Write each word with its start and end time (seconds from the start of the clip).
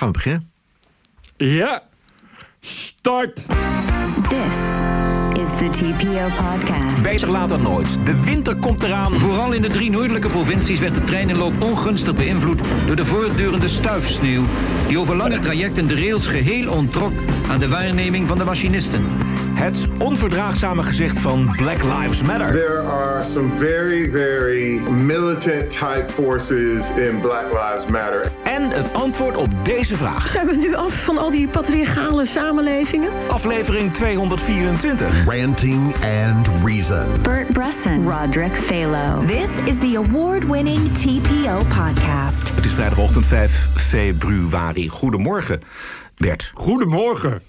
Gaan 0.00 0.08
we 0.08 0.14
beginnen? 0.14 0.50
Ja, 1.36 1.82
start! 2.60 3.34
This 4.28 4.56
is 5.42 5.48
the 5.58 5.68
TPO 5.70 6.26
podcast. 6.42 7.02
Beter 7.02 7.30
laat 7.30 7.48
dan 7.48 7.62
nooit. 7.62 7.98
De 8.04 8.22
winter 8.22 8.56
komt 8.56 8.82
eraan. 8.82 9.12
Vooral 9.12 9.52
in 9.52 9.62
de 9.62 9.70
drie 9.70 9.90
noordelijke 9.90 10.28
provincies 10.28 10.78
werd 10.78 10.94
de 10.94 11.04
treinenloop 11.04 11.62
ongunstig 11.62 12.14
beïnvloed 12.14 12.60
door 12.86 12.96
de 12.96 13.04
voortdurende 13.04 13.68
stuifsneeuw, 13.68 14.42
die 14.88 14.98
over 14.98 15.16
lange 15.16 15.38
trajecten 15.38 15.86
de 15.86 15.94
rails 15.94 16.26
geheel 16.26 16.72
onttrok 16.72 17.12
aan 17.48 17.58
de 17.58 17.68
waarneming 17.68 18.28
van 18.28 18.38
de 18.38 18.44
machinisten. 18.44 19.04
Het 19.60 19.88
onverdraagzame 19.98 20.82
gezicht 20.82 21.18
van 21.18 21.52
Black 21.56 21.82
Lives 21.82 22.22
Matter. 22.22 22.50
There 22.50 22.80
are 22.80 23.24
some 23.24 23.56
very, 23.56 24.10
very 24.10 24.78
militant 24.90 25.70
type 25.70 26.04
forces 26.08 26.90
in 26.90 27.20
Black 27.20 27.44
Lives 27.44 27.90
Matter. 27.90 28.32
En 28.44 28.62
het 28.62 28.92
antwoord 28.92 29.36
op 29.36 29.48
deze 29.62 29.96
vraag. 29.96 30.26
Zijn 30.28 30.46
we 30.46 30.56
nu 30.56 30.74
af 30.74 31.04
van 31.04 31.18
al 31.18 31.30
die 31.30 31.48
patriarchale 31.48 32.26
samenlevingen? 32.26 33.10
Aflevering 33.28 33.92
224. 33.94 35.24
Ranting 35.26 35.94
and 35.94 36.48
Reason. 36.64 37.06
Bert 37.22 37.52
Bresson, 37.52 38.10
Roderick 38.10 38.52
Phalo. 38.52 39.26
This 39.26 39.48
is 39.64 39.78
the 39.78 40.02
award-winning 40.06 40.92
TPO 40.92 41.58
podcast. 41.58 42.48
Het 42.54 42.64
is 42.64 42.72
vrijdagochtend 42.72 43.26
5 43.26 43.68
februari. 43.74 44.88
Goedemorgen, 44.88 45.60
Bert. 46.16 46.50
Goedemorgen. 46.54 47.40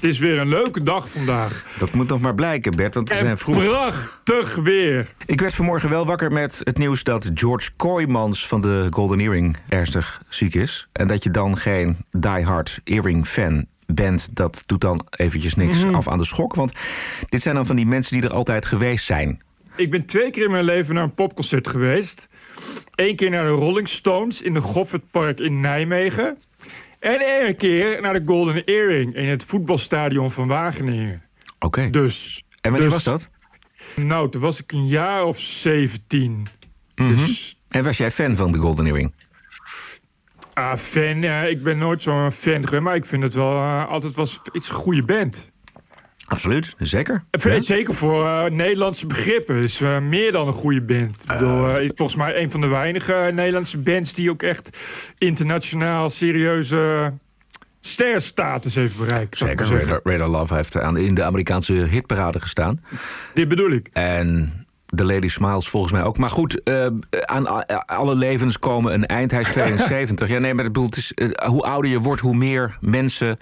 Het 0.00 0.10
is 0.10 0.18
weer 0.18 0.38
een 0.38 0.48
leuke 0.48 0.82
dag 0.82 1.08
vandaag. 1.10 1.66
Dat 1.78 1.92
moet 1.92 2.08
nog 2.08 2.20
maar 2.20 2.34
blijken, 2.34 2.76
Bert, 2.76 2.94
want 2.94 3.08
we 3.08 3.14
En 3.14 3.20
zijn 3.20 3.38
vroeg. 3.38 3.64
prachtig 3.64 4.54
weer. 4.54 5.08
Ik 5.24 5.40
werd 5.40 5.54
vanmorgen 5.54 5.90
wel 5.90 6.06
wakker 6.06 6.32
met 6.32 6.60
het 6.64 6.78
nieuws 6.78 7.02
dat 7.04 7.30
George 7.34 7.70
Kooijmans 7.76 8.46
van 8.46 8.60
de 8.60 8.86
Golden 8.90 9.20
Earring 9.20 9.56
ernstig 9.68 10.22
ziek 10.28 10.54
is. 10.54 10.88
En 10.92 11.06
dat 11.08 11.22
je 11.22 11.30
dan 11.30 11.56
geen 11.56 11.96
diehard 12.10 12.80
earring 12.84 13.26
fan 13.26 13.66
bent, 13.86 14.28
dat 14.32 14.62
doet 14.66 14.80
dan 14.80 15.06
eventjes 15.10 15.54
niks 15.54 15.84
af 15.84 16.08
aan 16.08 16.18
de 16.18 16.24
schok. 16.24 16.54
Want 16.54 16.72
dit 17.28 17.42
zijn 17.42 17.54
dan 17.54 17.66
van 17.66 17.76
die 17.76 17.86
mensen 17.86 18.20
die 18.20 18.28
er 18.28 18.34
altijd 18.34 18.64
geweest 18.64 19.04
zijn. 19.04 19.42
Ik 19.76 19.90
ben 19.90 20.06
twee 20.06 20.30
keer 20.30 20.44
in 20.44 20.50
mijn 20.50 20.64
leven 20.64 20.94
naar 20.94 21.04
een 21.04 21.14
popconcert 21.14 21.68
geweest. 21.68 22.28
Eén 22.94 23.16
keer 23.16 23.30
naar 23.30 23.44
de 23.44 23.50
Rolling 23.50 23.88
Stones 23.88 24.42
in 24.42 24.54
de 24.54 24.60
Goffertpark 24.60 25.38
in 25.38 25.60
Nijmegen. 25.60 26.38
En 27.00 27.20
één 27.20 27.56
keer 27.56 28.00
naar 28.00 28.12
de 28.12 28.22
Golden 28.26 28.64
Earring 28.64 29.14
in 29.14 29.28
het 29.28 29.44
voetbalstadion 29.44 30.30
van 30.30 30.48
Wageningen. 30.48 31.22
Oké. 31.58 31.90
Dus. 31.90 32.44
En 32.60 32.70
wanneer 32.70 32.90
dus- 32.90 33.04
was 33.04 33.20
dat? 33.20 33.28
Nou, 33.96 34.30
toen 34.30 34.40
was 34.40 34.60
ik 34.60 34.72
een 34.72 34.86
jaar 34.86 35.24
of 35.24 35.40
17. 35.40 36.46
Mhm. 36.94 37.08
Dus. 37.08 37.56
En 37.68 37.84
was 37.84 37.96
jij 37.96 38.10
fan 38.10 38.36
van 38.36 38.52
de 38.52 38.58
Golden 38.58 38.86
Earring? 38.86 39.12
Ah, 40.52 40.76
fan. 40.76 41.20
ja, 41.20 41.42
ik 41.42 41.62
ben 41.62 41.78
nooit 41.78 42.02
zo'n 42.02 42.32
fan 42.32 42.64
geweest, 42.64 42.82
maar 42.82 42.94
ik 42.94 43.04
vind 43.04 43.22
het 43.22 43.34
wel 43.34 43.52
eh, 43.52 43.86
altijd 43.86 44.14
was 44.14 44.40
iets 44.52 44.68
een 44.68 44.74
goede 44.74 45.02
band. 45.02 45.50
Absoluut, 46.32 46.74
zeker. 46.78 47.24
Eh, 47.30 47.54
Ja? 47.54 47.60
Zeker 47.60 47.94
voor 47.94 48.26
eh, 48.26 48.44
Nederlandse 48.50 49.06
begrippen. 49.06 49.56
is 49.56 49.80
eh, 49.80 49.98
meer 49.98 50.32
dan 50.32 50.46
een 50.46 50.52
goede 50.52 50.82
band. 50.82 51.22
Ik 51.22 51.26
bedoel, 51.38 51.76
is 51.78 51.92
volgens 51.94 52.16
mij 52.18 52.42
een 52.42 52.50
van 52.50 52.60
de 52.60 52.66
weinige 52.66 53.30
Nederlandse 53.34 53.78
bands 53.78 54.14
die 54.14 54.30
ook 54.30 54.42
echt 54.42 54.78
internationaal 55.18 56.08
serieuze 56.08 57.12
sterrenstatus 57.80 58.74
heeft 58.74 58.96
bereikt. 58.96 59.38
Zeker. 59.38 59.66
Radar, 59.66 60.00
Radar 60.02 60.28
Love 60.28 60.54
heeft 60.54 60.76
aan, 60.76 60.96
in 60.96 61.14
de 61.14 61.22
Amerikaanse 61.22 61.72
hitparade 61.72 62.40
gestaan. 62.40 62.80
Dit 63.34 63.48
bedoel 63.48 63.70
ik. 63.70 63.88
En 63.92 64.52
The 64.94 65.04
Lady 65.04 65.28
Smiles 65.28 65.68
volgens 65.68 65.92
mij 65.92 66.02
ook. 66.02 66.18
Maar 66.18 66.30
goed, 66.30 66.70
aan 67.24 67.66
alle 67.86 68.14
levens 68.14 68.58
komen 68.58 68.94
een 68.94 69.06
eind. 69.06 69.30
Hij 69.30 69.40
is 69.40 69.48
72. 69.52 70.28
ja, 70.28 70.38
nee, 70.38 70.54
maar 70.54 70.64
ik 70.64 70.72
bedoel, 70.72 70.88
het 70.88 70.96
is, 70.96 71.12
hoe 71.46 71.62
ouder 71.62 71.90
je 71.90 71.98
wordt, 72.00 72.20
hoe 72.20 72.36
meer 72.36 72.76
mensen 72.80 73.38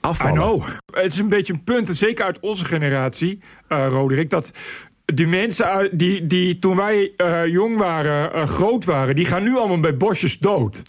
afvallen. 0.00 0.62
Het 0.92 1.12
is 1.12 1.18
een 1.18 1.28
beetje 1.28 1.52
een 1.52 1.64
punt, 1.64 1.88
en 1.88 1.96
zeker 1.96 2.24
uit 2.24 2.40
onze 2.40 2.64
generatie, 2.64 3.40
eh 3.68 3.86
Roderick, 3.88 4.30
dat 4.30 4.52
die 5.14 5.26
mensen 5.26 5.88
die, 5.92 6.26
die 6.26 6.58
toen 6.58 6.76
wij 6.76 7.12
eh, 7.16 7.46
jong 7.46 7.76
waren, 7.76 8.32
eh, 8.32 8.46
groot 8.46 8.84
waren, 8.84 9.16
die 9.16 9.24
gaan 9.26 9.42
nu 9.42 9.56
allemaal 9.56 9.80
bij 9.80 9.96
bosjes 9.96 10.38
dood. 10.38 10.82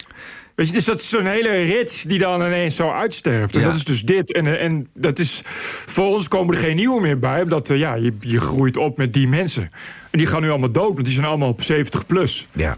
Weet 0.56 0.68
je, 0.68 0.74
dus 0.74 0.86
dat 0.86 1.00
is 1.00 1.10
zo'n 1.10 1.26
hele 1.26 1.50
rits 1.52 2.04
die 2.04 2.20
dan 2.20 2.42
ineens 2.42 2.76
zo 2.76 2.92
uitsterft. 2.92 3.54
En 3.56 3.60
Ja. 3.60 3.66
dat 3.68 3.76
is 3.76 3.84
dus 3.84 4.02
dit. 4.02 4.34
En, 4.34 4.60
en 4.60 4.88
dat 4.94 5.20
is, 5.20 5.42
voor 5.86 6.06
ons 6.06 6.28
komen 6.28 6.56
er 6.56 6.62
geen 6.62 6.76
nieuwe 6.76 7.02
meer 7.02 7.20
bij. 7.20 7.42
Omdat 7.42 7.68
ja, 7.68 7.94
je, 7.94 8.14
je 8.20 8.40
groeit 8.40 8.78
op 8.78 8.98
met 8.98 9.14
die 9.14 9.28
mensen. 9.28 9.70
En 10.10 10.18
die 10.18 10.28
gaan 10.28 10.42
nu 10.42 10.50
allemaal 10.50 10.72
dood, 10.72 10.94
want 10.94 11.06
die 11.06 11.14
zijn 11.14 11.26
allemaal 11.26 11.50
op 11.50 11.62
70 11.64 12.06
plus. 12.06 12.48
Ja. 12.52 12.76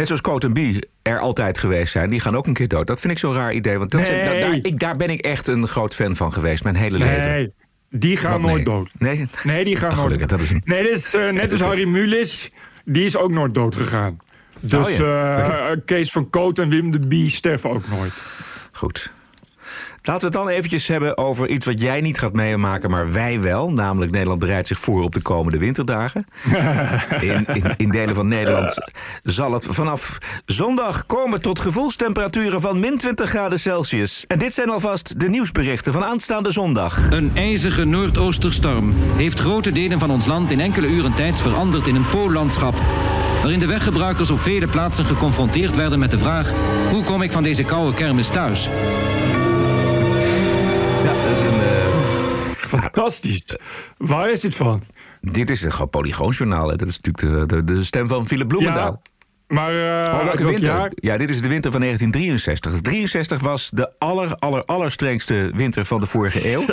Net 0.00 0.08
zoals 0.08 0.22
Coat 0.24 0.44
en 0.44 0.52
Bie 0.52 0.88
er 1.02 1.18
altijd 1.18 1.58
geweest 1.58 1.92
zijn. 1.92 2.10
Die 2.10 2.20
gaan 2.20 2.36
ook 2.36 2.46
een 2.46 2.52
keer 2.52 2.68
dood. 2.68 2.86
Dat 2.86 3.00
vind 3.00 3.12
ik 3.12 3.18
zo'n 3.18 3.34
raar 3.34 3.52
idee. 3.52 3.78
Want 3.78 3.90
dat 3.90 4.04
zijn- 4.04 4.40
daar, 4.40 4.54
ik, 4.62 4.78
daar 4.78 4.96
ben 4.96 5.08
ik 5.08 5.20
echt 5.20 5.46
een 5.46 5.66
groot 5.66 5.94
fan 5.94 6.16
van 6.16 6.32
geweest. 6.32 6.64
Mijn 6.64 6.74
hele 6.76 6.98
leven. 6.98 7.30
Nee, 7.30 7.48
die 7.90 8.16
gaan 8.16 8.30
Wat, 8.30 8.40
nooit 8.40 8.64
dood. 8.64 8.90
Nee? 8.98 9.26
Nee, 9.42 9.64
die 9.64 9.76
gaan 9.76 9.90
Ah, 9.90 9.96
nooit 9.96 10.28
dat 10.28 10.40
is 10.40 10.52
Nee, 10.64 10.90
is 10.90 11.14
eh, 11.14 11.30
net 11.30 11.50
als 11.52 11.60
Harry 11.60 11.88
Mulisch. 11.88 12.50
Die 12.84 13.04
is 13.04 13.16
ook 13.16 13.30
nooit 13.30 13.54
dood 13.54 13.74
gegaan. 13.74 14.18
Dus 14.60 14.88
Oh 14.88 14.94
ja, 14.96 15.68
eh, 15.68 15.76
Kees 15.84 16.10
van 16.12 16.30
Koot 16.30 16.58
en 16.58 16.68
Wim 16.68 16.90
de 16.90 16.98
Bie 16.98 17.30
sterven 17.30 17.70
ook 17.70 17.88
nooit. 17.88 18.12
Goed. 18.72 19.10
Laten 20.02 20.30
we 20.30 20.36
het 20.36 20.46
dan 20.46 20.54
eventjes 20.54 20.86
hebben 20.86 21.18
over 21.18 21.48
iets 21.48 21.66
wat 21.66 21.80
jij 21.80 22.00
niet 22.00 22.18
gaat 22.18 22.32
meemaken, 22.32 22.90
maar 22.90 23.12
wij 23.12 23.40
wel. 23.40 23.72
Namelijk 23.72 24.12
Nederland 24.12 24.40
bereidt 24.40 24.66
zich 24.66 24.78
voor 24.78 25.02
op 25.02 25.14
de 25.14 25.22
komende 25.22 25.58
winterdagen. 25.58 26.26
In, 27.20 27.46
in, 27.46 27.62
in 27.76 27.90
delen 27.90 28.14
van 28.14 28.28
Nederland 28.28 28.74
zal 29.22 29.52
het 29.52 29.66
vanaf 29.68 30.18
zondag 30.44 31.06
komen 31.06 31.40
tot 31.40 31.58
gevoelstemperaturen 31.58 32.60
van 32.60 32.80
min 32.80 32.98
20 32.98 33.28
graden 33.28 33.58
Celsius. 33.58 34.24
En 34.28 34.38
dit 34.38 34.52
zijn 34.52 34.70
alvast 34.70 35.20
de 35.20 35.28
nieuwsberichten 35.28 35.92
van 35.92 36.04
aanstaande 36.04 36.50
zondag. 36.50 37.10
Een 37.10 37.30
ijzige 37.34 37.84
noordoosterstorm 37.84 38.94
heeft 39.16 39.38
grote 39.38 39.72
delen 39.72 39.98
van 39.98 40.10
ons 40.10 40.26
land 40.26 40.50
in 40.50 40.60
enkele 40.60 40.86
uren 40.86 41.14
tijds 41.14 41.40
veranderd 41.40 41.86
in 41.86 41.94
een 41.94 42.08
poollandschap. 42.08 42.80
Waarin 43.42 43.60
de 43.60 43.66
weggebruikers 43.66 44.30
op 44.30 44.40
vele 44.40 44.66
plaatsen 44.66 45.04
geconfronteerd 45.04 45.76
werden 45.76 45.98
met 45.98 46.10
de 46.10 46.18
vraag: 46.18 46.52
hoe 46.90 47.04
kom 47.04 47.22
ik 47.22 47.32
van 47.32 47.42
deze 47.42 47.62
koude 47.62 47.94
kermis 47.94 48.28
thuis? 48.28 48.68
Ja, 51.30 51.36
dat 51.36 51.44
is 51.44 51.50
een, 51.52 51.60
eh, 51.60 52.50
Fantastisch. 52.56 53.44
Waar 53.96 54.30
is 54.30 54.40
dit 54.40 54.54
van? 54.54 54.82
dit 55.20 55.50
is 55.50 55.62
een 55.62 55.72
gewoon 55.72 55.90
polygoonjournaal. 55.90 56.68
Hè. 56.68 56.76
Dat 56.76 56.88
is 56.88 56.98
natuurlijk 57.00 57.48
de, 57.48 57.56
de, 57.56 57.74
de 57.74 57.84
stem 57.84 58.08
van 58.08 58.26
Philip 58.26 58.48
Bloemendaal. 58.48 59.02
maar 59.48 59.70
eh, 59.70 60.12
Oh, 60.12 60.14
uit 60.14 60.24
welke 60.24 60.38
welk 60.42 60.50
winter? 60.50 60.72
jaar? 60.76 60.90
Ja, 60.94 61.16
dit 61.16 61.30
is 61.30 61.40
de 61.40 61.48
winter 61.48 61.70
van 61.70 61.80
1963. 61.80 62.80
63 62.80 63.40
was 63.40 63.70
de 63.74 63.92
aller, 63.98 64.34
aller, 64.34 64.64
allerstrengste 64.64 65.50
winter 65.54 65.84
van 65.84 66.00
de 66.00 66.06
vorige 66.06 66.48
eeuw. 66.52 66.64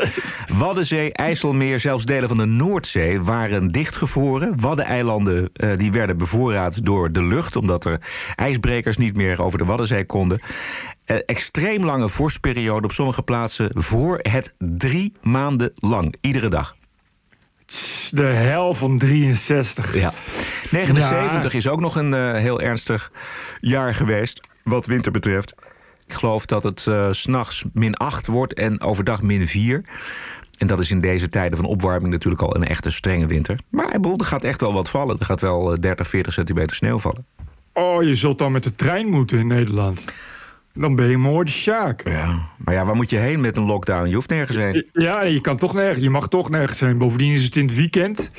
Waddenzee, 0.58 1.14
IJsselmeer, 1.14 1.80
zelfs 1.80 2.06
delen 2.06 2.28
van 2.28 2.38
de 2.38 2.46
Noordzee 2.46 3.22
waren 3.22 3.72
dichtgevroren. 3.72 4.60
Waddeneilanden 4.62 5.50
eh, 5.54 5.78
die 5.78 5.92
werden 5.92 6.18
bevoorraad 6.18 6.86
door 6.86 7.12
de 7.12 7.24
lucht... 7.24 7.56
omdat 7.56 7.86
er 7.86 8.00
ijsbrekers 8.36 8.98
niet 8.98 9.16
meer 9.16 9.42
over 9.42 9.58
de 9.58 9.66
Waddenzee 9.66 10.06
konden. 10.06 10.40
Eh, 11.08 11.18
extreem 11.26 11.86
lange 11.86 12.10
vorstperiode 12.10 12.84
op 12.84 12.92
sommige 12.92 13.22
plaatsen... 13.22 13.70
voor 13.74 14.20
het 14.22 14.54
drie 14.58 15.14
maanden 15.22 15.72
lang, 15.76 16.16
iedere 16.22 16.50
dag. 16.50 16.76
De 18.12 18.24
hel 18.24 18.74
van 18.74 18.98
63. 18.98 19.96
Ja. 19.96 20.14
79 20.72 21.54
is 21.54 21.68
ook 21.68 21.80
nog 21.80 21.96
een 21.96 22.14
eh, 22.14 22.32
heel 22.32 22.62
ernstig 22.62 23.12
jaar 23.60 23.96
geweest, 23.96 24.48
wat 24.64 24.86
winter 24.86 25.12
betreft. 25.12 25.54
Ik 26.08 26.14
geloof 26.14 26.46
dat 26.46 26.64
het 26.64 26.88
eh, 26.88 27.12
s 27.12 27.22
s'nachts 27.22 27.64
min 27.74 27.96
8 27.96 28.28
wordt 28.28 28.54
en 28.54 28.82
overdag 28.82 29.22
min 29.22 29.48
4. 29.48 29.84
En 30.58 30.68
dat 30.68 30.80
is 30.80 30.92
in 30.92 31.00
deze 31.00 31.30
tijden 31.30 31.58
van 31.58 31.68
opwarming 31.68 32.14
natuurlijk 32.14 32.42
al 32.42 32.56
een 32.56 32.68
echte 32.68 32.92
strenge 32.92 33.28
winter. 33.28 33.60
Maar 33.70 33.92
er 33.92 34.26
gaat 34.26 34.44
echt 34.44 34.62
wel 34.62 34.74
wat 34.74 34.90
vallen. 34.90 35.20
Er 35.20 35.26
gaat 35.26 35.42
wel 35.42 35.74
eh, 35.74 35.80
30, 35.80 36.08
40 36.08 36.34
centimeter 36.34 36.76
sneeuw 36.76 37.00
vallen. 37.00 37.26
Oh, 37.74 38.04
je 38.04 38.16
zult 38.16 38.38
dan 38.38 38.52
met 38.52 38.64
de 38.64 38.76
trein 38.76 39.08
moeten 39.08 39.40
in 39.40 39.48
Nederland. 39.48 40.06
Dan 40.78 40.96
ben 40.96 41.08
je 41.10 41.18
mooi 41.18 41.46
de 41.46 41.52
Sjaak. 41.52 42.02
Ja. 42.10 42.40
Maar 42.58 42.74
ja, 42.74 42.86
waar 42.86 42.96
moet 42.96 43.10
je 43.10 43.18
heen 43.18 43.42
met 43.42 43.58
een 43.58 43.64
lockdown? 43.66 44.08
Je 44.10 44.16
hoeft 44.16 44.30
nergens 44.30 44.58
heen. 44.58 44.88
Ja, 44.94 45.22
je 45.24 45.42
kan 45.42 45.58
toch 45.58 45.74
nergens. 45.74 46.04
Je 46.04 46.10
mag 46.10 46.28
toch 46.28 46.50
nergens 46.50 46.78
zijn. 46.78 46.98
Bovendien 46.98 47.34
is 47.34 47.44
het 47.44 47.56
in 47.56 47.66
het 47.66 47.76
weekend. 47.76 48.30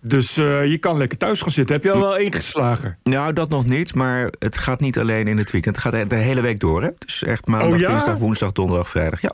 Dus 0.00 0.36
eh, 0.36 0.66
je 0.66 0.78
kan 0.78 0.96
lekker 0.96 1.18
thuis 1.18 1.40
gaan 1.42 1.50
zitten. 1.52 1.74
Heb 1.74 1.84
je 1.84 1.92
al 1.92 2.00
wel 2.00 2.16
ingeslagen? 2.16 2.98
Nou, 3.02 3.32
dat 3.32 3.48
nog 3.48 3.66
niet, 3.66 3.94
maar 3.94 4.30
het 4.38 4.58
gaat 4.58 4.80
niet 4.80 4.98
alleen 4.98 5.26
in 5.28 5.36
het 5.38 5.50
weekend. 5.50 5.76
Het 5.82 5.94
gaat 5.94 6.10
de 6.10 6.16
hele 6.16 6.40
week 6.40 6.58
door, 6.58 6.82
hè? 6.82 6.88
Dus 6.98 7.22
echt 7.24 7.46
maandag, 7.46 7.72
Oh 7.72 7.78
ja? 7.78 7.88
dinsdag, 7.88 8.18
woensdag, 8.18 8.52
donderdag, 8.52 8.88
vrijdag. 8.88 9.20
Ja. 9.20 9.32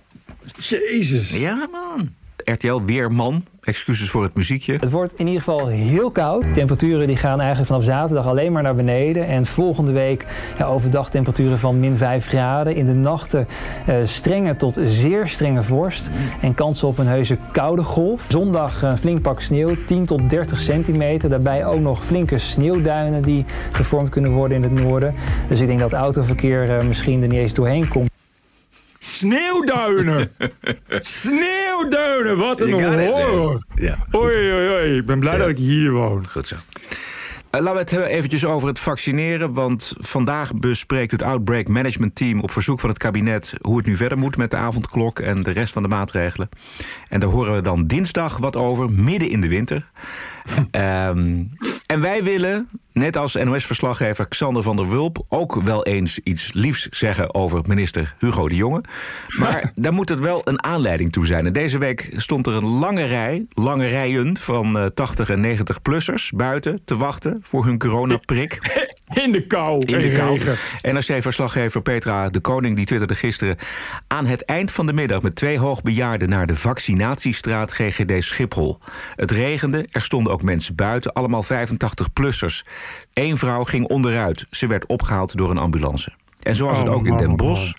Jezus. 0.57 1.31
Ja, 1.31 1.69
man. 1.73 2.09
RTL-weerman. 2.45 3.45
Excuses 3.61 4.11
voor 4.11 4.23
het 4.23 4.35
muziekje. 4.35 4.73
Het 4.73 4.91
wordt 4.91 5.13
in 5.17 5.27
ieder 5.27 5.43
geval 5.43 5.67
heel 5.67 6.11
koud. 6.11 6.45
Temperaturen 6.55 7.07
die 7.07 7.17
gaan 7.17 7.39
eigenlijk 7.39 7.69
vanaf 7.69 7.85
zaterdag 7.85 8.27
alleen 8.27 8.53
maar 8.53 8.63
naar 8.63 8.75
beneden. 8.75 9.27
En 9.27 9.47
volgende 9.47 9.93
week 9.93 10.27
ja, 10.59 10.65
overdag 10.65 11.11
temperaturen 11.11 11.59
van 11.59 11.81
min 11.81 11.97
5 11.97 12.27
graden. 12.27 12.77
In 12.77 12.87
de 12.87 12.93
nachten 12.93 13.47
uh, 13.89 13.95
strenge 14.05 14.57
tot 14.57 14.79
zeer 14.85 15.29
strenge 15.29 15.63
vorst. 15.63 16.11
En 16.41 16.55
kans 16.55 16.83
op 16.83 16.99
een 16.99 17.07
heuse 17.07 17.37
koude 17.53 17.83
golf. 17.83 18.27
Zondag 18.29 18.83
een 18.83 18.99
flink 18.99 19.21
pak 19.21 19.41
sneeuw, 19.41 19.77
10 19.87 20.07
tot 20.07 20.31
30 20.31 20.61
centimeter. 20.61 21.29
Daarbij 21.29 21.67
ook 21.67 21.81
nog 21.81 22.05
flinke 22.05 22.39
sneeuwduinen 22.39 23.23
die 23.23 23.45
gevormd 23.71 24.09
kunnen 24.09 24.33
worden 24.33 24.57
in 24.57 24.63
het 24.63 24.83
noorden. 24.83 25.15
Dus 25.49 25.61
ik 25.61 25.67
denk 25.67 25.79
dat 25.79 25.93
autoverkeer 25.93 26.71
uh, 26.71 26.89
misschien 26.89 27.23
er 27.23 27.29
niet 27.29 27.39
eens 27.39 27.55
doorheen 27.55 27.89
komt. 27.89 28.14
Sneeuwduinen! 29.05 30.31
Sneeuwduinen! 31.19 32.37
Wat 32.37 32.61
een 32.61 32.73
horror! 32.73 33.65
Ja, 33.75 33.99
oei, 34.15 34.53
oei, 34.53 34.69
oei. 34.69 34.97
Ik 34.97 35.07
ben 35.07 35.19
blij 35.19 35.33
ja. 35.33 35.39
dat 35.39 35.49
ik 35.49 35.59
hier 35.59 35.91
woon. 35.91 36.29
Goed 36.29 36.47
zo. 36.47 36.55
Uh, 36.55 36.61
laten 37.51 37.73
we 37.73 37.79
het 37.79 37.91
hebben 37.91 38.09
eventjes 38.09 38.45
over 38.45 38.69
het 38.69 38.79
vaccineren. 38.79 39.53
Want 39.53 39.93
vandaag 39.99 40.55
bespreekt 40.55 41.11
het 41.11 41.23
Outbreak 41.23 41.69
Management 41.69 42.15
Team 42.15 42.41
op 42.41 42.51
verzoek 42.51 42.81
van 42.81 42.89
het 42.89 42.99
kabinet 42.99 43.55
hoe 43.61 43.77
het 43.77 43.87
nu 43.87 43.97
verder 43.97 44.19
moet 44.19 44.37
met 44.37 44.51
de 44.51 44.57
avondklok 44.57 45.19
en 45.19 45.43
de 45.43 45.51
rest 45.51 45.73
van 45.73 45.83
de 45.83 45.89
maatregelen. 45.89 46.49
En 47.09 47.21
daar 47.21 47.31
horen 47.31 47.55
we 47.55 47.61
dan 47.61 47.87
dinsdag 47.87 48.37
wat 48.37 48.57
over, 48.57 48.91
midden 48.91 49.29
in 49.29 49.41
de 49.41 49.49
winter. 49.49 49.91
um, 51.09 51.51
en 51.87 52.01
wij 52.01 52.25
willen, 52.25 52.69
net 52.93 53.17
als 53.17 53.35
NOS-verslaggever 53.35 54.29
Xander 54.29 54.63
van 54.63 54.77
der 54.77 54.89
Wulp, 54.89 55.25
ook 55.29 55.63
wel 55.63 55.85
eens 55.85 56.19
iets 56.19 56.53
liefs 56.53 56.89
zeggen 56.89 57.35
over 57.35 57.63
minister 57.67 58.15
Hugo 58.19 58.49
de 58.49 58.55
Jonge. 58.55 58.85
Maar 59.39 59.73
daar 59.75 59.93
moet 59.93 60.11
er 60.11 60.23
wel 60.23 60.41
een 60.45 60.65
aanleiding 60.65 61.13
toe 61.13 61.27
zijn. 61.27 61.47
En 61.47 61.53
deze 61.53 61.79
week 61.79 62.15
stond 62.17 62.47
er 62.47 62.53
een 62.53 62.69
lange 62.69 63.05
rij, 63.05 63.47
lange 63.49 63.87
rijen 63.87 64.37
van 64.37 64.77
uh, 64.77 64.85
80 64.85 65.31
en 65.31 65.59
90-plussers 65.59 66.37
buiten 66.37 66.85
te 66.85 66.97
wachten 66.97 67.41
voor 67.43 67.65
hun 67.65 67.79
coronaprik. 67.79 68.59
In 69.13 69.33
de 69.33 69.47
kou. 69.47 69.87
In 69.87 70.01
de 70.01 70.13
kou. 70.13 70.41
NRC-verslaggever 70.83 71.83
Petra 71.83 72.29
de 72.29 72.41
Koning 72.41 72.77
die 72.77 72.87
twitterde 72.87 73.15
gisteren... 73.15 73.57
aan 74.07 74.27
het 74.27 74.45
eind 74.45 74.73
van 74.73 74.87
de 74.87 74.93
middag 74.93 75.23
met 75.23 75.35
twee 75.35 75.59
hoogbejaarden... 75.59 76.29
naar 76.29 76.47
de 76.47 76.57
vaccinatiestraat 76.57 77.73
GGD 77.73 78.25
Schiphol. 78.25 78.79
Het 79.17 79.31
regende, 79.31 79.87
er 79.91 80.03
stonden 80.03 80.33
ook 80.33 80.43
mensen 80.43 80.75
buiten, 80.75 81.13
allemaal 81.13 81.45
85-plussers. 81.45 82.63
Eén 83.13 83.37
vrouw 83.37 83.65
ging 83.65 83.87
onderuit. 83.87 84.47
Ze 84.51 84.67
werd 84.67 84.87
opgehaald 84.87 85.37
door 85.37 85.51
een 85.51 85.59
ambulance. 85.59 86.13
En 86.43 86.55
zo 86.55 86.67
was 86.67 86.79
het 86.79 86.89
ook 86.89 87.07
in 87.07 87.17
Den 87.17 87.37
Bosch. 87.37 87.73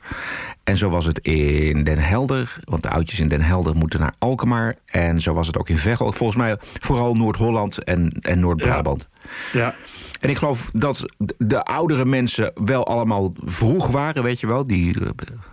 En 0.63 0.77
zo 0.77 0.89
was 0.89 1.05
het 1.05 1.19
in 1.19 1.83
Den 1.83 1.99
Helder. 1.99 2.57
Want 2.63 2.83
de 2.83 2.89
oudjes 2.89 3.19
in 3.19 3.27
Den 3.27 3.41
Helder 3.41 3.75
moeten 3.75 3.99
naar 3.99 4.13
Alkmaar. 4.19 4.75
En 4.85 5.21
zo 5.21 5.33
was 5.33 5.47
het 5.47 5.57
ook 5.57 5.69
in 5.69 5.77
Veghel. 5.77 6.11
Volgens 6.11 6.37
mij 6.37 6.57
vooral 6.79 7.15
Noord-Holland 7.15 7.83
en, 7.83 8.09
en 8.21 8.39
Noord-Brabant. 8.39 9.07
Ja. 9.53 9.59
ja. 9.59 9.75
En 10.25 10.31
ik 10.31 10.37
geloof 10.37 10.69
dat 10.73 11.05
de 11.37 11.63
oudere 11.63 12.05
mensen 12.05 12.51
wel 12.65 12.87
allemaal 12.87 13.33
vroeg 13.43 13.87
waren, 13.87 14.23
weet 14.23 14.39
je 14.39 14.47
wel. 14.47 14.67
Die 14.67 14.95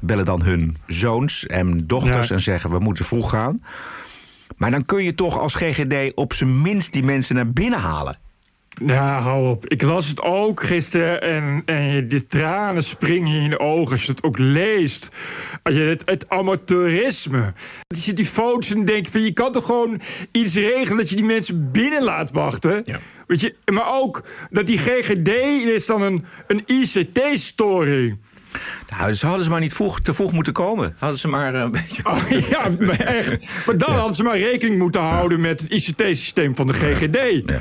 bellen 0.00 0.24
dan 0.24 0.42
hun 0.42 0.76
zoons 0.86 1.46
en 1.46 1.86
dochters 1.86 2.28
ja. 2.28 2.34
en 2.34 2.40
zeggen: 2.40 2.70
we 2.70 2.78
moeten 2.78 3.04
vroeg 3.04 3.30
gaan. 3.30 3.60
Maar 4.56 4.70
dan 4.70 4.84
kun 4.84 5.04
je 5.04 5.14
toch 5.14 5.38
als 5.38 5.54
GGD 5.54 6.14
op 6.14 6.32
zijn 6.32 6.62
minst 6.62 6.92
die 6.92 7.02
mensen 7.02 7.34
naar 7.34 7.52
binnen 7.52 7.78
halen. 7.80 8.18
Ja, 8.86 9.18
hou 9.18 9.48
op. 9.48 9.66
Ik 9.66 9.82
las 9.82 10.08
het 10.08 10.20
ook 10.20 10.62
gisteren 10.62 11.22
en, 11.22 11.62
en 11.64 12.08
de 12.08 12.26
tranen 12.26 12.82
springen 12.82 13.40
in 13.40 13.50
de 13.50 13.58
ogen 13.58 13.92
als 13.92 14.04
je 14.04 14.10
het 14.10 14.22
ook 14.22 14.38
leest. 14.38 15.08
Als 15.62 15.74
je 15.74 15.80
het, 15.80 16.02
het 16.04 16.28
amateurisme. 16.28 17.52
Als 17.86 18.04
je 18.04 18.12
die 18.12 18.24
foto's 18.24 18.70
en 18.70 18.84
denkt 18.84 19.10
van 19.10 19.22
je 19.22 19.32
kan 19.32 19.52
toch 19.52 19.66
gewoon 19.66 20.00
iets 20.30 20.54
regelen 20.54 20.96
dat 20.96 21.08
je 21.08 21.16
die 21.16 21.24
mensen 21.24 21.70
binnen 21.70 22.02
laat 22.02 22.30
wachten. 22.30 22.80
Ja. 22.82 22.98
Weet 23.26 23.40
je, 23.40 23.54
maar 23.72 24.00
ook 24.00 24.24
dat 24.50 24.66
die 24.66 24.78
GGD 24.78 25.28
is 25.74 25.86
dan 25.86 26.02
een, 26.02 26.24
een 26.46 26.62
ICT-storing. 26.66 28.18
Nou, 28.98 29.14
ze 29.14 29.26
hadden 29.26 29.44
ze 29.44 29.50
maar 29.50 29.60
niet 29.60 29.74
vroeg, 29.74 30.00
te 30.00 30.14
vroeg 30.14 30.32
moeten 30.32 30.52
komen. 30.52 30.94
Hadden 30.98 31.18
ze 31.18 31.28
maar 31.28 31.54
eh, 31.54 31.60
een 31.60 31.70
beetje. 31.70 32.02
Oh, 32.04 32.28
ja, 32.50 32.68
maar 32.86 33.00
echt. 33.00 33.66
Maar 33.66 33.78
dan 33.78 33.90
ja. 33.92 33.96
hadden 33.96 34.16
ze 34.16 34.22
maar 34.22 34.38
rekening 34.38 34.78
moeten 34.78 35.00
houden 35.00 35.40
met 35.40 35.60
het 35.60 35.70
ICT-systeem 35.70 36.56
van 36.56 36.66
de 36.66 36.72
GGD. 36.72 37.48
Ja. 37.50 37.60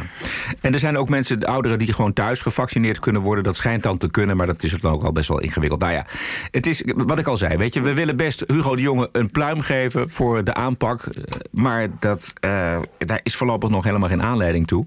En 0.62 0.74
er 0.74 0.80
zijn 0.80 0.98
ook 0.98 1.10
mensen, 1.10 1.40
de 1.40 1.48
ouderen, 1.48 1.78
die 1.78 1.94
gewoon 1.94 2.14
thuis 2.14 2.42
gevaccineerd 2.42 3.00
kunnen 3.00 3.22
worden. 3.22 3.44
Dat 3.44 3.56
schijnt 3.56 3.84
dan 3.84 3.98
te 3.98 4.12
kunnen, 4.12 4.38
maar 4.38 4.48
dat 4.48 4.64
is 4.64 4.72
dan 4.72 4.92
ook 4.92 5.04
al 5.04 5.12
best 5.12 5.28
wel 5.28 5.40
ingewikkeld. 5.40 5.82
Nou 5.82 5.94
ja, 5.94 6.06
het 6.52 6.66
is 6.66 6.84
wat 6.86 7.20
ik 7.20 7.28
al 7.28 7.38
zei. 7.38 7.58
Weet 7.58 7.74
je, 7.74 7.82
we 7.82 7.94
willen 7.94 8.16
best 8.16 8.44
Hugo 8.48 8.76
de 8.76 8.82
Jonge 8.82 9.10
een 9.12 9.32
pluim 9.32 9.62
geven 9.62 10.10
voor 10.10 10.44
de 10.44 10.54
aanpak. 10.54 11.08
Maar 11.52 11.88
dat, 12.00 12.34
uh, 12.46 12.78
daar 12.98 13.20
is 13.24 13.36
voorlopig 13.36 13.70
nog 13.70 13.84
helemaal 13.84 14.10
geen 14.10 14.24
aanleiding 14.24 14.68
toe. 14.68 14.86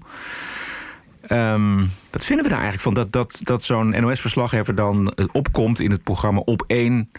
Um, 1.31 1.89
wat 2.11 2.25
vinden 2.25 2.45
we 2.45 2.51
daar 2.51 2.61
eigenlijk 2.61 2.81
van? 2.81 2.93
Dat, 2.93 3.11
dat, 3.11 3.39
dat 3.43 3.63
zo'n 3.63 3.89
NOS-verslaggever 3.89 4.75
dan 4.75 5.13
opkomt 5.31 5.79
in 5.79 5.91
het 5.91 6.03
programma 6.03 6.39
op 6.39 6.63
één. 6.67 7.09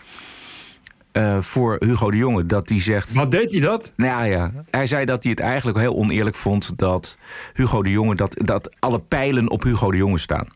Uh, 1.12 1.40
voor 1.40 1.76
Hugo 1.78 2.10
de 2.10 2.16
Jonge, 2.16 2.46
dat 2.46 2.68
hij 2.68 2.80
zegt. 2.80 3.12
Wat 3.12 3.30
deed 3.30 3.52
hij 3.52 3.60
dat? 3.60 3.92
Nou 3.96 4.26
ja, 4.26 4.52
hij 4.70 4.86
zei 4.86 5.04
dat 5.04 5.22
hij 5.22 5.32
het 5.32 5.40
eigenlijk 5.40 5.78
heel 5.78 5.94
oneerlijk 5.94 6.36
vond 6.36 6.78
dat 6.78 7.16
Hugo 7.52 7.82
de 7.82 7.90
Jonge, 7.90 8.14
dat, 8.14 8.36
dat 8.44 8.76
alle 8.78 8.98
pijlen 9.00 9.50
op 9.50 9.62
Hugo 9.62 9.90
de 9.90 9.96
Jonge 9.96 10.18
staan. 10.18 10.46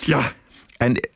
Ja. 0.00 0.32
En 0.76 1.08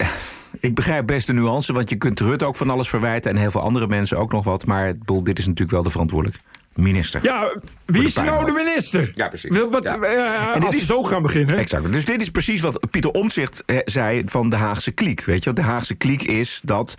ik 0.60 0.74
begrijp 0.74 1.06
best 1.06 1.26
de 1.26 1.32
nuance, 1.32 1.72
want 1.72 1.90
je 1.90 1.96
kunt 1.96 2.20
Rutte 2.20 2.44
ook 2.44 2.56
van 2.56 2.70
alles 2.70 2.88
verwijten 2.88 3.30
en 3.30 3.36
heel 3.36 3.50
veel 3.50 3.60
andere 3.60 3.86
mensen 3.86 4.18
ook 4.18 4.32
nog 4.32 4.44
wat. 4.44 4.66
Maar 4.66 4.94
dit 5.22 5.38
is 5.38 5.46
natuurlijk 5.46 5.70
wel 5.70 5.82
de 5.82 5.90
verantwoordelijk 5.90 6.40
minister. 6.76 7.20
Ja, 7.22 7.52
wie 7.84 8.04
is 8.04 8.14
nou 8.14 8.44
de 8.44 8.52
minister? 8.52 9.10
Ja, 9.14 9.28
precies. 9.28 9.58
Wat, 9.70 9.88
ja. 9.88 9.98
Uh, 9.98 10.54
en 10.54 10.60
dit 10.60 10.74
is, 10.74 10.86
zo 10.86 11.02
gaan 11.02 11.22
beginnen. 11.22 11.58
Exact. 11.58 11.92
Dus 11.92 12.04
dit 12.04 12.20
is 12.20 12.30
precies 12.30 12.60
wat 12.60 12.90
Pieter 12.90 13.10
Omtzigt 13.10 13.62
zei 13.84 14.22
van 14.26 14.48
de 14.48 14.56
Haagse 14.56 14.92
kliek. 14.92 15.24
Weet 15.24 15.44
je, 15.44 15.52
de 15.52 15.62
Haagse 15.62 15.94
kliek 15.94 16.22
is 16.22 16.60
dat 16.64 16.94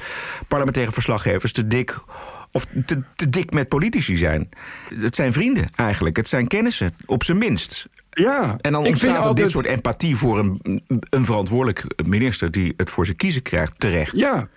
parlementaire 0.47 0.91
verslaggevers 0.91 1.51
te 1.51 1.67
dik 1.67 1.99
of 2.51 2.65
te, 2.85 3.01
te 3.15 3.29
dik 3.29 3.51
met 3.51 3.67
politici 3.67 4.17
zijn. 4.17 4.49
Het 4.95 5.15
zijn 5.15 5.33
vrienden 5.33 5.69
eigenlijk. 5.75 6.17
Het 6.17 6.27
zijn 6.27 6.47
kennissen, 6.47 6.95
op 7.05 7.23
zijn 7.23 7.37
minst. 7.37 7.87
Ja, 8.09 8.55
en 8.57 8.71
dan 8.71 8.85
ontstaat 8.85 9.09
er 9.09 9.17
altijd... 9.17 9.37
dit 9.37 9.51
soort 9.51 9.65
empathie 9.65 10.15
voor 10.15 10.39
een, 10.39 10.83
een 11.09 11.25
verantwoordelijk 11.25 11.85
minister 12.05 12.51
die 12.51 12.73
het 12.77 12.89
voor 12.89 13.05
zijn 13.05 13.17
kiezen 13.17 13.41
krijgt, 13.41 13.73
terecht. 13.77 14.15
Ja, 14.15 14.47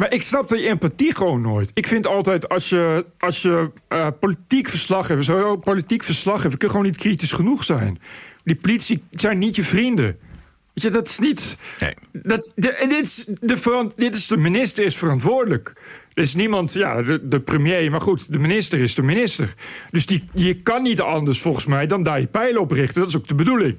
maar 0.00 0.12
ik 0.12 0.22
snap 0.22 0.48
die 0.48 0.68
empathie 0.68 1.14
gewoon 1.14 1.40
nooit. 1.40 1.70
Ik 1.74 1.86
vind 1.86 2.06
altijd, 2.06 2.48
als 2.48 2.68
je, 2.68 3.04
als 3.18 3.42
je 3.42 3.70
uh, 3.88 4.06
politiek 4.20 4.68
verslag 4.68 5.08
hebt... 5.08 5.24
zo 5.24 5.56
politiek 5.56 6.02
verslag 6.02 6.42
hebt, 6.42 6.56
kun 6.56 6.66
je 6.66 6.72
gewoon 6.72 6.86
niet 6.86 6.96
kritisch 6.96 7.32
genoeg 7.32 7.64
zijn. 7.64 8.00
Die 8.44 8.54
politie 8.54 9.02
zijn 9.10 9.38
niet 9.38 9.56
je 9.56 9.64
vrienden. 9.64 10.04
Weet 10.04 10.84
je, 10.84 10.90
dat 10.90 11.08
is 11.08 11.18
niet... 11.18 11.56
Nee. 11.78 11.94
Dat, 12.12 12.52
de, 12.54 12.68
en 12.68 12.88
dit 12.88 13.04
is 13.04 13.24
de, 13.40 13.90
dit 13.96 14.14
is 14.14 14.26
de 14.26 14.36
minister 14.36 14.84
is 14.84 14.96
verantwoordelijk. 14.96 15.72
Er 16.12 16.22
is 16.22 16.34
niemand, 16.34 16.72
ja, 16.72 17.02
de, 17.02 17.28
de, 17.28 17.40
premier, 17.40 17.90
maar 17.90 18.00
goed, 18.00 18.32
de 18.32 18.38
minister 18.38 18.78
is 18.78 18.94
de 18.94 19.02
minister. 19.02 19.54
Dus 19.90 20.06
die, 20.06 20.24
je 20.34 20.54
kan 20.54 20.82
niet 20.82 21.00
anders 21.00 21.40
volgens 21.40 21.66
mij 21.66 21.86
dan 21.86 22.02
daar 22.02 22.20
je 22.20 22.26
pijlen 22.26 22.60
op 22.60 22.70
richten. 22.70 23.00
Dat 23.00 23.08
is 23.08 23.16
ook 23.16 23.28
de 23.28 23.34
bedoeling. 23.34 23.78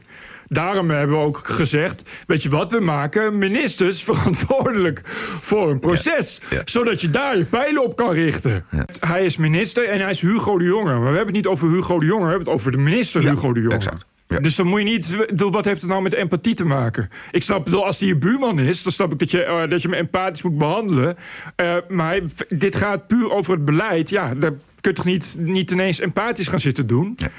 Daarom 0.53 0.89
hebben 0.89 1.17
we 1.17 1.23
ook 1.23 1.37
gezegd: 1.43 2.09
weet 2.27 2.43
je 2.43 2.49
wat, 2.49 2.71
we 2.71 2.79
maken 2.79 3.37
ministers 3.37 4.03
verantwoordelijk 4.09 5.01
voor 5.41 5.69
een 5.69 5.79
proces. 5.79 6.39
Ja, 6.49 6.55
ja. 6.55 6.61
Zodat 6.65 7.01
je 7.01 7.09
daar 7.09 7.37
je 7.37 7.45
pijlen 7.45 7.83
op 7.83 7.95
kan 7.95 8.11
richten. 8.11 8.65
Ja. 8.71 8.85
Hij 8.99 9.25
is 9.25 9.37
minister 9.37 9.89
en 9.89 9.99
hij 9.99 10.09
is 10.09 10.21
Hugo 10.21 10.57
de 10.57 10.63
Jonge. 10.63 10.91
Maar 10.91 10.99
we 10.99 11.05
hebben 11.05 11.25
het 11.25 11.35
niet 11.35 11.47
over 11.47 11.69
Hugo 11.69 11.99
de 11.99 12.05
Jonge, 12.05 12.23
we 12.23 12.29
hebben 12.29 12.47
het 12.47 12.55
over 12.55 12.71
de 12.71 12.77
minister 12.77 13.29
Hugo 13.29 13.53
de 13.53 13.61
Jonge. 13.61 13.75
Exact. 13.75 14.05
Ja. 14.27 14.39
Dus 14.39 14.55
dan 14.55 14.67
moet 14.67 14.79
je 14.79 14.85
niet. 14.85 15.17
Wat 15.35 15.65
heeft 15.65 15.81
het 15.81 15.89
nou 15.89 16.01
met 16.01 16.13
empathie 16.13 16.53
te 16.53 16.65
maken? 16.65 17.09
Ik 17.31 17.43
snap, 17.43 17.69
als 17.69 17.99
hij 17.99 18.07
je 18.07 18.17
buurman 18.17 18.59
is, 18.59 18.83
dan 18.83 18.91
snap 18.91 19.11
ik 19.11 19.19
dat 19.19 19.31
je, 19.31 19.45
uh, 19.45 19.69
dat 19.69 19.81
je 19.81 19.87
hem 19.87 19.97
empathisch 19.97 20.41
moet 20.41 20.57
behandelen. 20.57 21.17
Uh, 21.61 21.75
maar 21.89 22.19
dit 22.47 22.75
gaat 22.75 23.07
puur 23.07 23.31
over 23.31 23.53
het 23.53 23.65
beleid. 23.65 24.09
Ja, 24.09 24.35
daar 24.35 24.51
kun 24.81 24.91
je 24.91 24.97
toch 24.97 25.05
niet, 25.05 25.35
niet 25.37 25.71
ineens 25.71 25.99
empathisch 25.99 26.47
gaan 26.47 26.59
zitten 26.59 26.87
doen? 26.87 27.13
Ja. 27.15 27.29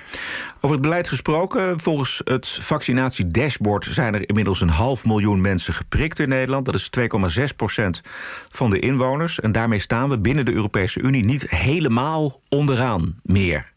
Over 0.56 0.76
het 0.76 0.80
beleid 0.80 1.08
gesproken, 1.08 1.80
volgens 1.80 2.20
het 2.24 2.48
vaccinatiedashboard 2.48 3.84
zijn 3.84 4.14
er 4.14 4.28
inmiddels 4.28 4.60
een 4.60 4.68
half 4.68 5.04
miljoen 5.04 5.40
mensen 5.40 5.74
geprikt 5.74 6.18
in 6.18 6.28
Nederland. 6.28 6.64
Dat 6.64 6.74
is 6.74 6.90
2,6 7.38 7.44
procent 7.56 8.00
van 8.48 8.70
de 8.70 8.78
inwoners. 8.78 9.40
En 9.40 9.52
daarmee 9.52 9.78
staan 9.78 10.08
we 10.08 10.18
binnen 10.18 10.44
de 10.44 10.52
Europese 10.52 11.00
Unie 11.00 11.24
niet 11.24 11.50
helemaal 11.50 12.40
onderaan 12.48 13.20
meer. 13.22 13.70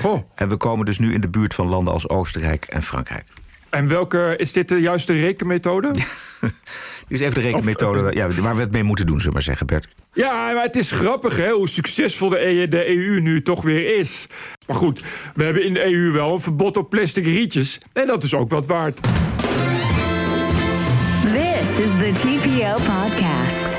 Goh. 0.00 0.22
En 0.34 0.48
we 0.48 0.56
komen 0.56 0.86
dus 0.86 0.98
nu 0.98 1.14
in 1.14 1.20
de 1.20 1.28
buurt 1.28 1.54
van 1.54 1.66
landen 1.66 1.92
als 1.92 2.08
Oostenrijk 2.08 2.64
en 2.64 2.82
Frankrijk. 2.82 3.24
En 3.70 3.88
welke 3.88 4.34
is 4.36 4.52
dit 4.52 4.68
de 4.68 4.80
juiste 4.80 5.12
rekenmethode? 5.12 5.94
Dit 7.08 7.20
is 7.20 7.26
even 7.26 7.42
de 7.42 7.48
rekenmethode 7.48 8.16
ja, 8.16 8.28
waar 8.28 8.54
we 8.54 8.60
het 8.60 8.72
mee 8.72 8.82
moeten 8.82 9.06
doen, 9.06 9.16
zullen 9.16 9.28
we 9.28 9.34
maar 9.34 9.56
zeggen, 9.56 9.66
Bert. 9.66 9.88
Ja, 10.12 10.52
maar 10.52 10.62
het 10.62 10.76
is 10.76 10.90
grappig 10.90 11.36
hè, 11.36 11.50
hoe 11.50 11.68
succesvol 11.68 12.28
de, 12.28 12.46
e 12.46 12.68
de 12.68 12.88
EU 12.88 13.20
nu 13.20 13.42
toch 13.42 13.62
weer 13.62 13.98
is. 13.98 14.26
Maar 14.66 14.76
goed, 14.76 15.02
we 15.34 15.44
hebben 15.44 15.64
in 15.64 15.74
de 15.74 15.84
EU 15.84 16.12
wel 16.12 16.32
een 16.32 16.40
verbod 16.40 16.76
op 16.76 16.90
plastic 16.90 17.24
rietjes. 17.24 17.80
En 17.92 18.06
dat 18.06 18.22
is 18.22 18.34
ook 18.34 18.50
wat 18.50 18.66
waard. 18.66 19.00
This 21.22 21.78
is 21.78 21.90
the 21.90 22.12
TPO 22.12 22.72
podcast. 22.74 23.76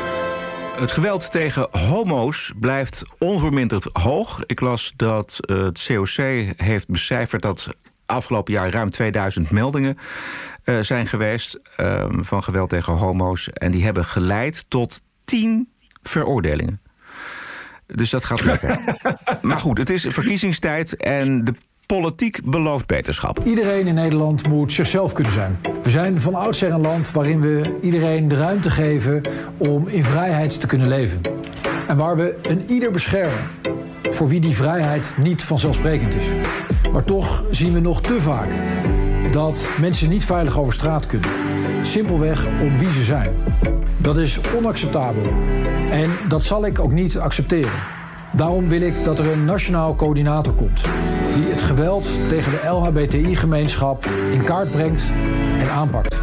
Het 0.79 0.91
geweld 0.91 1.31
tegen 1.31 1.67
homo's 1.71 2.51
blijft 2.59 3.03
onverminderd 3.17 3.89
hoog. 3.91 4.43
Ik 4.45 4.59
las 4.59 4.93
dat 4.95 5.39
eh, 5.39 5.63
het 5.63 5.85
COC 5.87 6.15
heeft 6.57 6.87
becijferd 6.87 7.41
dat 7.41 7.69
afgelopen 8.07 8.53
jaar 8.53 8.69
ruim 8.69 8.89
2000 8.89 9.49
meldingen 9.49 9.97
uh, 10.65 10.79
zijn 10.79 11.07
geweest 11.07 11.59
ehm, 11.75 12.23
van 12.23 12.43
geweld 12.43 12.69
tegen 12.69 12.93
homo's. 12.93 13.49
En 13.49 13.71
die 13.71 13.83
hebben 13.83 14.05
geleid 14.05 14.65
tot 14.67 15.01
10 15.25 15.69
veroordelingen. 16.03 16.79
Dus 17.85 18.09
dat 18.09 18.25
gaat 18.25 18.43
lekker. 18.43 18.79
maar 19.41 19.59
goed, 19.59 19.77
het 19.77 19.89
is 19.89 20.05
verkiezingstijd 20.09 20.95
en 20.95 21.43
de 21.43 21.53
politiek 21.85 22.39
belooft 22.43 22.87
beterschap. 22.87 23.39
Iedereen 23.43 23.87
in 23.87 23.93
Nederland 23.93 24.47
moet 24.47 24.71
zichzelf 24.71 25.13
kunnen 25.13 25.33
zijn. 25.33 25.59
We 25.83 25.89
zijn 25.89 26.21
van 26.21 26.35
oudsher 26.35 26.71
een 26.71 26.81
land 26.81 27.11
waarin 27.11 27.41
we 27.41 27.77
iedereen 27.81 28.27
de 28.27 28.35
ruimte 28.35 28.69
geven 28.69 29.21
om 29.57 29.87
in 29.87 30.03
vrijheid 30.03 30.59
te 30.59 30.67
kunnen 30.67 30.87
leven. 30.87 31.21
En 31.87 31.97
waar 31.97 32.17
we 32.17 32.37
een 32.41 32.65
ieder 32.67 32.91
beschermen 32.91 33.49
voor 34.09 34.27
wie 34.27 34.39
die 34.39 34.55
vrijheid 34.55 35.05
niet 35.17 35.41
vanzelfsprekend 35.41 36.15
is. 36.15 36.25
Maar 36.97 37.05
toch 37.05 37.43
zien 37.51 37.73
we 37.73 37.79
nog 37.79 38.01
te 38.01 38.21
vaak 38.21 38.49
dat 39.31 39.69
mensen 39.79 40.09
niet 40.09 40.25
veilig 40.25 40.59
over 40.59 40.73
straat 40.73 41.05
kunnen. 41.05 41.29
Simpelweg 41.81 42.45
om 42.45 42.77
wie 42.77 42.91
ze 42.91 43.03
zijn. 43.03 43.33
Dat 43.97 44.17
is 44.17 44.39
onacceptabel. 44.55 45.33
En 45.91 46.09
dat 46.27 46.43
zal 46.43 46.65
ik 46.65 46.79
ook 46.79 46.91
niet 46.91 47.17
accepteren. 47.17 47.79
Daarom 48.31 48.67
wil 48.67 48.81
ik 48.81 49.03
dat 49.03 49.19
er 49.19 49.31
een 49.31 49.45
nationaal 49.45 49.95
coördinator 49.95 50.53
komt. 50.53 50.81
Die 51.35 51.51
het 51.51 51.61
geweld 51.61 52.09
tegen 52.29 52.51
de 52.51 52.67
LHBTI-gemeenschap 52.67 54.05
in 54.31 54.43
kaart 54.43 54.71
brengt 54.71 55.01
en 55.59 55.69
aanpakt. 55.69 56.15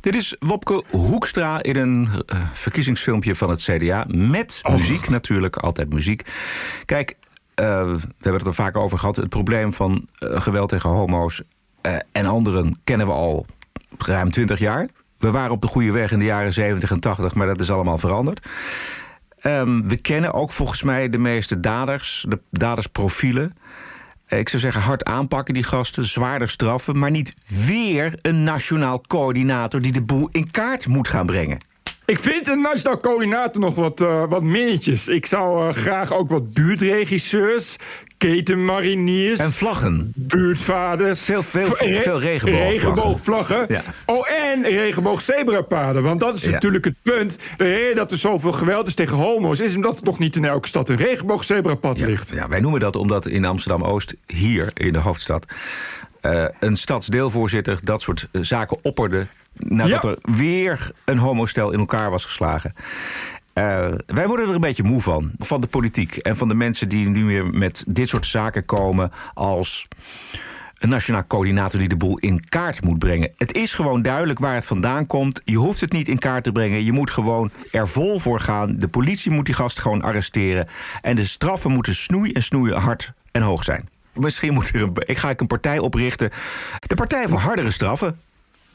Dit 0.00 0.14
is 0.14 0.36
Wopke 0.38 0.82
Hoekstra 0.90 1.62
in 1.62 1.76
een 1.76 2.08
uh, 2.08 2.40
verkiezingsfilmpje 2.52 3.34
van 3.34 3.50
het 3.50 3.62
CDA. 3.62 4.04
Met 4.08 4.60
muziek 4.70 5.08
natuurlijk, 5.08 5.56
altijd 5.56 5.92
muziek. 5.92 6.22
Kijk, 6.84 7.16
uh, 7.60 7.66
we 7.86 7.98
hebben 8.18 8.32
het 8.32 8.46
er 8.46 8.54
vaak 8.54 8.76
over 8.76 8.98
gehad. 8.98 9.16
Het 9.16 9.28
probleem 9.28 9.72
van 9.72 10.08
uh, 10.18 10.40
geweld 10.40 10.68
tegen 10.68 10.90
homo's 10.90 11.42
en 12.12 12.26
anderen 12.26 12.78
kennen 12.84 13.06
we 13.06 13.12
al 13.12 13.46
ruim 13.98 14.30
20 14.30 14.58
jaar. 14.58 14.88
We 15.18 15.30
waren 15.30 15.50
op 15.50 15.60
de 15.60 15.66
goede 15.66 15.92
weg 15.92 16.12
in 16.12 16.18
de 16.18 16.24
jaren 16.24 16.52
70 16.52 16.90
en 16.90 17.00
80, 17.00 17.34
maar 17.34 17.46
dat 17.46 17.60
is 17.60 17.70
allemaal 17.70 17.98
veranderd. 17.98 18.46
Um, 19.46 19.88
we 19.88 20.00
kennen 20.00 20.32
ook 20.32 20.52
volgens 20.52 20.82
mij 20.82 21.08
de 21.08 21.18
meeste 21.18 21.60
daders, 21.60 22.24
de 22.28 22.40
dadersprofielen. 22.50 23.54
Ik 24.28 24.48
zou 24.48 24.62
zeggen, 24.62 24.82
hard 24.82 25.04
aanpakken 25.04 25.54
die 25.54 25.62
gasten, 25.62 26.06
zwaarder 26.06 26.48
straffen, 26.48 26.98
maar 26.98 27.10
niet 27.10 27.34
weer 27.66 28.18
een 28.22 28.42
nationaal 28.42 29.00
coördinator 29.00 29.80
die 29.80 29.92
de 29.92 30.02
boel 30.02 30.28
in 30.32 30.50
kaart 30.50 30.86
moet 30.86 31.08
gaan 31.08 31.26
brengen. 31.26 31.58
Ik 32.06 32.18
vind 32.18 32.48
een 32.48 32.60
nationaal 32.60 33.00
coördinator 33.00 33.60
nog 33.60 33.74
wat, 33.74 34.00
uh, 34.00 34.24
wat 34.28 34.42
minnetjes. 34.42 35.08
Ik 35.08 35.26
zou 35.26 35.68
uh, 35.68 35.74
graag 35.74 36.12
ook 36.12 36.30
wat 36.30 36.52
buurtregisseurs, 36.52 37.76
ketenmariniers... 38.18 39.40
En 39.40 39.52
vlaggen. 39.52 40.12
Buurtvaders. 40.14 41.24
Veel, 41.24 41.42
veel, 41.42 41.64
veel, 41.64 41.98
veel 41.98 42.20
regenboogvlaggen. 42.20 42.68
Regenboogvlaggen. 42.70 43.66
Ja. 43.68 43.82
Oh, 44.04 44.30
en 44.30 44.62
regenboogzebrapaden. 44.62 46.02
Want 46.02 46.20
dat 46.20 46.36
is 46.36 46.42
ja. 46.42 46.50
natuurlijk 46.50 46.84
het 46.84 46.96
punt. 47.02 47.38
De 47.56 47.64
reden 47.64 47.96
dat 47.96 48.10
er 48.10 48.18
zoveel 48.18 48.52
geweld 48.52 48.86
is 48.86 48.94
tegen 48.94 49.16
homo's... 49.16 49.60
is 49.60 49.74
omdat 49.74 49.96
er 49.96 50.04
nog 50.04 50.18
niet 50.18 50.36
in 50.36 50.44
elke 50.44 50.68
stad 50.68 50.88
een 50.88 50.96
regenboogzebrapad 50.96 51.98
ja, 51.98 52.06
ligt. 52.06 52.30
Ja, 52.30 52.48
wij 52.48 52.60
noemen 52.60 52.80
dat 52.80 52.96
omdat 52.96 53.26
in 53.26 53.44
Amsterdam-Oost, 53.44 54.14
hier 54.26 54.70
in 54.74 54.92
de 54.92 54.98
hoofdstad... 54.98 55.46
Uh, 56.26 56.44
een 56.60 56.76
stadsdeelvoorzitter 56.76 57.78
dat 57.82 58.02
soort 58.02 58.28
zaken 58.32 58.84
opperde 58.84 59.26
nadat 59.56 60.02
ja. 60.02 60.08
er 60.08 60.18
weer 60.36 60.90
een 61.04 61.18
homostel 61.18 61.70
in 61.72 61.78
elkaar 61.78 62.10
was 62.10 62.24
geslagen. 62.24 62.74
Uh, 63.54 63.92
wij 64.06 64.26
worden 64.26 64.48
er 64.48 64.54
een 64.54 64.60
beetje 64.60 64.82
moe 64.82 65.00
van. 65.02 65.30
Van 65.38 65.60
de 65.60 65.66
politiek 65.66 66.16
en 66.16 66.36
van 66.36 66.48
de 66.48 66.54
mensen 66.54 66.88
die 66.88 67.08
nu 67.08 67.24
weer 67.24 67.46
met 67.46 67.84
dit 67.86 68.08
soort 68.08 68.26
zaken 68.26 68.64
komen 68.64 69.10
als 69.34 69.86
een 70.78 70.88
nationaal 70.88 71.26
coördinator 71.26 71.78
die 71.78 71.88
de 71.88 71.96
boel 71.96 72.18
in 72.18 72.48
kaart 72.48 72.84
moet 72.84 72.98
brengen. 72.98 73.32
Het 73.36 73.54
is 73.54 73.74
gewoon 73.74 74.02
duidelijk 74.02 74.38
waar 74.38 74.54
het 74.54 74.66
vandaan 74.66 75.06
komt. 75.06 75.40
Je 75.44 75.56
hoeft 75.56 75.80
het 75.80 75.92
niet 75.92 76.08
in 76.08 76.18
kaart 76.18 76.44
te 76.44 76.52
brengen. 76.52 76.84
Je 76.84 76.92
moet 76.92 77.10
gewoon 77.10 77.50
er 77.72 77.88
vol 77.88 78.18
voor 78.18 78.40
gaan. 78.40 78.76
De 78.78 78.88
politie 78.88 79.30
moet 79.30 79.46
die 79.46 79.54
gast 79.54 79.80
gewoon 79.80 80.02
arresteren. 80.02 80.68
En 81.00 81.16
de 81.16 81.24
straffen 81.24 81.70
moeten 81.70 81.94
snoei 81.94 82.32
en 82.32 82.42
snoeien 82.42 82.80
hard 82.80 83.12
en 83.30 83.42
hoog 83.42 83.64
zijn. 83.64 83.88
Misschien 84.14 84.52
moet 84.52 84.68
er 84.68 84.82
een, 84.82 84.92
ik 85.04 85.18
ga 85.18 85.30
ik 85.30 85.40
een 85.40 85.46
partij 85.46 85.78
oprichten. 85.78 86.30
De 86.86 86.94
Partij 86.94 87.28
voor 87.28 87.38
Hardere 87.38 87.70
Straffen. 87.70 88.16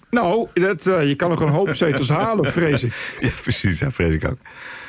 Nou, 0.10 0.48
dat, 0.53 0.86
uh, 0.86 1.08
je 1.08 1.15
kan 1.15 1.29
nog 1.29 1.39
een 1.39 1.50
hoop 1.50 1.75
zetels 1.75 2.10
halen, 2.10 2.51
vrees 2.60 2.84
ik. 2.84 3.15
Ja, 3.19 3.29
precies, 3.41 3.79
ja, 3.79 3.91
vrees 3.91 4.13
ik 4.13 4.25
ook. 4.25 4.38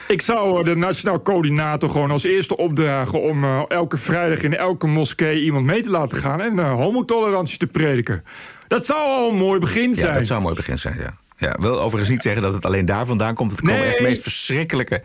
Ik 0.09 0.21
zou 0.21 0.65
de 0.65 0.77
nationaal 0.77 1.23
coördinator 1.23 1.91
gewoon 1.91 2.11
als 2.11 2.25
eerste 2.25 2.57
opdragen... 2.57 3.23
om 3.23 3.45
uh, 3.45 3.63
elke 3.69 3.97
vrijdag 3.97 4.43
in 4.43 4.57
elke 4.57 4.87
moskee 4.87 5.43
iemand 5.43 5.65
mee 5.65 5.83
te 5.83 5.91
laten 5.91 6.19
gaan... 6.19 6.41
en 6.41 6.57
uh, 6.57 6.73
homotolerantie 6.73 7.59
te 7.59 7.67
prediken. 7.67 8.25
Dat 8.69 8.87
zou 8.87 9.09
al 9.09 9.31
een 9.31 9.37
mooi 9.37 9.61
begin 9.61 9.95
zijn. 9.95 10.13
Ja, 10.13 10.19
dat 10.19 10.27
zou 10.27 10.39
een 10.39 10.45
mooi 10.45 10.57
begin 10.57 10.79
zijn, 10.79 10.97
ja. 10.99 11.15
Ja, 11.41 11.57
wil 11.61 11.81
overigens 11.81 12.09
niet 12.09 12.23
zeggen 12.23 12.43
dat 12.43 12.55
het 12.55 12.65
alleen 12.65 12.85
daar 12.85 13.07
vandaan 13.07 13.35
komt. 13.35 13.51
Het 13.51 13.61
komen 13.61 13.85
echt 13.85 13.97
de 13.97 14.03
meest 14.03 14.23
verschrikkelijke 14.23 15.03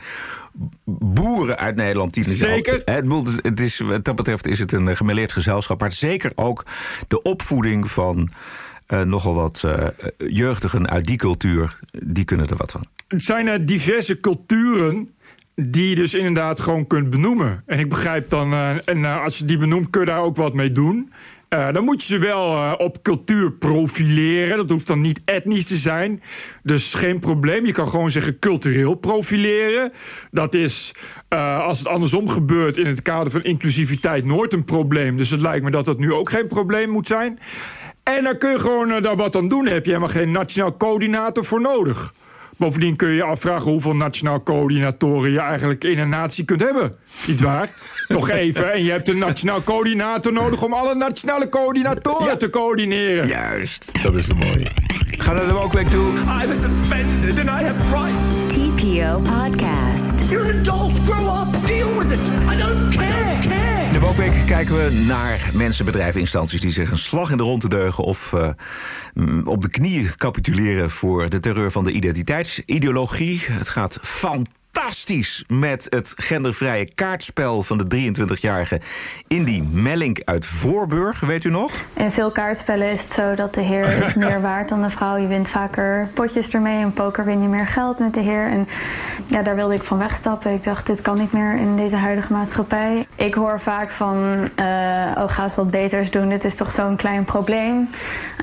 boeren 0.85 1.57
uit 1.57 1.75
Nederland. 1.75 2.13
Die 2.13 2.23
Zeker. 2.23 2.81
Het, 2.85 3.01
bedoel, 3.01 3.25
het 3.41 3.59
is, 3.59 3.79
wat 3.79 4.03
dat 4.03 4.15
betreft 4.15 4.47
is 4.47 4.59
het 4.59 4.71
een 4.71 4.87
eh, 4.87 4.95
gemêleerd 4.95 5.31
gezelschap. 5.31 5.79
Maar 5.79 5.91
zeker 5.91 6.31
ook 6.35 6.65
de 7.07 7.21
opvoeding 7.21 7.91
van 7.91 8.29
eh, 8.85 9.01
nogal 9.01 9.33
wat 9.33 9.63
eh, 9.65 9.87
jeugdigen 10.17 10.89
uit 10.89 11.05
die 11.05 11.17
cultuur. 11.17 11.79
Die 11.91 12.23
kunnen 12.23 12.47
er 12.47 12.57
wat 12.57 12.71
van. 12.71 12.85
Het 13.07 13.21
zijn 13.21 13.47
er 13.47 13.65
diverse 13.65 14.19
culturen 14.19 15.09
die 15.55 15.89
je 15.89 15.95
dus 15.95 16.13
inderdaad 16.13 16.59
gewoon 16.59 16.87
kunt 16.87 17.09
benoemen. 17.09 17.63
En 17.65 17.79
ik 17.79 17.89
begrijp 17.89 18.29
dan, 18.29 18.53
en 18.85 19.05
als 19.05 19.37
je 19.37 19.45
die 19.45 19.57
benoemt, 19.57 19.89
kun 19.89 20.01
je 20.01 20.07
daar 20.07 20.21
ook 20.21 20.35
wat 20.35 20.53
mee 20.53 20.71
doen. 20.71 21.11
Uh, 21.49 21.71
dan 21.71 21.83
moet 21.83 22.01
je 22.01 22.07
ze 22.07 22.19
wel 22.19 22.75
op 22.75 23.03
cultuur 23.03 23.51
profileren. 23.51 24.57
Dat 24.57 24.69
hoeft 24.69 24.87
dan 24.87 25.01
niet 25.01 25.21
etnisch 25.25 25.65
te 25.65 25.75
zijn. 25.75 26.21
Dus 26.63 26.93
geen 26.93 27.19
probleem. 27.19 27.65
Je 27.65 27.71
kan 27.71 27.87
gewoon 27.87 28.09
zeggen 28.09 28.39
cultureel 28.39 28.95
profileren. 28.95 29.91
Dat 30.31 30.53
is, 30.53 30.91
als 31.59 31.77
het 31.77 31.87
andersom 31.87 32.29
gebeurt 32.29 32.77
in 32.77 32.85
het 32.85 33.01
kader 33.01 33.31
van 33.31 33.43
inclusiviteit, 33.43 34.25
nooit 34.25 34.53
een 34.53 34.65
probleem. 34.65 35.17
Dus 35.17 35.29
het 35.29 35.41
lijkt 35.41 35.63
me 35.63 35.71
dat 35.71 35.85
dat 35.85 35.99
nu 35.99 36.13
ook 36.13 36.29
geen 36.29 36.47
probleem 36.47 36.89
moet 36.89 37.07
zijn. 37.07 37.39
En 38.03 38.23
dan 38.23 38.37
kun 38.37 38.51
je 38.51 38.59
gewoon 38.59 39.01
daar 39.01 39.15
wat 39.15 39.35
aan 39.35 39.47
doen. 39.47 39.67
Heb 39.67 39.83
je 39.83 39.89
helemaal 39.89 40.13
geen 40.13 40.31
nationaal 40.31 40.77
coördinator 40.77 41.45
voor 41.45 41.61
nodig. 41.61 42.13
Bovendien 42.57 42.95
kun 42.95 43.09
je 43.09 43.15
je 43.15 43.23
afvragen 43.23 43.71
hoeveel 43.71 43.95
nationaal 43.95 44.43
coördinatoren 44.43 45.31
je 45.31 45.39
eigenlijk 45.39 45.83
in 45.83 45.99
een 45.99 46.09
natie 46.09 46.45
kunt 46.45 46.61
hebben. 46.61 46.95
Niet 47.27 47.41
waar? 47.41 47.69
Nog 48.07 48.29
even. 48.45 48.73
En 48.73 48.83
je 48.83 48.91
hebt 48.91 49.09
een 49.09 49.17
nationaal 49.17 49.63
coördinator 49.63 50.33
nodig 50.33 50.63
om 50.63 50.73
alle 50.73 50.95
nationale 50.95 51.49
coördinatoren 51.49 52.27
ja. 52.27 52.35
te 52.35 52.49
coördineren. 52.49 53.27
Juist, 53.27 54.03
dat 54.03 54.15
is 54.15 54.27
een 54.27 54.37
mooie. 54.37 54.67
Ga 55.17 55.33
naar 55.33 55.47
de 55.47 55.53
Wookweek 55.53 55.87
toe. 55.87 56.11
I 56.43 56.47
was 56.47 56.63
offended 56.63 57.37
and 57.37 57.47
I 57.47 57.65
have 57.65 57.79
rights. 57.89 58.53
TPO 58.53 59.21
Podcast. 59.21 60.29
You're 60.29 60.53
an 60.53 60.59
adult. 60.59 60.93
Grow 61.05 61.41
up. 61.41 61.67
Deal 61.67 61.97
with 61.97 62.11
it. 62.11 62.19
I 62.53 62.57
don't 62.57 62.95
care. 62.95 63.39
care. 63.41 63.85
In 63.85 63.91
de 63.91 63.99
Wookweek 63.99 64.45
kijken 64.45 64.75
we 64.75 65.03
naar 65.07 65.49
mensen, 65.53 65.85
bedrijven, 65.85 66.19
instanties 66.19 66.61
die 66.61 66.71
zich 66.71 66.91
een 66.91 66.97
slag 66.97 67.31
in 67.31 67.37
de 67.37 67.43
ronde 67.43 67.67
deugen 67.67 68.03
of 68.03 68.33
uh, 68.33 68.49
op 69.43 69.61
de 69.61 69.69
knieën 69.69 70.15
capituleren 70.15 70.89
voor 70.89 71.29
de 71.29 71.39
terreur 71.39 71.71
van 71.71 71.83
de 71.83 71.91
identiteitsideologie. 71.91 73.45
Het 73.49 73.69
gaat 73.69 73.97
fantastisch 74.01 74.63
met 75.47 75.87
het 75.89 76.13
gendervrije 76.15 76.93
kaartspel 76.93 77.63
van 77.63 77.77
de 77.77 78.11
23-jarige 78.13 78.81
Indy 79.27 79.63
Mellink 79.71 80.21
uit 80.23 80.45
Voorburg. 80.45 81.19
Weet 81.19 81.43
u 81.43 81.49
nog? 81.49 81.71
In 81.95 82.11
veel 82.11 82.31
kaartspellen 82.31 82.91
is 82.91 83.01
het 83.01 83.11
zo 83.11 83.35
dat 83.35 83.53
de 83.53 83.61
heer 83.61 83.85
is 84.01 84.13
meer 84.23 84.41
waard 84.41 84.69
dan 84.69 84.81
de 84.81 84.89
vrouw. 84.89 85.17
Je 85.17 85.27
wint 85.27 85.49
vaker 85.49 86.07
potjes 86.13 86.53
ermee. 86.53 86.79
In 86.79 86.93
poker 86.93 87.25
win 87.25 87.41
je 87.41 87.47
meer 87.47 87.67
geld 87.67 87.99
met 87.99 88.13
de 88.13 88.19
heer. 88.19 88.47
En 88.47 88.67
ja, 89.25 89.41
daar 89.41 89.55
wilde 89.55 89.73
ik 89.73 89.83
van 89.83 89.97
wegstappen. 89.97 90.53
Ik 90.53 90.63
dacht, 90.63 90.85
dit 90.85 91.01
kan 91.01 91.17
niet 91.17 91.31
meer 91.31 91.55
in 91.55 91.75
deze 91.75 91.95
huidige 91.95 92.33
maatschappij. 92.33 93.05
Ik 93.15 93.33
hoor 93.33 93.59
vaak 93.59 93.89
van, 93.89 94.49
uh, 94.59 94.65
oh, 95.17 95.29
ga 95.29 95.43
eens 95.43 95.55
wat 95.55 95.71
beters 95.71 96.11
doen. 96.11 96.29
Dit 96.29 96.43
is 96.43 96.55
toch 96.55 96.71
zo'n 96.71 96.95
klein 96.95 97.23
probleem. 97.23 97.89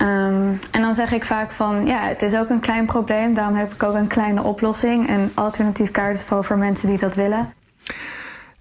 Um, 0.03 0.59
en 0.71 0.81
dan 0.81 0.95
zeg 0.95 1.13
ik 1.13 1.25
vaak 1.25 1.51
van, 1.51 1.87
ja, 1.87 2.01
het 2.01 2.23
is 2.23 2.35
ook 2.35 2.49
een 2.49 2.61
klein 2.61 2.87
probleem. 2.87 3.35
Daarom 3.35 3.57
heb 3.57 3.73
ik 3.73 3.83
ook 3.83 3.95
een 3.95 4.07
kleine 4.07 4.43
oplossing. 4.43 5.09
Een 5.09 5.31
alternatief 5.35 5.91
kaartspel 5.91 6.22
voor 6.25 6.59
mensen 6.59 6.89
die 6.89 6.99
dat 6.99 7.15
willen. 7.15 7.55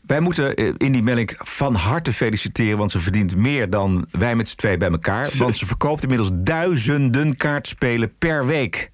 Wij 0.05 0.19
moeten 0.19 0.55
Indy 0.77 0.99
Mellink 0.99 1.35
van 1.37 1.75
harte 1.75 2.13
feliciteren, 2.13 2.77
want 2.77 2.91
ze 2.91 2.99
verdient 2.99 3.35
meer 3.35 3.69
dan 3.69 4.07
wij 4.11 4.35
met 4.35 4.49
z'n 4.49 4.55
twee 4.55 4.77
bij 4.77 4.89
elkaar. 4.89 5.29
Want 5.37 5.55
ze 5.55 5.65
verkoopt 5.65 6.01
inmiddels 6.01 6.29
duizenden 6.33 7.37
kaartspelen 7.37 8.13
per 8.17 8.45
week. 8.45 8.91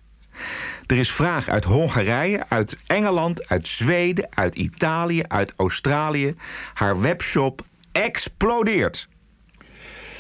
Er 0.85 0.97
is 0.97 1.11
vraag 1.11 1.49
uit 1.49 1.63
Hongarije, 1.63 2.43
uit 2.47 2.77
Engeland, 2.87 3.49
uit 3.49 3.67
Zweden, 3.67 4.27
uit 4.33 4.55
Italië, 4.55 5.23
uit 5.27 5.53
Australië. 5.55 6.35
Haar 6.73 7.01
webshop 7.01 7.61
explodeert. 7.91 9.07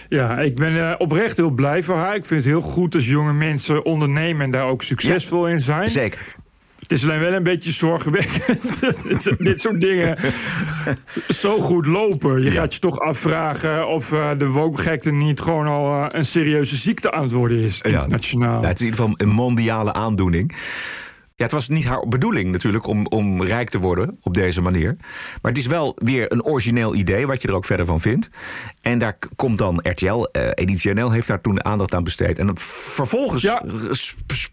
Ja, 0.09 0.37
ik 0.37 0.55
ben 0.55 0.73
uh, 0.73 0.93
oprecht 0.97 1.37
heel 1.37 1.49
blij 1.49 1.83
voor 1.83 1.95
haar. 1.95 2.15
Ik 2.15 2.25
vind 2.25 2.43
het 2.43 2.53
heel 2.53 2.61
goed 2.61 2.95
als 2.95 3.07
jonge 3.07 3.33
mensen 3.33 3.85
ondernemen 3.85 4.41
en 4.41 4.51
daar 4.51 4.65
ook 4.65 4.83
succesvol 4.83 5.47
ja, 5.47 5.53
in 5.53 5.61
zijn. 5.61 5.89
Zeker. 5.89 6.35
Het 6.87 6.97
is 6.97 7.03
alleen 7.03 7.19
wel 7.19 7.33
een 7.33 7.43
beetje 7.43 7.71
zorgwekkend. 7.71 8.81
dat 8.81 9.37
dit 9.39 9.61
soort 9.61 9.81
dingen 9.81 10.17
zo 11.29 11.57
goed 11.57 11.85
lopen. 11.85 12.43
Je 12.43 12.51
gaat 12.51 12.73
je 12.73 12.79
toch 12.79 12.99
afvragen 12.99 13.87
of 13.87 14.11
uh, 14.11 14.29
de 14.37 14.47
wokgekte 14.47 15.11
niet 15.11 15.41
gewoon 15.41 15.67
al 15.67 15.93
uh, 15.93 16.05
een 16.11 16.25
serieuze 16.25 16.75
ziekte 16.75 17.11
aan 17.11 17.23
het 17.23 17.31
worden 17.31 17.57
is. 17.57 17.81
Internationaal. 17.81 18.61
Ja, 18.61 18.67
het 18.67 18.79
is 18.79 18.85
in 18.85 18.91
ieder 18.91 19.03
geval 19.03 19.27
een 19.27 19.33
mondiale 19.33 19.93
aandoening. 19.93 20.55
Ja, 21.37 21.43
het 21.43 21.51
was 21.51 21.67
niet 21.67 21.85
haar 21.85 22.07
bedoeling 22.07 22.51
natuurlijk 22.51 22.87
om, 22.87 23.05
om 23.05 23.43
rijk 23.43 23.69
te 23.69 23.79
worden 23.79 24.17
op 24.21 24.33
deze 24.33 24.61
manier. 24.61 24.95
Maar 25.41 25.51
het 25.51 25.57
is 25.57 25.65
wel 25.65 25.97
weer 26.03 26.31
een 26.31 26.43
origineel 26.43 26.95
idee, 26.95 27.27
wat 27.27 27.41
je 27.41 27.47
er 27.47 27.53
ook 27.53 27.65
verder 27.65 27.85
van 27.85 28.01
vindt. 28.01 28.29
En 28.81 28.97
daar 28.97 29.17
komt 29.35 29.57
dan 29.57 29.79
RTL, 29.83 30.27
uh, 30.31 30.49
Editie 30.53 30.93
NL 30.93 31.11
heeft 31.11 31.27
daar 31.27 31.41
toen 31.41 31.65
aandacht 31.65 31.93
aan 31.93 32.03
besteed. 32.03 32.39
En 32.39 32.57
vervolgens 32.57 33.41
ja. 33.41 33.63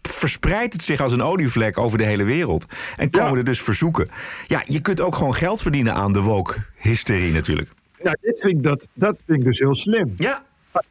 verspreidt 0.01 0.73
het 0.73 0.81
zich 0.81 0.99
als 0.99 1.11
een 1.11 1.21
olievlek 1.21 1.77
over 1.77 1.97
de 1.97 2.03
hele 2.03 2.23
wereld. 2.23 2.65
En 2.97 3.09
komen 3.09 3.31
ja. 3.31 3.37
er 3.37 3.43
dus 3.43 3.61
verzoeken. 3.61 4.09
Ja, 4.47 4.61
je 4.65 4.79
kunt 4.79 5.01
ook 5.01 5.15
gewoon 5.15 5.35
geld 5.35 5.61
verdienen 5.61 5.93
aan 5.93 6.13
de 6.13 6.21
woke-hysterie 6.21 7.33
natuurlijk. 7.33 7.69
Ja, 8.03 8.17
dit 8.21 8.39
vind 8.39 8.57
ik, 8.57 8.63
dat, 8.63 8.87
dat 8.93 9.17
vind 9.25 9.39
ik 9.39 9.45
dus 9.45 9.59
heel 9.59 9.75
slim. 9.75 10.13
Ja, 10.17 10.43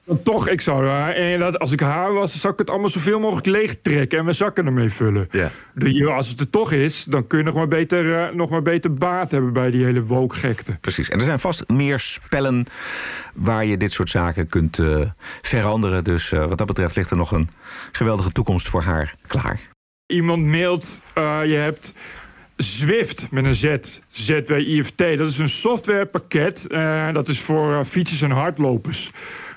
dan 0.05 0.23
toch, 0.23 0.49
ik 0.49 0.61
zou 0.61 0.89
en 1.15 1.39
dat, 1.39 1.59
als 1.59 1.73
ik 1.73 1.81
haar 1.81 2.13
was, 2.13 2.41
zou 2.41 2.53
ik 2.53 2.59
het 2.59 2.71
allemaal 2.71 2.89
zoveel 2.89 3.19
mogelijk 3.19 3.47
leeg 3.47 3.77
trekken 3.83 4.19
en 4.19 4.25
mijn 4.25 4.37
zakken 4.37 4.67
ermee 4.67 4.91
vullen. 4.91 5.29
Ja. 5.31 5.51
De, 5.75 6.11
als 6.11 6.29
het 6.29 6.41
er 6.41 6.51
toch 6.51 6.73
is, 6.73 7.05
dan 7.09 7.27
kun 7.27 7.39
je 7.39 7.45
nog 7.45 7.55
maar 7.55 7.67
beter, 7.67 8.05
uh, 8.05 8.31
nog 8.31 8.51
maar 8.51 8.63
beter 8.63 8.95
baat 8.95 9.31
hebben 9.31 9.53
bij 9.53 9.71
die 9.71 9.85
hele 9.85 10.03
wookgekte. 10.03 10.77
Precies. 10.81 11.09
En 11.09 11.19
er 11.19 11.25
zijn 11.25 11.39
vast 11.39 11.69
meer 11.69 11.99
spellen 11.99 12.67
waar 13.35 13.65
je 13.65 13.77
dit 13.77 13.93
soort 13.93 14.11
zaken 14.11 14.49
kunt 14.49 14.79
uh, 14.79 15.01
veranderen. 15.43 16.05
Dus 16.05 16.31
uh, 16.31 16.47
wat 16.47 16.59
dat 16.59 16.67
betreft 16.67 16.97
ligt 16.97 17.11
er 17.11 17.17
nog 17.17 17.33
een 17.33 17.49
geweldige 17.93 18.33
toekomst 18.33 18.69
voor 18.69 18.83
haar 18.83 19.15
klaar. 19.27 19.61
Iemand 20.07 20.45
mailt, 20.45 21.01
je 21.45 21.57
hebt 21.57 21.93
Zwift 22.57 23.27
met 23.31 23.45
een 23.45 23.55
Z, 23.55 23.77
ZWIFT. 24.11 24.99
Dat 24.99 25.31
is 25.31 25.39
een 25.39 25.49
softwarepakket. 25.49 26.67
Uh, 26.69 27.13
dat 27.13 27.29
is 27.29 27.41
voor 27.41 27.71
uh, 27.71 27.85
fietsers 27.85 28.23
en 28.23 28.31
hardlopers. 28.31 29.11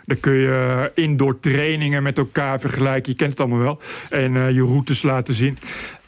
Dan 0.07 0.19
kun 0.19 0.33
je 0.33 0.91
indoor 0.93 1.39
trainingen 1.39 2.03
met 2.03 2.17
elkaar 2.17 2.59
vergelijken. 2.59 3.11
Je 3.11 3.17
kent 3.17 3.31
het 3.31 3.39
allemaal 3.39 3.59
wel. 3.59 3.79
En 4.09 4.35
uh, 4.35 4.51
je 4.51 4.61
routes 4.61 5.01
laten 5.01 5.33
zien. 5.33 5.57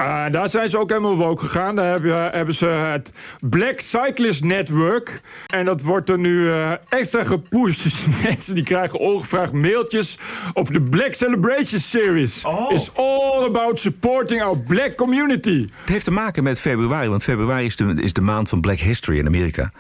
Uh, 0.02 0.26
daar 0.32 0.50
zijn 0.50 0.70
ze 0.70 0.78
ook 0.78 0.90
helemaal 0.90 1.18
woke 1.18 1.42
gegaan. 1.42 1.76
Daar 1.76 1.92
hebben, 1.92 2.32
hebben 2.32 2.54
ze 2.54 2.66
het 2.66 3.14
Black 3.42 3.80
Cyclist 3.80 4.44
Network. 4.44 5.22
En 5.48 5.66
dat 5.66 5.82
wordt 5.82 6.10
er 6.10 6.20
nu 6.20 6.44
uh, 6.44 6.72
extra 6.90 7.24
gepusht. 7.24 7.84
Dus 7.84 8.06
mensen 8.30 8.56
die 8.56 8.64
krijgen 8.64 9.00
ongevraagd 9.00 9.52
mailtjes 9.52 10.18
over 10.54 10.74
de 10.74 10.82
Black 10.82 11.14
Celebration 11.14 11.80
Series. 11.80 12.46
Oh. 12.46 12.72
It's 12.72 12.92
all 12.96 13.46
about 13.46 13.80
supporting 13.80 14.42
our 14.42 14.64
black 14.68 14.96
community. 14.96 15.68
Het 15.80 15.90
heeft 15.90 16.04
te 16.04 16.12
maken 16.12 16.44
met 16.44 16.60
februari. 16.60 17.10
Want 17.10 17.24
februari 17.24 17.66
is 17.66 17.76
de, 17.76 17.94
is 17.96 18.14
de 18.14 18.22
maand 18.22 18.50
van 18.50 18.62
Black 18.62 18.78
History 18.78 19.18
in 19.18 19.28
Amerika. 19.28 19.72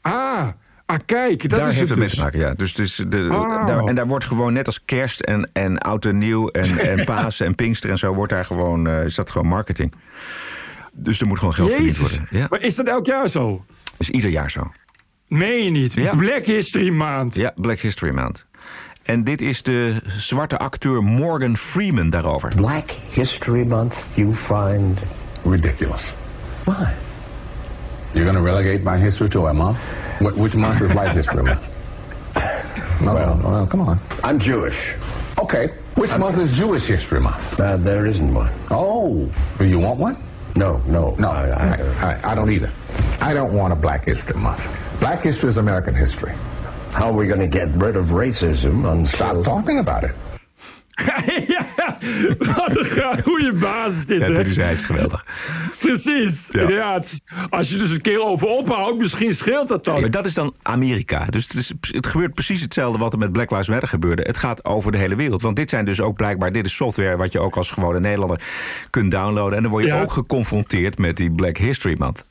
Ah, 0.00 0.48
Ah, 0.86 0.96
kijk, 1.06 1.48
dat 1.48 1.58
daar 1.58 1.68
is 1.68 1.76
heeft 1.76 1.88
het 1.88 1.98
mee 1.98 2.08
dus. 2.08 2.16
te 2.16 2.22
maken, 2.22 2.38
ja. 2.38 2.54
Dus, 2.54 2.74
dus 2.74 3.02
de, 3.08 3.28
Oh. 3.32 3.66
daar, 3.66 3.84
en 3.84 3.94
daar 3.94 4.06
wordt 4.06 4.24
gewoon 4.24 4.52
net 4.52 4.66
als 4.66 4.84
kerst 4.84 5.20
en, 5.20 5.50
en 5.52 5.78
oud 5.78 6.04
en 6.04 6.18
nieuw 6.18 6.48
en, 6.48 6.78
en 6.78 7.04
Pasen 7.14 7.46
en 7.46 7.54
Pinkster 7.54 7.90
en 7.90 7.98
zo, 7.98 8.14
wordt 8.14 8.32
daar 8.32 8.44
gewoon, 8.44 8.86
eh, 8.88 9.04
is 9.04 9.14
dat 9.14 9.30
gewoon 9.30 9.46
marketing. 9.48 9.92
Dus 10.92 11.20
er 11.20 11.26
moet 11.26 11.38
gewoon 11.38 11.54
geld 11.54 11.72
verdiend 11.72 11.96
Jezus. 11.96 12.10
worden. 12.18 12.38
Ja, 12.38 12.46
Maar 12.50 12.60
is 12.60 12.74
dat 12.74 12.86
elk 12.86 13.06
jaar 13.06 13.28
zo? 13.28 13.64
dat 13.84 13.94
is 13.98 14.10
ieder 14.10 14.30
jaar 14.30 14.50
zo. 14.50 14.72
Meen 15.28 15.64
je 15.64 15.70
niet? 15.70 15.92
Ja. 15.92 16.14
Black 16.16 16.44
History 16.44 16.90
Maand. 16.90 17.34
Ja, 17.34 17.52
Black 17.54 17.78
History 17.78 18.14
Maand. 18.14 18.44
En 19.02 19.24
dit 19.24 19.40
is 19.40 19.62
de 19.62 20.00
zwarte 20.06 20.58
acteur 20.58 21.02
Morgan 21.02 21.56
Freeman 21.56 22.10
daarover. 22.10 22.52
Black 22.56 22.90
History 23.10 23.66
Month 23.66 23.94
you 24.14 24.34
find 24.34 24.98
ridiculous. 25.44 26.14
Why? 26.64 26.74
You're 28.16 28.24
going 28.24 28.36
to 28.36 28.40
relegate 28.42 28.82
my 28.82 28.96
history 28.96 29.28
to 29.28 29.44
a 29.48 29.52
month? 29.52 29.84
What, 30.22 30.34
which 30.38 30.56
month 30.56 30.80
is 30.80 30.90
Black 30.90 31.12
History 31.14 31.42
Month? 31.44 31.70
No, 33.04 33.12
well, 33.12 33.38
well, 33.44 33.66
come 33.66 33.82
on. 33.82 34.00
I'm 34.24 34.38
Jewish. 34.38 34.94
Okay, 35.38 35.68
which 35.96 36.16
month 36.16 36.38
is 36.38 36.56
Jewish 36.56 36.86
History 36.86 37.20
Month? 37.20 37.60
Uh, 37.60 37.76
there 37.76 38.06
isn't 38.06 38.32
one. 38.32 38.50
Oh, 38.70 39.30
do 39.58 39.66
you 39.66 39.78
want 39.78 40.00
one? 40.00 40.16
No, 40.56 40.78
no. 40.86 41.14
No, 41.18 41.30
I, 41.30 41.50
I, 41.50 42.20
I, 42.24 42.30
I 42.30 42.34
don't 42.34 42.50
either. 42.50 42.72
I 43.20 43.34
don't 43.34 43.54
want 43.54 43.74
a 43.74 43.76
Black 43.76 44.06
History 44.06 44.40
Month. 44.40 44.98
Black 44.98 45.22
history 45.22 45.50
is 45.50 45.58
American 45.58 45.94
history. 45.94 46.32
how 46.94 47.08
are 47.08 47.12
we 47.12 47.26
going 47.26 47.40
to 47.40 47.46
get 47.46 47.68
rid 47.72 47.98
of 47.98 48.06
racism 48.06 48.90
until... 48.90 49.04
Stop 49.04 49.44
talking 49.44 49.78
about 49.78 50.04
it. 50.04 50.12
ja, 51.48 51.64
wat 52.38 52.76
een 52.76 53.22
goede 53.22 53.52
basis 53.60 54.06
dit, 54.06 54.20
Ja, 54.20 54.26
hè? 54.26 54.32
dit 54.34 54.46
is, 54.46 54.56
hij 54.56 54.72
is 54.72 54.84
geweldig. 54.84 55.24
Precies. 55.78 56.48
Ja. 56.52 56.68
Ja. 56.68 56.94
het 56.94 57.04
is- 57.04 57.20
als 57.48 57.70
je 57.70 57.76
dus 57.76 57.90
een 57.90 58.00
keer 58.00 58.22
over 58.22 58.46
ophoudt, 58.48 58.98
misschien 58.98 59.34
scheelt 59.34 59.68
dat 59.68 59.84
dan. 59.84 60.10
Dat 60.10 60.26
is 60.26 60.34
dan 60.34 60.54
Amerika. 60.62 61.24
Dus 61.24 61.42
het, 61.42 61.54
is, 61.54 61.72
het 61.90 62.06
gebeurt 62.06 62.34
precies 62.34 62.60
hetzelfde 62.60 62.98
wat 62.98 63.12
er 63.12 63.18
met 63.18 63.32
Black 63.32 63.50
Lives 63.50 63.68
Matter 63.68 63.88
gebeurde. 63.88 64.22
Het 64.22 64.36
gaat 64.36 64.64
over 64.64 64.92
de 64.92 64.98
hele 64.98 65.16
wereld. 65.16 65.42
Want 65.42 65.56
dit 65.56 65.70
zijn 65.70 65.84
dus 65.84 66.00
ook 66.00 66.16
blijkbaar, 66.16 66.52
dit 66.52 66.66
is 66.66 66.74
software 66.76 67.16
wat 67.16 67.32
je 67.32 67.38
ook 67.40 67.56
als 67.56 67.70
gewone 67.70 68.00
Nederlander 68.00 68.40
kunt 68.90 69.10
downloaden. 69.10 69.56
En 69.56 69.62
dan 69.62 69.72
word 69.72 69.84
je 69.84 69.94
ook 69.94 70.12
geconfronteerd 70.12 70.98
met 70.98 71.16
die 71.16 71.30
Black 71.32 71.56
History 71.56 71.94
Month. 71.98 72.24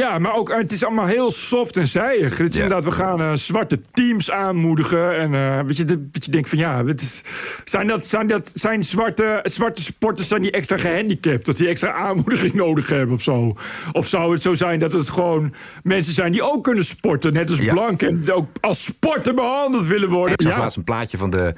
Ja, 0.00 0.18
maar 0.18 0.34
ook, 0.34 0.52
het 0.52 0.72
is 0.72 0.84
allemaal 0.84 1.06
heel 1.06 1.30
soft 1.30 1.76
en 1.76 1.86
zijig. 1.86 2.38
Het 2.38 2.48
is 2.48 2.56
Ja. 2.56 2.62
inderdaad, 2.62 2.84
we 2.84 2.90
gaan 2.90 3.20
eh, 3.20 3.30
zwarte 3.34 3.80
teams 3.92 4.30
aanmoedigen. 4.30 5.16
En 5.18 5.34
eh, 5.34 5.60
weet 5.66 5.76
je, 5.76 5.84
je 6.12 6.30
denkt 6.30 6.48
van 6.48 6.58
ja, 6.58 6.84
het 6.84 7.00
is, 7.00 7.20
zijn, 7.64 7.86
dat, 7.86 8.06
zijn, 8.06 8.26
dat, 8.26 8.50
zijn 8.54 8.82
zwarte, 8.84 9.40
zwarte 9.42 9.82
supporters 9.82 10.28
zijn 10.28 10.42
die 10.42 10.50
extra 10.50 10.76
gehandicapt? 10.76 11.46
Dat 11.46 11.56
die 11.56 11.68
extra 11.68 11.92
aanmoediging 11.92 12.54
nodig 12.64 12.88
hebben 12.88 13.14
of 13.14 13.22
zo? 13.22 13.56
Of 13.92 14.06
zou 14.06 14.32
het 14.32 14.42
zo 14.42 14.54
zijn 14.54 14.78
dat 14.78 14.92
het 14.92 15.10
gewoon 15.10 15.54
mensen 15.82 16.12
zijn 16.12 16.32
die 16.32 16.42
ook 16.42 16.64
kunnen 16.64 16.84
sporten, 16.84 17.32
net 17.32 17.48
als 17.50 17.58
Ja. 17.58 17.72
blank 17.72 18.02
en 18.02 18.32
ook 18.32 18.48
als 18.60 18.84
sporter 18.84 19.34
behandeld 19.34 19.86
willen 19.86 20.08
worden? 20.08 20.32
Ik 20.34 20.42
zag 20.42 20.52
Ja. 20.52 20.58
laatst 20.58 20.76
een 20.76 20.84
plaatje 20.84 21.18
van 21.18 21.30
de, 21.30 21.54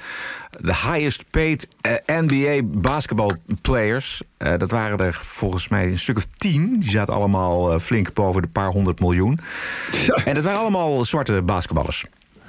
de 0.61 0.74
highest 0.74 1.24
paid 1.31 1.68
eh, 1.81 1.92
NBA 2.07 2.61
basketball 2.64 3.37
players. 3.62 4.20
Dat 4.59 4.70
waren 4.70 4.98
er 4.98 5.18
volgens 5.22 5.68
mij 5.68 5.87
een 5.87 5.98
stuk 5.98 6.16
of 6.16 6.27
tien. 6.38 6.79
Die 6.79 6.90
zaten 6.90 7.14
allemaal 7.14 7.72
eh, 7.72 7.81
flink 7.81 8.12
boven 8.14 8.42
de 8.42 8.48
paar 8.48 8.70
honderd 8.70 9.01
miljoen. 9.01 9.40
En 10.24 10.35
dat 10.35 10.44
waren 10.44 10.61
allemaal 10.61 11.05
zwarte 11.05 11.42
basketballers. 11.42 12.07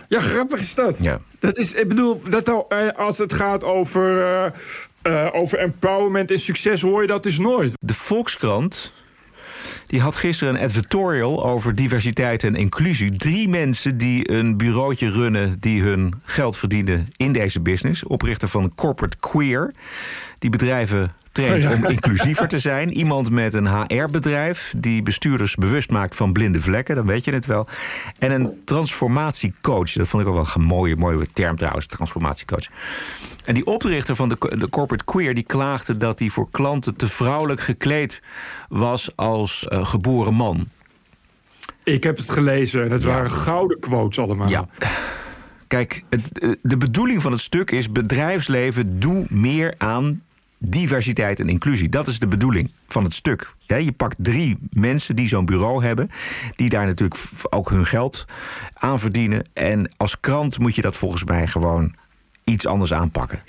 Ja, 0.08 0.20
grappig 0.20 0.60
is 0.60 0.76
dat. 0.76 1.00
Ja. 1.02 1.20
Dat 1.40 1.58
is, 1.58 1.74
ik 1.74 1.88
bedoel, 1.88 2.22
dat 2.30 2.50
al, 2.50 2.66
eh, 2.70 2.98
als 2.98 3.18
het 3.18 3.34
gaat 3.34 3.64
over, 3.64 4.22
eh, 5.02 5.28
over 5.32 5.60
empowerment 5.60 6.32
en 6.32 6.40
succes, 6.40 6.82
hoor 6.82 7.02
je 7.02 7.08
dat 7.08 7.24
dus 7.24 7.40
nooit. 7.40 7.74
De 7.80 7.94
Volkskrant 7.94 8.92
die 9.88 10.02
had 10.02 10.16
gisteren 10.16 10.56
een 10.56 10.62
editorial 10.62 11.46
over 11.46 11.76
diversiteit 11.76 12.44
en 12.44 12.56
inclusie. 12.56 13.16
Drie 13.16 13.50
mensen 13.50 13.98
die 13.98 14.32
een 14.32 14.58
bureautje 14.58 15.12
runnen 15.12 15.60
die 15.60 15.82
hun 15.82 16.14
geld 16.24 16.58
verdienen 16.58 17.08
in 17.18 17.32
deze 17.32 17.62
business. 17.62 18.04
Oprichter 18.04 18.48
van 18.48 18.76
Corporate 18.76 19.18
Queer. 19.20 19.74
Die 20.40 20.50
bedrijven 20.50 21.12
traint 21.32 21.66
Oh 21.66 21.72
om 21.72 21.86
inclusiever 21.86 22.48
te 22.48 22.60
zijn. 22.60 22.94
Iemand 22.94 23.30
met 23.30 23.54
een 23.54 23.68
HR-bedrijf 23.68 24.74
die 24.78 25.04
bestuurders 25.04 25.56
bewust 25.56 25.90
maakt 25.90 26.16
van 26.16 26.34
blinde 26.34 26.60
vlekken. 26.60 26.96
Dan 26.96 27.06
weet 27.06 27.26
je 27.26 27.32
het 27.32 27.46
wel. 27.46 27.68
En 28.20 28.32
een 28.32 28.62
transformatiecoach. 28.66 29.92
Dat 29.92 30.08
vond 30.08 30.24
ik 30.24 30.30
ook 30.30 30.36
wel 30.36 30.48
een 30.54 30.62
mooie, 30.62 30.96
mooie 30.96 31.28
term 31.34 31.56
trouwens, 31.56 31.86
transformatiecoach. 31.86 32.68
En 33.46 33.54
die 33.54 33.66
oprichter 33.66 34.16
van 34.16 34.30
de, 34.30 34.58
de 34.58 34.70
Corporate 34.70 35.04
Queer... 35.04 35.34
die 35.34 35.44
klaagde 35.44 35.98
dat 35.98 36.20
hij 36.20 36.30
voor 36.30 36.48
klanten 36.52 36.96
te 36.96 37.08
vrouwelijk 37.08 37.62
gekleed 37.62 38.22
was 38.70 39.10
als 39.16 39.68
eh, 39.68 39.86
geboren 39.86 40.34
man. 40.34 40.68
Ik 41.84 42.04
heb 42.04 42.18
het 42.18 42.30
gelezen 42.30 42.84
en 42.84 42.92
het 42.92 43.04
waren 43.04 43.32
gouden 43.32 43.80
quotes 43.80 44.20
allemaal. 44.20 44.50
Ja. 44.50 44.68
Kijk, 45.68 46.04
het, 46.10 46.40
eh, 46.40 46.50
de 46.62 46.78
bedoeling 46.78 47.22
van 47.22 47.32
het 47.32 47.42
stuk 47.42 47.72
is... 47.72 47.92
bedrijfsleven, 47.92 49.00
doe 49.00 49.26
meer 49.30 49.74
aan 49.78 50.22
diversiteit 50.60 51.40
en 51.40 51.50
inclusie. 51.50 51.90
Dat 51.90 52.08
is 52.08 52.20
de 52.20 52.28
bedoeling 52.28 52.72
van 52.88 53.04
het 53.04 53.14
stuk. 53.14 53.54
Je 53.68 53.92
pakt 53.92 54.16
drie 54.20 54.58
mensen 54.70 55.16
die 55.16 55.28
zo'n 55.28 55.46
bureau 55.46 55.84
hebben... 55.84 56.10
die 56.56 56.70
daar 56.70 56.86
natuurlijk 56.86 57.22
ook 57.50 57.70
hun 57.70 57.86
geld 57.86 58.26
aan 58.74 59.00
verdienen. 59.00 59.50
En 59.54 59.92
als 59.98 60.20
krant 60.20 60.60
moet 60.60 60.76
je 60.76 60.82
dat 60.82 60.96
volgens 60.96 61.24
mij 61.24 61.48
gewoon 61.48 61.96
iets 62.44 62.66
anders 62.66 62.94
aanpakken. 62.94 63.42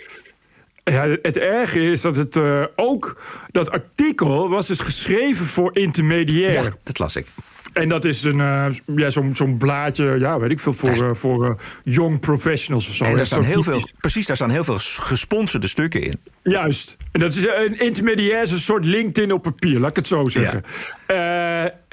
Ja, 0.90 1.08
het 1.22 1.38
erge 1.38 1.80
is 1.80 2.00
dat 2.00 2.16
het 2.16 2.36
eh, 2.36 2.62
ook... 2.76 3.20
Dat 3.50 3.70
artikel 3.70 4.48
was 4.48 4.66
dus 4.66 4.80
geschreven 4.80 5.46
voor 5.46 5.76
intermediair. 5.76 6.62
Ja, 6.62 6.70
dat 6.82 6.98
las 6.98 7.16
ik. 7.16 7.26
En 7.72 7.88
dat 7.88 8.04
is 8.04 8.22
een, 8.24 8.40
eh, 8.40 8.66
ja, 8.96 9.10
zo'n 9.10 9.34
zo'n 9.34 9.56
blaadje, 9.56 10.18
ja, 10.18 10.38
weet 10.38 10.50
ik 10.50 10.60
veel, 10.60 10.72
voor, 10.72 11.08
eh, 11.08 11.14
voor 11.14 11.60
young 11.84 12.20
professionals 12.20 12.88
of 12.88 12.94
zo. 12.94 13.04
En 13.04 13.16
daar 13.16 13.26
staan 13.26 13.42
heel 13.42 13.62
typisch. 13.62 13.82
veel, 13.82 13.90
precies, 14.00 14.26
daar 14.26 14.36
staan 14.36 14.50
heel 14.50 14.64
veel 14.64 14.74
ges- 14.74 14.96
gesponsorde 15.00 15.66
stukken 15.66 16.02
in. 16.02 16.14
Juist. 16.42 16.96
En 17.12 17.20
dat 17.20 17.34
is 17.34 17.44
een 17.46 17.78
intermediair 17.80 18.40
een 18.52 18.58
soort 18.58 18.84
LinkedIn 18.84 19.32
op 19.32 19.42
papier, 19.42 19.78
laat 19.80 19.90
ik 19.90 19.96
het 19.96 20.06
zo 20.06 20.28
zeggen. 20.28 20.62
Eh, 21.06 21.16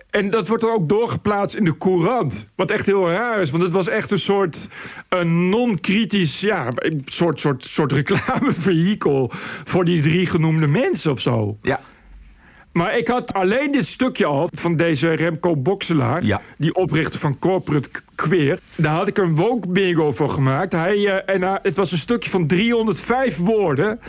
en 0.09 0.29
dat 0.29 0.47
wordt 0.47 0.63
dan 0.63 0.73
ook 0.73 0.89
doorgeplaatst 0.89 1.55
in 1.55 1.63
de 1.63 1.77
courant. 1.77 2.45
Wat 2.55 2.71
echt 2.71 2.85
heel 2.85 3.09
raar 3.09 3.41
is, 3.41 3.49
want 3.49 3.63
het 3.63 3.71
was 3.71 3.87
echt 3.87 4.11
een 4.11 4.19
soort 4.19 4.67
een 5.09 5.49
non-kritisch, 5.49 6.39
ja, 6.39 6.67
een 6.75 7.01
soort, 7.05 7.39
soort, 7.39 7.63
soort 7.63 7.91
reclamevehikel 7.91 9.31
voor 9.63 9.85
die 9.85 10.01
drie 10.01 10.25
genoemde 10.25 10.67
mensen 10.67 11.11
of 11.11 11.19
zo. 11.19 11.57
Ja. 11.61 11.79
Maar 12.77 12.97
ik 12.97 13.07
had 13.07 13.33
alleen 13.33 13.71
dit 13.71 13.85
stukje 13.85 14.25
al 14.25 14.49
van 14.51 14.73
deze 14.73 15.09
Remco 15.13 15.55
Bokselaar... 15.55 16.23
Ja. 16.23 16.41
die 16.57 16.75
oprichter 16.75 17.19
van 17.19 17.39
Corporate 17.39 17.89
Queer. 18.15 18.59
Daar 18.75 18.95
had 18.95 19.07
ik 19.07 19.17
een 19.17 19.35
woke 19.35 19.67
bingo 19.67 20.11
voor 20.11 20.29
gemaakt. 20.29 20.71
Hij, 20.71 20.95
eh, 20.95 21.35
en, 21.35 21.43
eh, 21.43 21.53
het 21.61 21.75
was 21.75 21.91
een 21.91 21.97
stukje 21.97 22.29
van 22.29 22.47
305 22.47 23.37
woorden. 23.37 23.99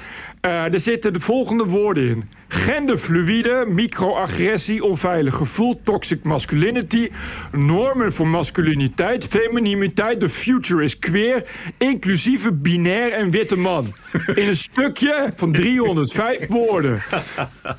Eh, 0.48 0.72
er 0.72 0.80
zitten 0.80 1.12
de 1.12 1.20
volgende 1.20 1.64
woorden 1.64 2.08
in. 2.08 2.28
Genderfluïde, 2.48 3.64
microagressie, 3.68 4.84
onveilig 4.84 5.34
gevoel, 5.34 5.80
toxic 5.84 6.24
masculinity, 6.24 7.08
normen 7.52 8.12
voor 8.12 8.26
masculiniteit, 8.26 9.26
femininiteit, 9.26 10.20
the 10.20 10.28
future 10.28 10.84
is 10.84 10.98
queer, 10.98 11.46
inclusieve, 11.78 12.52
binair 12.52 13.12
en 13.12 13.30
witte 13.30 13.58
man. 13.58 13.86
In 14.34 14.48
een 14.48 14.56
stukje 14.56 15.32
van 15.34 15.52
305 15.52 16.46
woorden. 16.46 16.98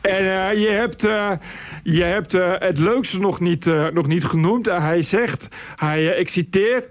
En 0.02 0.50
eh, 0.50 0.54
je 0.62 0.70
hebt, 0.70 1.04
eh, 1.04 1.32
je 1.84 2.04
hebt 2.04 2.32
het 2.60 2.78
leukste 2.78 3.20
nog 3.20 3.40
niet, 3.40 3.66
nog 3.94 4.08
niet 4.08 4.26
genoemd. 4.26 4.66
Hij 4.66 5.02
zegt, 5.02 5.48
hij, 5.76 6.06
ik 6.06 6.30
citeer... 6.30 6.88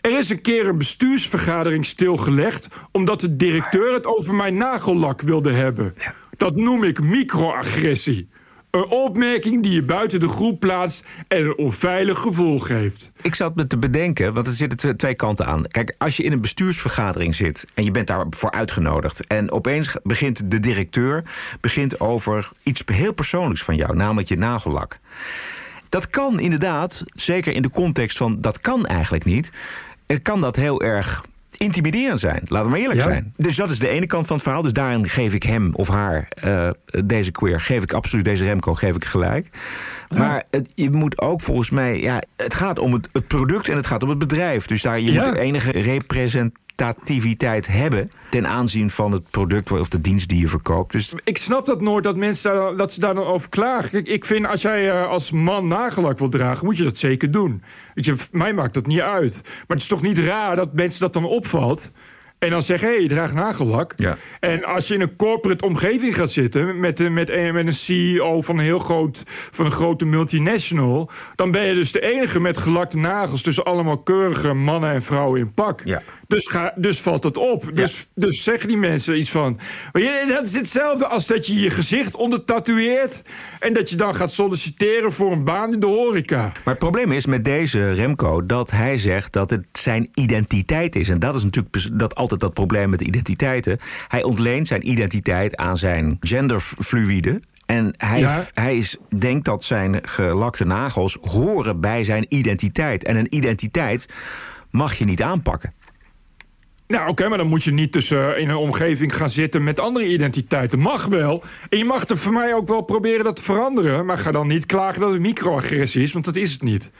er 0.00 0.18
is 0.18 0.28
een 0.28 0.40
keer 0.40 0.68
een 0.68 0.78
bestuursvergadering 0.78 1.86
stilgelegd... 1.86 2.68
omdat 2.90 3.20
de 3.20 3.36
directeur 3.36 3.92
het 3.92 4.06
over 4.06 4.34
mijn 4.34 4.54
nagellak 4.54 5.20
wilde 5.20 5.52
hebben. 5.52 5.94
Dat 6.36 6.56
noem 6.56 6.84
ik 6.84 7.00
microagressie. 7.00 8.28
Een 8.70 8.86
opmerking 8.86 9.62
die 9.62 9.72
je 9.72 9.82
buiten 9.82 10.20
de 10.20 10.28
groep 10.28 10.60
plaatst... 10.60 11.04
en 11.28 11.44
een 11.44 11.56
onveilig 11.56 12.18
gevoel 12.18 12.58
geeft. 12.58 13.12
Ik 13.22 13.34
zat 13.34 13.54
me 13.54 13.66
te 13.66 13.78
bedenken, 13.78 14.34
want 14.34 14.46
er 14.46 14.52
zitten 14.52 14.78
tw- 14.78 14.98
twee 14.98 15.14
kanten 15.14 15.46
aan. 15.46 15.66
Kijk, 15.66 15.94
als 15.98 16.16
je 16.16 16.22
in 16.22 16.32
een 16.32 16.40
bestuursvergadering 16.40 17.34
zit 17.34 17.66
en 17.74 17.84
je 17.84 17.90
bent 17.90 18.06
daarvoor 18.06 18.50
uitgenodigd... 18.50 19.26
en 19.26 19.50
opeens 19.50 19.96
begint 20.02 20.50
de 20.50 20.60
directeur 20.60 21.24
begint 21.60 22.00
over 22.00 22.50
iets 22.62 22.82
heel 22.86 23.12
persoonlijks 23.12 23.62
van 23.62 23.76
jou... 23.76 23.96
namelijk 23.96 24.28
je 24.28 24.36
nagellak. 24.36 24.98
Dat 25.92 26.10
kan 26.10 26.40
inderdaad, 26.40 27.04
zeker 27.14 27.54
in 27.54 27.62
de 27.62 27.70
context 27.70 28.16
van 28.16 28.40
dat 28.40 28.60
kan 28.60 28.86
eigenlijk 28.86 29.24
niet... 29.24 29.50
eh, 30.06 30.16
kan 30.22 30.40
dat 30.40 30.56
heel 30.56 30.82
erg 30.82 31.24
intimiderend 31.56 32.20
zijn. 32.20 32.40
Laten 32.46 32.64
we 32.64 32.70
maar 32.70 32.80
eerlijk 32.80 32.98
Ja. 33.00 33.04
zijn. 33.04 33.32
Dus 33.36 33.56
dat 33.56 33.70
is 33.70 33.78
de 33.78 33.88
ene 33.88 34.06
kant 34.06 34.26
van 34.26 34.34
het 34.36 34.44
verhaal. 34.44 34.62
Dus 34.62 34.72
daarin 34.72 35.08
geef 35.08 35.34
ik 35.34 35.42
hem 35.42 35.70
of 35.74 35.88
haar, 35.88 36.28
eh, 36.34 36.70
deze 37.04 37.30
queer, 37.30 37.60
geef 37.60 37.82
ik 37.82 37.92
absoluut 37.92 38.24
deze 38.24 38.44
Remco, 38.44 38.74
geef 38.74 38.96
ik 38.96 39.04
gelijk. 39.04 39.48
Maar 40.16 40.42
het, 40.50 40.72
je 40.74 40.90
moet 40.90 41.20
ook 41.20 41.40
volgens 41.40 41.70
mij, 41.70 42.00
ja, 42.00 42.22
het 42.36 42.54
gaat 42.54 42.78
om 42.78 42.92
het, 42.92 43.08
het 43.12 43.26
product 43.26 43.68
en 43.68 43.76
het 43.76 43.86
gaat 43.86 44.02
om 44.02 44.08
het 44.08 44.18
bedrijf. 44.18 44.66
Dus 44.66 44.82
daar 44.82 45.00
je 45.00 45.12
Ja. 45.12 45.24
moet 45.28 45.36
enige 45.38 45.72
representativiteit 46.82 47.66
hebben 47.66 48.10
ten 48.30 48.46
aanzien 48.46 48.90
van 48.90 49.12
het 49.12 49.30
product 49.30 49.72
of 49.72 49.88
de 49.88 50.00
dienst 50.00 50.28
die 50.28 50.40
je 50.40 50.48
verkoopt. 50.48 50.92
Dus 50.92 51.12
Ik 51.24 51.38
snap 51.38 51.66
dat 51.66 51.80
nooit, 51.80 52.04
dat 52.04 52.16
mensen 52.16 52.52
daar, 52.52 52.76
dat 52.76 52.92
ze 52.92 53.00
daar 53.00 53.14
dan 53.14 53.24
over 53.24 53.48
klagen. 53.48 54.04
Ik 54.04 54.24
vind 54.24 54.46
als 54.46 54.62
jij 54.62 54.90
eh, 54.90 55.08
als 55.08 55.30
man 55.30 55.66
nagellak 55.66 56.18
wil 56.18 56.28
dragen, 56.28 56.64
moet 56.66 56.76
je 56.76 56.84
dat 56.84 56.98
zeker 56.98 57.30
doen. 57.30 57.62
Weet 57.94 58.04
je, 58.04 58.14
mij 58.32 58.52
maakt 58.52 58.74
dat 58.74 58.86
niet 58.86 59.00
uit. 59.00 59.40
Maar 59.42 59.64
het 59.66 59.80
is 59.80 59.86
toch 59.86 60.02
niet 60.02 60.18
raar 60.18 60.56
dat 60.56 60.72
mensen 60.72 61.00
dat 61.00 61.12
dan 61.12 61.24
opvalt. 61.24 61.90
En 62.42 62.50
dan 62.50 62.62
zeggen, 62.62 62.88
hé, 62.88 62.94
hey, 62.94 63.02
je 63.02 63.08
draagt 63.08 63.34
nagellak. 63.34 63.92
Ja. 63.96 64.16
En 64.40 64.64
als 64.64 64.88
je 64.88 64.94
in 64.94 65.00
een 65.00 65.16
corporate 65.16 65.64
omgeving 65.66 66.16
gaat 66.16 66.30
zitten... 66.30 66.80
met, 66.80 67.00
een- 67.00 67.12
met, 67.12 67.30
een, 67.30 67.54
met 67.54 67.66
een 67.66 67.72
CEO 67.72 68.40
van 68.40 68.58
een 68.58 68.64
heel 68.64 68.78
groot, 68.78 69.22
van 69.26 69.64
een 69.64 69.72
grote 69.72 70.04
multinational... 70.04 71.10
dan 71.34 71.50
ben 71.50 71.62
je 71.66 71.74
dus 71.74 71.92
de 71.92 72.00
enige 72.00 72.40
met 72.40 72.58
gelakte 72.58 72.96
nagels... 72.98 73.42
tussen 73.42 73.64
allemaal 73.64 74.02
keurige 74.02 74.52
mannen 74.52 74.90
en 74.90 75.02
vrouwen 75.02 75.40
in 75.40 75.54
pak. 75.54 75.80
Ja. 75.84 76.02
Dus, 76.26 76.46
ga, 76.46 76.72
dus 76.76 77.00
valt 77.00 77.24
het 77.24 77.36
op. 77.36 77.70
Dus, 77.74 78.06
dus 78.14 78.42
zeggen 78.42 78.68
die 78.68 78.76
mensen 78.76 79.18
iets 79.18 79.30
van... 79.30 79.58
Maar 79.92 80.02
je, 80.02 80.24
dat 80.28 80.46
is 80.46 80.54
hetzelfde 80.54 81.06
als 81.06 81.26
dat 81.26 81.46
je 81.46 81.60
je 81.60 81.70
gezicht 81.70 82.16
ondertatoeëert... 82.16 83.22
en 83.60 83.72
dat 83.72 83.90
je 83.90 83.96
dan 83.96 84.14
gaat 84.14 84.32
solliciteren 84.32 85.12
voor 85.12 85.32
een 85.32 85.44
baan 85.44 85.72
in 85.72 85.80
de 85.80 85.86
horeca. 85.86 86.42
Maar 86.42 86.52
het 86.64 86.78
probleem 86.78 87.12
is 87.12 87.26
met 87.26 87.44
deze 87.44 87.92
Remco 87.92 88.46
dat 88.46 88.70
hij 88.70 88.98
zegt 88.98 89.32
dat 89.32 89.50
het 89.50 89.66
zijn 89.72 90.10
identiteit 90.14 90.96
is. 90.96 91.08
En 91.08 91.18
dat 91.18 91.36
is 91.36 91.44
natuurlijk 91.44 91.98
dat 91.98 92.14
altijd 92.14 92.31
dat 92.40 92.52
probleem 92.52 92.90
met 92.90 93.00
identiteiten. 93.00 93.78
Hij 94.08 94.22
ontleent 94.22 94.66
zijn 94.66 94.88
identiteit 94.88 95.56
aan 95.56 95.76
zijn 95.76 96.16
genderfluïde. 96.20 97.40
En 97.66 97.94
hij, 97.96 98.20
Ja. 98.20 98.44
hij 98.52 98.76
is, 98.76 98.96
denkt 99.18 99.44
dat 99.44 99.64
zijn 99.64 99.98
gelakte 100.02 100.64
nagels 100.64 101.18
horen 101.20 101.80
bij 101.80 102.04
zijn 102.04 102.26
identiteit. 102.28 103.04
En 103.04 103.16
een 103.16 103.34
identiteit 103.34 104.08
mag 104.70 104.94
je 104.94 105.04
niet 105.04 105.22
aanpakken. 105.22 105.72
Nou, 106.86 107.08
oké, 107.08 107.28
maar 107.28 107.38
dan 107.38 107.46
moet 107.46 107.64
je 107.64 107.72
niet 107.72 107.92
tussen 107.92 108.38
in 108.38 108.48
een 108.48 108.56
omgeving 108.56 109.16
gaan 109.16 109.30
zitten 109.30 109.64
met 109.64 109.80
andere 109.80 110.06
identiteiten. 110.06 110.78
Mag 110.78 111.06
wel. 111.06 111.44
En 111.68 111.78
je 111.78 111.84
mag 111.84 112.08
er 112.08 112.18
voor 112.18 112.32
mij 112.32 112.54
ook 112.54 112.68
wel 112.68 112.80
proberen 112.82 113.24
dat 113.24 113.36
te 113.36 113.42
veranderen. 113.42 114.06
Maar 114.06 114.18
ga 114.18 114.30
dan 114.30 114.46
niet 114.46 114.66
klagen 114.66 115.00
dat 115.00 115.12
het 115.12 115.20
microagressie 115.20 116.02
is, 116.02 116.12
want 116.12 116.24
dat 116.24 116.36
is 116.36 116.52
het 116.52 116.62
niet. 116.62 116.90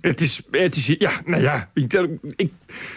Het 0.00 0.20
is, 0.20 0.42
het 0.50 0.76
is, 0.76 0.86
ja, 0.86 1.10
nou 1.24 1.42
ja, 1.42 1.68
ik, 1.74 1.92
ik- 2.36 2.52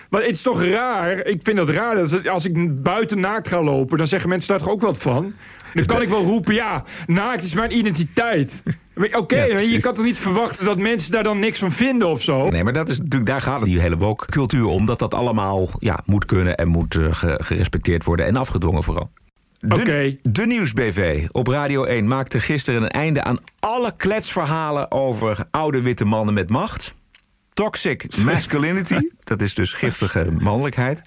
maar 0.09 0.21
het 0.21 0.29
is 0.29 0.41
toch 0.41 0.63
raar. 0.63 1.25
Ik 1.25 1.39
vind 1.43 1.57
dat 1.57 1.69
raar. 1.69 1.95
Dat 1.95 2.27
als 2.27 2.45
ik 2.45 2.83
buiten 2.83 3.19
naakt 3.19 3.47
ga 3.47 3.63
lopen, 3.63 3.97
dan 3.97 4.07
zeggen 4.07 4.29
mensen 4.29 4.49
daar 4.49 4.59
toch 4.59 4.69
ook 4.73 4.81
wat 4.81 4.97
van. 4.97 5.33
Dan 5.73 5.85
kan 5.85 6.01
ik 6.01 6.09
wel 6.09 6.23
roepen, 6.23 6.53
ja, 6.53 6.83
naakt 7.07 7.43
is 7.43 7.53
mijn 7.53 7.77
identiteit. 7.77 8.63
Oké, 9.11 9.35
Ja, 9.43 9.59
je 9.59 9.81
kan 9.81 9.93
toch 9.93 10.05
niet 10.05 10.17
verwachten 10.17 10.65
dat 10.65 10.77
mensen 10.77 11.11
daar 11.11 11.23
dan 11.23 11.39
niks 11.39 11.59
van 11.59 11.71
vinden 11.71 12.07
of 12.07 12.21
zo? 12.21 12.49
Nee, 12.49 12.63
maar 12.63 12.73
dat 12.73 12.89
is 12.89 12.97
natuurlijk, 12.97 13.25
daar 13.25 13.41
gaat 13.41 13.59
het 13.59 13.69
die 13.69 13.79
hele 13.79 13.97
woke 13.97 14.25
cultuur 14.25 14.65
om. 14.65 14.85
Dat 14.85 14.99
dat 14.99 15.13
allemaal 15.13 15.69
ja, 15.79 15.99
moet 16.05 16.25
kunnen 16.25 16.55
en 16.55 16.67
moet 16.67 16.95
eh, 16.95 17.07
ge- 17.13 17.39
gerespecteerd 17.43 18.03
worden 18.03 18.25
en 18.25 18.35
afgedwongen 18.35 18.83
vooral. 18.83 19.09
De, 19.65 20.45
Nieuwsbv 20.45 21.27
op 21.31 21.47
Radio 21.47 21.83
1 21.83 22.07
maakte 22.07 22.39
gisteren 22.39 22.83
een 22.83 22.89
einde 22.89 23.23
aan 23.23 23.37
alle 23.59 23.93
kletsverhalen 23.97 24.91
over 24.91 25.45
oude 25.51 25.81
witte 25.81 26.05
mannen 26.05 26.33
met 26.33 26.49
macht. 26.49 26.93
Toxic 27.53 28.17
masculinity, 28.23 28.97
dat 29.23 29.41
is 29.41 29.53
dus 29.53 29.73
giftige 29.73 30.31
mannelijkheid. 30.39 31.03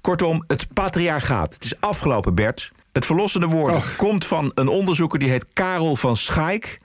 Kortom, 0.00 0.44
het 0.46 0.66
patriarchaat. 0.72 1.54
Het 1.54 1.64
is 1.64 1.80
afgelopen, 1.80 2.34
Bert. 2.34 2.72
Het 2.92 3.06
verlossende 3.06 3.46
woord 3.46 3.96
komt 3.96 4.26
van 4.26 4.50
een 4.54 4.68
onderzoeker 4.68 5.18
die 5.18 5.30
heet 5.30 5.46
Karel 5.52 5.96
van 5.96 6.16
Schaik. 6.16 6.80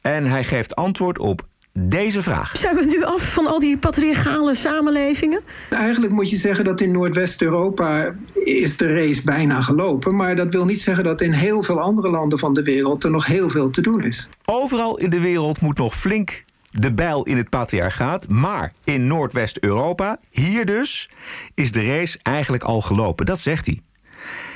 En 0.00 0.26
hij 0.26 0.44
geeft 0.44 0.74
antwoord 0.74 1.18
op 1.18 1.46
deze 1.78 2.22
vraag. 2.22 2.56
Zijn 2.56 2.76
we 2.76 2.84
nu 2.84 3.04
af 3.04 3.32
van 3.32 3.46
al 3.46 3.58
die 3.58 3.78
patriarchale 3.78 4.54
samenlevingen? 4.54 5.40
Eigenlijk 5.70 6.12
moet 6.12 6.30
je 6.30 6.36
zeggen 6.36 6.64
dat 6.64 6.80
in 6.80 6.92
Noordwest-Europa 6.92 8.14
is 8.34 8.76
de 8.76 8.86
race 8.86 9.22
bijna 9.24 9.62
gelopen. 9.62 10.16
Maar 10.16 10.36
dat 10.36 10.52
wil 10.52 10.64
niet 10.64 10.80
zeggen 10.80 11.04
dat 11.04 11.20
in 11.20 11.32
heel 11.32 11.62
veel 11.62 11.80
andere 11.80 12.10
landen 12.10 12.38
van 12.38 12.54
de 12.54 12.62
wereld 12.62 13.04
er 13.04 13.10
nog 13.10 13.26
heel 13.26 13.48
veel 13.48 13.70
te 13.70 13.80
doen 13.80 14.04
is. 14.04 14.28
Overal 14.44 14.98
in 14.98 15.10
de 15.10 15.20
wereld 15.20 15.60
moet 15.60 15.78
nog 15.78 15.94
flink 15.94 16.44
de 16.70 16.90
bijl 16.90 17.24
in 17.24 17.36
het 17.36 17.48
patriarchaat. 17.48 18.28
Maar 18.28 18.72
in 18.84 19.06
Noordwest-Europa, 19.06 20.18
hier 20.30 20.64
dus, 20.64 21.10
is 21.54 21.72
de 21.72 21.86
race 21.86 22.18
eigenlijk 22.22 22.64
al 22.64 22.80
gelopen. 22.80 23.26
Dat 23.26 23.40
zegt 23.40 23.66
hij. 23.66 23.80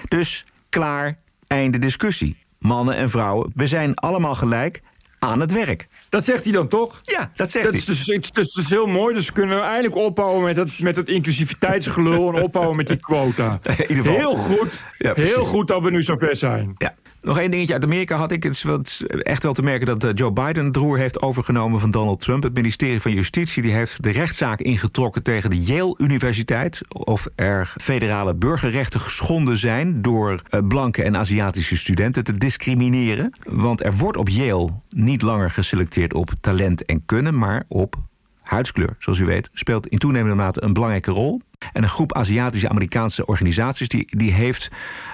Dus 0.05 0.45
klaar, 0.69 1.19
einde 1.47 1.79
discussie. 1.79 2.37
Mannen 2.59 2.97
en 2.97 3.11
vrouwen, 3.11 3.53
we 3.55 3.67
zijn 3.67 3.95
allemaal 3.95 4.35
gelijk 4.35 4.81
aan 5.19 5.41
het 5.41 5.53
werk. 5.53 5.87
Dat 6.09 6.25
zegt 6.25 6.45
hij 6.45 6.53
dan 6.53 6.69
toch? 6.69 7.01
Ja, 7.05 7.31
dat 7.35 7.51
zegt 7.51 7.65
Dat 7.65 7.73
hij. 7.75 7.83
is, 7.83 7.87
dus, 7.87 8.07
het, 8.07 8.35
dat 8.35 8.47
is 8.47 8.53
dus 8.53 8.71
heel 8.71 8.87
mooi. 8.87 9.15
Dus 9.15 9.33
kunnen 9.33 9.57
we 9.57 9.63
eindelijk 9.63 9.95
ophouden 9.95 10.43
met 10.43 10.57
het, 10.57 10.79
met 10.79 10.97
het 10.97 11.09
inclusiviteitsgelul... 11.09 12.35
en 12.35 12.43
ophouden 12.43 12.77
met 12.77 12.89
die 12.89 13.01
quota. 13.01 13.59
In 13.67 13.75
ieder 13.81 13.97
geval. 13.97 14.15
Heel 14.15 14.35
goed. 14.35 14.87
Ja, 14.99 15.13
heel 15.15 15.45
goed 15.45 15.69
dat 15.69 15.83
we 15.83 15.91
nu 15.91 16.03
zover 16.03 16.37
zijn. 16.37 16.75
Ja. 16.79 16.95
Nog 17.21 17.39
één 17.39 17.51
dingetje 17.51 17.73
uit 17.73 17.85
Amerika 17.85 18.17
had 18.17 18.33
ik. 18.33 18.43
Het 18.43 18.65
is, 18.83 19.03
echt 19.07 19.43
wel 19.43 19.53
te 19.53 19.63
merken 19.63 19.87
dat 19.87 20.05
eh, 20.05 20.11
Joe 20.15 20.33
Biden 20.33 20.65
het 20.65 20.77
roer 20.77 20.99
heeft 20.99 21.23
overgenomen 21.23 21.81
van 21.81 21.91
Donald 21.91 22.21
Trump. 22.21 22.43
Het 22.43 22.55
ministerie 22.55 23.01
van 23.01 23.13
Justitie 23.13 23.63
die 23.63 23.73
heeft 23.73 24.03
de 24.03 24.11
rechtszaak 24.11 24.61
ingetrokken 24.61 25.23
tegen 25.23 25.51
de 25.51 25.63
Yale 25.63 25.95
Universiteit. 25.99 26.81
Of 26.89 27.29
er 27.35 27.75
federale 27.81 28.35
burgerrechten 28.35 29.01
geschonden 29.01 29.57
zijn 29.57 30.03
door 30.03 30.43
eh, 30.49 30.61
blanke 30.69 31.03
en 31.03 31.17
Aziatische 31.17 31.77
studenten 31.77 32.25
te 32.25 32.39
discrimineren. 32.39 33.33
Want 33.49 33.85
er 33.85 33.97
wordt 33.97 34.19
op 34.19 34.29
Yale 34.29 34.71
niet 34.89 35.23
langer 35.23 35.51
geselecteerd 35.51 36.15
op 36.15 36.31
talent 36.41 36.85
en 36.85 37.03
kunnen, 37.07 37.39
maar 37.39 37.65
op 37.69 37.97
huidskleur, 38.43 38.97
zoals 38.99 39.19
u 39.19 39.25
weet, 39.25 39.51
speelt 39.53 39.87
in 39.87 39.99
toenemende 39.99 40.37
mate 40.37 40.63
een 40.63 40.73
belangrijke 40.73 41.11
rol. 41.11 41.41
En 41.73 41.83
een 41.83 41.89
groep 41.89 42.15
Aziatische 42.15 42.69
Amerikaanse 42.69 43.27
organisaties 43.27 43.89
die, 43.89 44.17
die 44.17 44.33
heeft, 44.33 44.69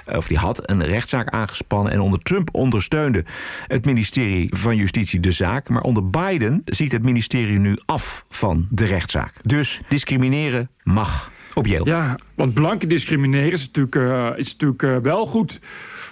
eh, 0.05 0.17
of 0.17 0.27
die 0.27 0.37
had 0.37 0.69
een 0.69 0.85
rechtszaak 0.85 1.29
aangespannen. 1.29 1.91
En 1.91 1.99
onder 1.99 2.19
Trump 2.19 2.49
ondersteunde 2.51 3.25
het 3.67 3.85
ministerie 3.85 4.55
van 4.55 4.75
Justitie 4.75 5.19
de 5.19 5.31
zaak. 5.31 5.69
Maar 5.69 5.81
onder 5.81 6.07
Biden 6.07 6.61
ziet 6.65 6.91
het 6.91 7.03
ministerie 7.03 7.59
nu 7.59 7.77
af 7.85 8.25
van 8.29 8.67
de 8.69 8.85
rechtszaak. 8.85 9.33
Dus 9.41 9.81
discrimineren 9.87 10.69
mag 10.83 11.31
Op 11.55 11.67
Yale. 11.67 11.85
Ja, 11.85 12.17
want 12.35 12.53
blanke 12.53 12.87
discrimineren 12.87 13.51
is 13.51 13.65
natuurlijk, 13.65 13.95
uh, 13.95 14.29
is 14.35 14.51
natuurlijk 14.51 14.81
uh, 14.81 14.97
wel 14.97 15.25
goed. 15.25 15.59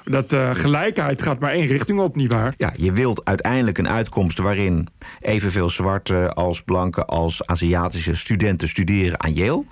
Dat 0.04 0.34
uh, 0.34 0.50
gelijkheid 0.54 1.22
gaat 1.22 1.40
maar 1.40 1.52
één 1.52 1.68
richting 1.68 2.00
op, 2.00 2.16
nietwaar? 2.16 2.54
Ja, 2.58 2.74
je 2.76 2.92
wilt 2.92 3.26
uiteindelijk 3.26 3.78
een 3.78 3.90
uitkomst 3.90 4.38
waarin 4.38 4.88
evenveel 5.22 5.70
zwarte 5.70 6.34
als 6.34 6.62
blanke 6.62 7.06
als 7.06 7.46
Aziatische 7.46 8.16
studenten 8.16 8.68
studeren 8.68 9.22
aan 9.22 9.34
Yale. 9.34 9.64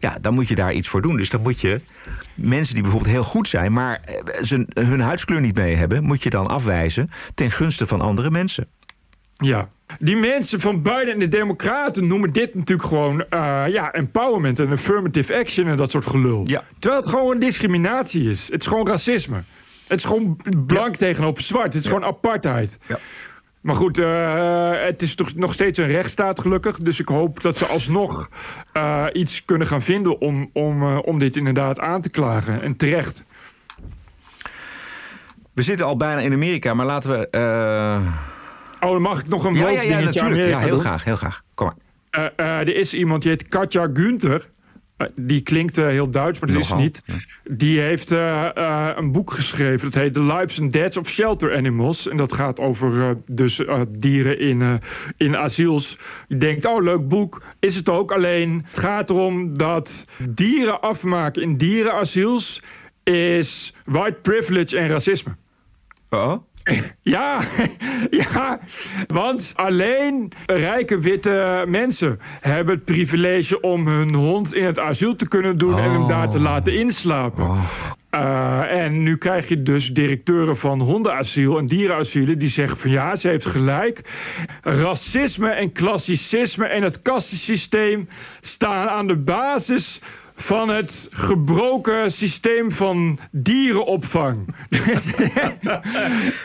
Ja, 0.00 0.18
dan 0.20 0.34
moet 0.34 0.48
je 0.48 0.54
daar 0.54 0.72
iets 0.72 0.88
voor 0.88 1.02
doen. 1.02 1.16
Dus 1.16 1.30
dan 1.30 1.42
moet 1.42 1.60
je 1.60 1.80
mensen 2.34 2.74
die 2.74 2.82
bijvoorbeeld 2.82 3.12
heel 3.12 3.24
goed 3.24 3.48
zijn, 3.48 3.72
maar 3.72 4.00
ze, 4.44 4.66
hun 4.74 5.00
huidskleur 5.00 5.40
niet 5.40 5.56
mee 5.56 5.76
hebben, 5.76 6.04
moet 6.04 6.22
je 6.22 6.30
dan 6.30 6.46
afwijzen 6.46 7.10
ten 7.34 7.50
gunste 7.50 7.86
van 7.86 8.00
andere 8.00 8.30
mensen. 8.30 8.66
Ja. 9.36 9.68
Die 9.98 10.16
mensen 10.16 10.60
van 10.60 10.82
Biden 10.82 11.12
en 11.12 11.18
de 11.18 11.28
Democraten 11.28 12.06
noemen 12.06 12.32
dit 12.32 12.54
natuurlijk 12.54 12.88
gewoon 12.88 13.24
uh, 13.30 13.64
ja, 13.68 13.92
empowerment 13.92 14.58
en 14.58 14.70
affirmative 14.70 15.36
action 15.36 15.66
en 15.66 15.76
dat 15.76 15.90
soort 15.90 16.06
gelul. 16.06 16.42
Ja. 16.44 16.64
Terwijl 16.78 17.02
het 17.02 17.10
gewoon 17.10 17.38
discriminatie 17.38 18.30
is. 18.30 18.48
Het 18.50 18.60
is 18.60 18.66
gewoon 18.66 18.86
racisme. 18.86 19.42
Het 19.86 19.98
is 19.98 20.04
gewoon 20.04 20.40
blank 20.66 20.92
ja. 20.92 20.98
tegenover 20.98 21.42
zwart. 21.42 21.72
Het 21.72 21.82
is 21.82 21.88
gewoon 21.88 22.04
apartheid. 22.04 22.78
Ja. 22.86 22.98
Maar 23.60 23.74
goed, 23.74 23.98
uh, 23.98 24.70
het 24.72 25.02
is 25.02 25.14
toch 25.14 25.34
nog 25.34 25.52
steeds 25.52 25.78
een 25.78 25.86
rechtsstaat 25.86 26.40
gelukkig. 26.40 26.78
Dus 26.78 27.00
ik 27.00 27.08
hoop 27.08 27.42
dat 27.42 27.56
ze 27.56 27.64
alsnog 27.64 28.28
uh, 28.76 29.04
iets 29.12 29.44
kunnen 29.44 29.66
gaan 29.66 29.82
vinden 29.82 30.20
om, 30.20 30.50
om, 30.52 30.98
om 30.98 31.18
dit 31.18 31.36
inderdaad 31.36 31.80
aan 31.80 32.00
te 32.00 32.10
klagen. 32.10 32.62
En 32.62 32.76
terecht. 32.76 33.24
We 35.52 35.62
zitten 35.62 35.86
al 35.86 35.96
bijna 35.96 36.20
in 36.20 36.32
Amerika, 36.32 36.74
maar 36.74 36.86
laten 36.86 37.10
we. 37.10 37.28
Oh, 38.86 38.98
mag 38.98 39.20
ik 39.20 39.28
nog 39.28 39.44
een 39.44 39.54
ja, 39.54 39.70
ja, 39.70 39.82
ja, 39.82 40.00
natuurlijk. 40.00 40.48
Ja, 40.48 40.58
heel 40.58 40.68
doen? 40.68 40.80
graag, 40.80 41.04
heel 41.04 41.16
graag. 41.16 41.42
Kom 41.54 41.66
maar. 41.66 41.76
Uh, 42.38 42.46
uh, 42.46 42.60
er 42.60 42.76
is 42.76 42.94
iemand 42.94 43.22
die 43.22 43.30
heet 43.30 43.48
Katja 43.48 43.88
Günther. 43.92 44.48
Uh, 44.98 45.08
die 45.14 45.40
klinkt 45.40 45.76
heel 45.76 46.10
Duits, 46.10 46.38
maar 46.38 46.48
dat 46.48 46.58
Nogal. 46.58 46.78
is 46.78 46.82
niet. 46.82 47.02
Die 47.44 47.80
heeft 47.80 48.10
een 48.96 49.12
boek 49.12 49.32
geschreven. 49.32 49.90
Dat 49.90 50.02
heet 50.02 50.14
The 50.14 50.22
Lives 50.22 50.60
and 50.60 50.72
Deaths 50.72 50.96
of 50.96 51.08
Shelter 51.08 51.56
Animals. 51.56 52.08
En 52.08 52.16
dat 52.16 52.32
gaat 52.32 52.60
over 52.60 53.16
dus, 53.26 53.60
dieren 53.88 54.38
in, 54.38 54.80
in 55.16 55.36
asiels. 55.36 55.98
Je 56.28 56.36
denkt, 56.36 56.66
oh, 56.66 56.82
leuk 56.82 57.08
boek. 57.08 57.42
Is 57.58 57.74
het 57.74 57.88
ook. 57.88 58.12
Alleen, 58.12 58.64
het 58.70 58.78
gaat 58.78 59.10
erom 59.10 59.58
dat 59.58 60.04
dieren 60.28 60.80
afmaken 60.80 61.42
in 61.42 61.54
dierenasiels... 61.54 62.62
is 63.02 63.72
white 63.84 64.18
privilege 64.22 64.76
en 64.76 64.88
racisme. 64.88 65.34
Oh? 66.10 66.36
Ja, 67.02 67.40
ja, 68.10 68.58
want 69.06 69.52
alleen 69.54 70.32
rijke 70.46 70.98
witte 70.98 71.64
mensen 71.66 72.20
hebben 72.40 72.74
het 72.74 72.84
privilege 72.84 73.60
om 73.60 73.86
hun 73.86 74.14
hond 74.14 74.54
in 74.54 74.64
het 74.64 74.78
asiel 74.78 75.16
te 75.16 75.28
kunnen 75.28 75.58
doen 75.58 75.78
en 75.78 75.90
hem 75.90 76.08
daar 76.08 76.30
te 76.30 76.40
laten 76.40 76.78
inslapen. 76.78 77.44
Oh. 77.44 77.60
Uh, 78.14 78.82
en 78.82 79.02
nu 79.02 79.16
krijg 79.16 79.48
je 79.48 79.62
dus 79.62 79.92
directeuren 79.92 80.56
van 80.56 80.80
hondenasiel 80.80 81.58
en 81.58 81.66
dierenasielen 81.66 82.38
die 82.38 82.48
zeggen 82.48 82.78
van 82.78 82.90
ja, 82.90 83.16
ze 83.16 83.28
heeft 83.28 83.46
gelijk. 83.46 84.00
Racisme 84.62 85.48
en 85.48 85.72
klassicisme 85.72 86.66
en 86.66 86.82
het 86.82 87.02
kastensysteem 87.02 88.08
staan 88.40 88.88
aan 88.88 89.06
de 89.06 89.16
basis 89.16 90.00
van 90.36 90.68
het 90.68 91.08
gebroken 91.10 92.12
systeem 92.12 92.72
van 92.72 93.18
dierenopvang. 93.30 94.54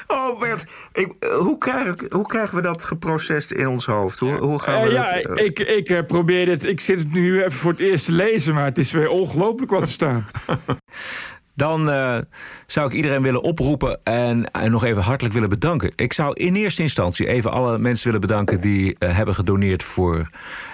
oh 0.07 0.39
Bert, 0.39 0.65
ik, 0.93 1.13
hoe, 1.19 1.57
krijg 1.57 1.87
ik, 1.87 2.11
hoe 2.11 2.27
krijgen 2.27 2.55
we 2.55 2.61
dat 2.61 2.83
geprocessed 2.83 3.57
in 3.57 3.67
ons 3.67 3.85
hoofd? 3.85 4.19
Hoe, 4.19 4.33
hoe 4.33 4.59
gaan 4.59 4.81
we 4.81 4.87
uh, 4.87 4.93
ja, 4.93 5.13
dat, 5.13 5.39
uh... 5.39 5.45
ik, 5.45 5.59
ik 5.59 6.07
probeer 6.07 6.45
dit. 6.45 6.65
Ik 6.65 6.79
zit 6.79 6.99
het 6.99 7.11
nu 7.11 7.39
even 7.39 7.51
voor 7.51 7.71
het 7.71 7.79
eerst 7.79 8.05
te 8.05 8.11
lezen, 8.11 8.53
maar 8.53 8.65
het 8.65 8.77
is 8.77 8.91
weer 8.91 9.09
ongelooflijk 9.09 9.71
wat 9.71 9.81
er 9.81 9.87
staat. 9.87 10.31
Dan 11.53 11.89
uh, 11.89 12.17
zou 12.65 12.87
ik 12.87 12.93
iedereen 12.93 13.21
willen 13.21 13.43
oproepen 13.43 13.99
en, 14.03 14.51
en, 14.51 14.71
nog 14.71 14.83
even 14.83 15.01
hartelijk 15.01 15.33
willen 15.33 15.49
bedanken. 15.49 15.91
Ik 15.95 16.13
zou 16.13 16.33
in 16.33 16.55
eerste 16.55 16.81
instantie 16.81 17.27
even 17.27 17.51
alle 17.51 17.77
mensen 17.77 18.05
willen 18.05 18.21
bedanken 18.21 18.61
die 18.61 18.95
uh, 18.99 19.15
hebben 19.15 19.35
gedoneerd 19.35 19.83
voor 19.83 20.29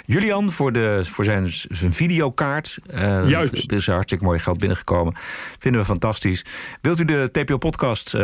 Julian, 0.05 0.51
voor, 0.51 0.71
de, 0.71 1.01
voor 1.03 1.23
zijn, 1.23 1.47
zijn 1.69 1.93
videokaart. 1.93 2.77
Uh, 2.93 3.29
Juist. 3.29 3.71
Er 3.71 3.77
is 3.77 3.87
hartstikke 3.87 4.23
mooi 4.23 4.39
geld 4.39 4.59
binnengekomen. 4.59 5.13
Vinden 5.59 5.81
we 5.81 5.87
fantastisch. 5.87 6.45
Wilt 6.81 6.99
u 6.99 7.05
de 7.05 7.29
TPO-podcast 7.31 8.15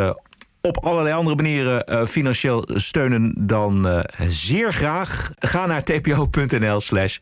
op 0.60 0.84
allerlei 0.84 1.14
andere 1.14 1.36
manieren 1.36 2.08
financieel 2.08 2.68
steunen, 2.74 3.34
dan 3.38 4.04
zeer 4.28 4.72
graag. 4.72 5.30
Ga 5.34 5.66
naar 5.66 5.82
tpo.nl 5.82 6.80
slash 6.80 7.18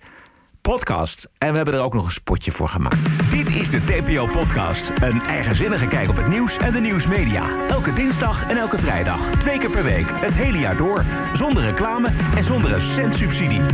podcast. 0.63 1.29
En 1.39 1.51
we 1.51 1.57
hebben 1.57 1.75
er 1.75 1.81
ook 1.81 1.95
nog 1.95 2.05
een 2.05 2.11
spotje 2.11 2.53
voor 2.53 2.69
gemaakt. 2.69 3.31
Dit 3.31 3.49
is 3.49 3.71
de 3.71 3.85
TPO-podcast. 3.85 4.93
Een 5.01 5.23
eigenzinnige 5.23 5.87
kijk 5.87 6.09
op 6.09 6.17
het 6.17 6.29
nieuws 6.29 6.57
en 6.57 6.73
de 6.73 6.81
nieuwsmedia. 6.81 7.43
Elke 7.69 7.93
dinsdag 7.93 8.49
en 8.49 8.57
elke 8.57 8.79
vrijdag. 8.79 9.21
Twee 9.39 9.59
keer 9.59 9.71
per 9.71 9.85
week. 9.85 10.11
Het 10.15 10.35
hele 10.35 10.59
jaar 10.59 10.77
door. 10.77 11.05
Zonder 11.35 11.63
reclame 11.63 12.09
en 12.37 12.45
zonder 12.45 12.73
een 12.73 12.81
cent 12.81 13.15
subsidie. 13.15 13.61
100% 13.61 13.65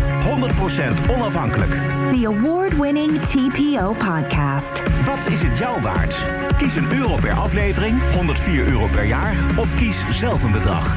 onafhankelijk. 1.10 1.70
The 2.10 2.26
award-winning 2.26 3.20
TPO 3.20 3.92
podcast. 3.92 4.82
Wat 5.04 5.26
is 5.26 5.42
het 5.42 5.58
jou 5.58 5.82
waard? 5.82 6.16
Kies 6.56 6.76
een 6.76 6.92
euro 6.92 7.16
per 7.16 7.32
aflevering, 7.32 8.12
104 8.14 8.66
euro 8.66 8.86
per 8.86 9.04
jaar... 9.04 9.34
of 9.56 9.74
kies 9.74 10.04
zelf 10.10 10.42
een 10.42 10.52
bedrag. 10.52 10.96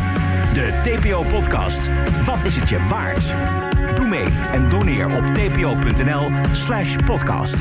De 0.54 0.80
TPO-podcast. 0.84 1.89
Wat 2.25 2.43
is 2.43 2.56
het 2.56 2.69
je 2.69 2.88
waard? 2.88 3.34
Mee 4.12 4.28
en 4.52 4.69
doneer 4.69 5.06
op 5.06 5.24
tpo.nl 5.24 6.30
slash 6.52 6.95
podcast. 7.06 7.56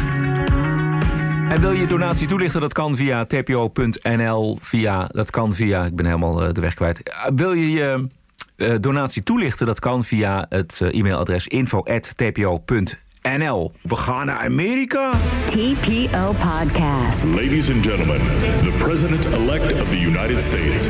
En 1.49 1.61
wil 1.61 1.73
je 1.73 1.87
donatie 1.87 2.27
toelichten? 2.27 2.61
Dat 2.61 2.73
kan 2.73 2.97
via 2.97 3.25
tpo.nl. 3.25 4.59
Via, 4.61 5.09
dat 5.13 5.31
kan 5.31 5.53
via, 5.53 5.85
ik 5.85 5.97
ben 5.97 6.07
helemaal 6.07 6.47
uh, 6.47 6.53
de 6.53 6.61
weg 6.61 6.75
kwijt. 6.75 7.09
Uh, 7.09 7.27
wil 7.35 7.53
je 7.53 7.71
je 7.73 8.07
uh, 8.57 8.75
donatie 8.81 9.23
toelichten? 9.23 9.67
Dat 9.67 9.79
kan 9.79 10.05
via 10.05 10.47
het 10.49 10.81
e-mailadres 10.91 11.47
info.tpo.nl. 11.47 12.53
We 13.83 13.97
gaan 13.97 14.27
naar 14.27 14.45
Amerika. 14.45 15.11
TPO 15.45 16.33
Podcast. 16.33 17.25
Ladies 17.25 17.71
and 17.71 17.87
gentlemen, 17.87 18.21
the 18.63 18.75
president-elect 18.79 19.83
of 19.83 19.89
the 19.89 20.01
United 20.01 20.41
States. 20.41 20.89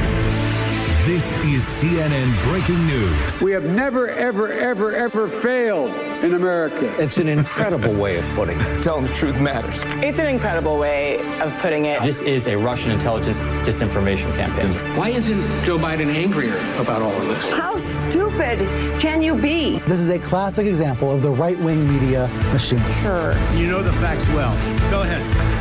This 1.11 1.33
is 1.43 1.65
CNN 1.65 2.49
breaking 2.49 2.87
news. 2.87 3.43
We 3.43 3.51
have 3.51 3.65
never, 3.65 4.07
ever, 4.11 4.53
ever, 4.53 4.93
ever 4.93 5.27
failed 5.27 5.91
in 6.23 6.35
America. 6.35 6.89
It's 7.03 7.19
an 7.19 7.27
incredible 7.27 7.93
way 7.95 8.17
of 8.17 8.29
putting 8.29 8.57
it. 8.61 8.81
Telling 8.81 9.07
the 9.07 9.13
truth 9.13 9.41
matters. 9.41 9.83
It's 10.05 10.21
an 10.21 10.27
incredible 10.27 10.79
way 10.79 11.19
of 11.41 11.53
putting 11.59 11.87
it. 11.87 12.01
This 12.01 12.23
is 12.23 12.47
a 12.47 12.57
Russian 12.57 12.93
intelligence 12.93 13.41
disinformation 13.67 14.33
campaign. 14.37 14.73
Why 14.97 15.09
isn't 15.09 15.41
Joe 15.65 15.79
Biden 15.79 16.15
angrier 16.15 16.59
about 16.79 17.03
all 17.03 17.11
of 17.11 17.27
this? 17.27 17.59
How 17.59 17.75
stupid 17.75 18.61
can 19.01 19.21
you 19.21 19.35
be? 19.35 19.81
This 19.81 19.99
is 19.99 20.11
a 20.11 20.19
classic 20.21 20.69
example 20.69 21.11
of 21.11 21.23
the 21.23 21.31
right 21.31 21.59
wing 21.59 21.93
media 21.93 22.29
machine. 22.53 22.79
Sure. 23.03 23.33
You 23.57 23.67
know 23.67 23.83
the 23.83 23.93
facts 23.95 24.29
well. 24.29 24.55
Go 24.93 25.03
ahead. 25.03 25.60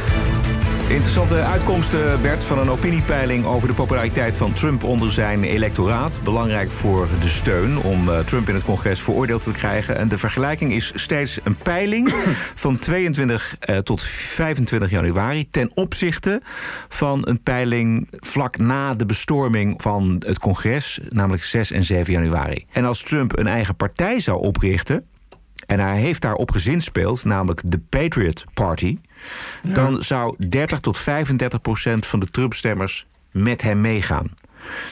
Interessante 0.90 1.36
uitkomsten, 1.36 2.22
Bert, 2.22 2.44
van 2.44 2.60
een 2.60 2.70
opiniepeiling 2.70 3.46
over 3.46 3.68
de 3.68 3.74
populariteit 3.74 4.38
van 4.38 4.54
Trump 4.54 4.84
onder 4.84 5.12
zijn 5.12 5.44
electoraat. 5.44 6.20
Belangrijk 6.24 6.72
voor 6.72 7.08
de 7.20 7.28
steun 7.28 7.78
om 7.78 8.08
uh, 8.08 8.20
Trump 8.20 8.50
in 8.50 8.54
het 8.54 8.64
congres 8.64 9.02
veroordeeld 9.02 9.44
te 9.44 9.52
krijgen. 9.52 9.98
En 9.98 10.08
de 10.08 10.18
vergelijking 10.18 10.72
is 10.72 10.92
steeds 10.96 11.40
een 11.44 11.56
peiling 11.56 12.10
van 12.66 12.76
22 12.76 13.58
uh, 13.70 13.78
tot 13.78 14.04
25 14.04 14.90
januari 14.90 15.50
ten 15.50 15.72
opzichte 15.74 16.42
van 16.88 17.28
een 17.28 17.42
peiling 17.42 18.08
vlak 18.12 18.58
na 18.58 18.94
de 18.94 19.06
bestorming 19.06 19.82
van 19.82 20.16
het 20.26 20.40
congres, 20.40 21.00
namelijk 21.10 21.44
6 21.44 21.72
en 21.72 21.84
7 21.84 22.14
januari. 22.14 22.66
En 22.72 22.86
als 22.86 23.04
Trump 23.04 23.38
een 23.38 23.48
eigen 23.48 23.76
partij 23.76 24.20
zou 24.20 24.40
oprichten. 24.42 25.06
En 25.66 25.80
hij 25.80 26.00
heeft 26.00 26.22
daarop 26.22 26.52
gezinspeeld, 26.52 27.26
namelijk 27.26 27.62
de 27.66 27.80
Patriot 27.90 28.46
Party. 28.54 28.98
Ja. 29.64 29.74
Dan 29.74 30.02
zou 30.02 30.36
30 30.48 30.80
tot 30.80 30.98
35 30.98 31.62
procent 31.62 32.06
van 32.06 32.20
de 32.20 32.26
Trump-stemmers 32.26 33.06
met 33.32 33.62
hem 33.62 33.82
meegaan. 33.82 34.34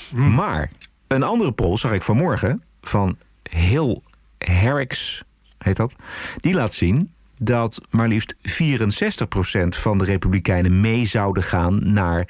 Hm. 0.10 0.34
Maar 0.34 0.72
een 1.08 1.24
andere 1.24 1.52
poll 1.52 1.78
zag 1.78 1.92
ik 1.94 2.02
vanmorgen 2.02 2.64
van 2.82 3.18
Hill 3.50 4.00
Herricks, 4.38 5.24
heet 5.58 5.76
dat. 5.76 5.96
Die 6.40 6.54
laat 6.54 6.74
zien 6.74 7.12
dat 7.40 7.82
maar 7.90 8.08
liefst 8.08 8.36
64 8.42 9.28
procent 9.28 9.76
van 9.76 9.98
de 9.98 10.04
Republikeinen 10.06 10.82
mee 10.82 11.06
zouden 11.06 11.44
gaan 11.44 11.94
naar 11.94 12.28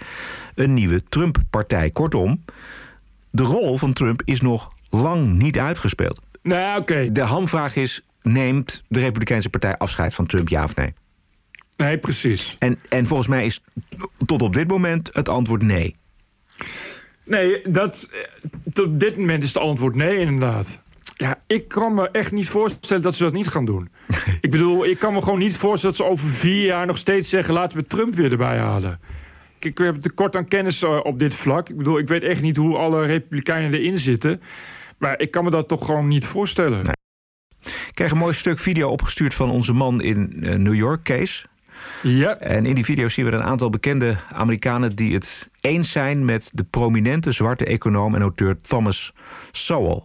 een 0.55 0.73
nieuwe 0.73 1.03
Trump-partij. 1.09 1.89
Kortom, 1.89 2.43
de 3.29 3.43
rol 3.43 3.77
van 3.77 3.93
Trump 3.93 4.21
is 4.25 4.41
nog 4.41 4.71
lang 4.89 5.33
niet 5.33 5.59
uitgespeeld. 5.59 6.21
Nou, 6.41 6.79
oké. 6.79 6.91
Okay. 6.93 7.11
De 7.11 7.21
hamvraag 7.21 7.75
is: 7.75 8.01
neemt 8.21 8.83
de 8.87 8.99
Republikeinse 8.99 9.49
Partij 9.49 9.77
afscheid 9.77 10.13
van 10.13 10.25
Trump, 10.25 10.49
ja 10.49 10.63
of 10.63 10.75
nee? 10.75 10.93
Nee, 11.77 11.97
precies. 11.97 12.55
En, 12.59 12.79
en 12.89 13.05
volgens 13.05 13.27
mij 13.27 13.45
is 13.45 13.61
tot 14.25 14.41
op 14.41 14.53
dit 14.53 14.67
moment 14.67 15.09
het 15.13 15.29
antwoord 15.29 15.61
nee. 15.61 15.95
Nee, 17.25 17.61
dat, 17.67 18.09
tot 18.73 18.85
op 18.85 18.99
dit 18.99 19.17
moment 19.17 19.43
is 19.43 19.53
het 19.53 19.63
antwoord 19.63 19.95
nee, 19.95 20.19
inderdaad. 20.19 20.79
Ja, 21.15 21.39
ik 21.47 21.67
kan 21.67 21.93
me 21.93 22.09
echt 22.09 22.31
niet 22.31 22.49
voorstellen 22.49 23.03
dat 23.03 23.15
ze 23.15 23.23
dat 23.23 23.33
niet 23.33 23.47
gaan 23.47 23.65
doen. 23.65 23.89
ik 24.41 24.51
bedoel, 24.51 24.85
ik 24.85 24.99
kan 24.99 25.13
me 25.13 25.21
gewoon 25.21 25.39
niet 25.39 25.57
voorstellen 25.57 25.95
dat 25.97 26.05
ze 26.05 26.11
over 26.11 26.29
vier 26.29 26.65
jaar 26.65 26.85
nog 26.85 26.97
steeds 26.97 27.29
zeggen: 27.29 27.53
laten 27.53 27.79
we 27.79 27.87
Trump 27.87 28.15
weer 28.15 28.31
erbij 28.31 28.57
halen. 28.57 28.99
Kijk, 29.59 29.77
we 29.77 29.83
hebben 29.83 30.01
tekort 30.01 30.35
aan 30.35 30.47
kennis 30.47 30.83
uh, 30.83 30.99
op 31.03 31.19
dit 31.19 31.35
vlak. 31.35 31.69
Ik 31.69 31.77
bedoel, 31.77 31.97
ik 31.97 32.07
weet 32.07 32.23
echt 32.23 32.41
niet 32.41 32.57
hoe 32.57 32.77
alle 32.77 33.05
Republikeinen 33.05 33.73
erin 33.73 33.97
zitten. 33.97 34.41
Maar 34.97 35.19
ik 35.19 35.31
kan 35.31 35.43
me 35.43 35.49
dat 35.49 35.67
toch 35.67 35.85
gewoon 35.85 36.07
niet 36.07 36.25
voorstellen. 36.25 36.83
Nee. 36.83 36.95
Ik 37.87 37.91
kreeg 37.93 38.11
een 38.11 38.17
mooi 38.17 38.33
stuk 38.33 38.59
video 38.59 38.89
opgestuurd 38.89 39.33
van 39.33 39.49
onze 39.49 39.73
man 39.73 40.01
in 40.01 40.33
uh, 40.35 40.55
New 40.55 40.75
York, 40.75 41.03
Kees. 41.03 41.45
Ja. 42.03 42.37
En 42.37 42.65
in 42.65 42.75
die 42.75 42.85
video 42.85 43.07
zien 43.09 43.25
we 43.25 43.31
een 43.31 43.43
aantal 43.43 43.69
bekende 43.69 44.15
Amerikanen 44.33 44.95
die 44.95 45.13
het 45.13 45.49
eens 45.61 45.91
zijn 45.91 46.25
met 46.25 46.51
de 46.53 46.63
prominente 46.63 47.31
zwarte 47.31 47.65
econoom 47.65 48.15
en 48.15 48.21
auteur 48.21 48.61
Thomas 48.61 49.13
Sowell. 49.51 50.01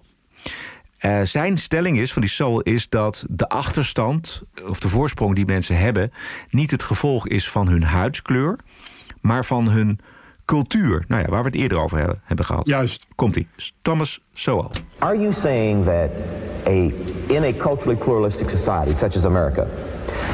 Uh, 1.01 1.21
zijn 1.23 1.59
stelling 1.59 1.99
is 1.99 2.13
van 2.13 2.23
die 2.23 2.31
Sowell 2.31 2.73
is 2.73 2.89
dat 2.89 3.25
de 3.29 3.49
achterstand 3.49 4.43
of 4.67 4.81
de 4.81 4.89
voorsprong 4.89 5.35
die 5.35 5.47
mensen 5.47 5.77
hebben 5.77 6.13
niet 6.51 6.71
het 6.71 6.83
gevolg 6.83 7.29
is 7.29 7.49
van 7.49 7.69
hun 7.69 7.83
huidskleur, 7.83 8.59
maar 9.21 9.45
van 9.45 9.69
hun 9.69 9.99
cultuur. 10.45 11.05
Nou 11.09 11.23
ja, 11.23 11.29
waar 11.29 11.41
we 11.43 11.47
het 11.47 11.57
eerder 11.57 11.79
over 11.79 11.99
hebben, 11.99 12.21
hebben 12.25 12.45
gehad. 12.45 12.67
Juist. 12.67 13.07
Komt-ie. 13.15 13.47
Thomas 13.83 14.21
Sowell. 14.33 14.71
Are 14.99 15.19
you 15.19 15.33
saying 15.33 15.85
that 15.85 16.11
a, 16.67 16.91
in 17.27 17.43
a 17.43 17.53
culturally 17.53 17.97
pluralistic 17.97 18.49
society 18.49 18.95
such 18.95 19.17
as 19.17 19.25
America, 19.25 19.67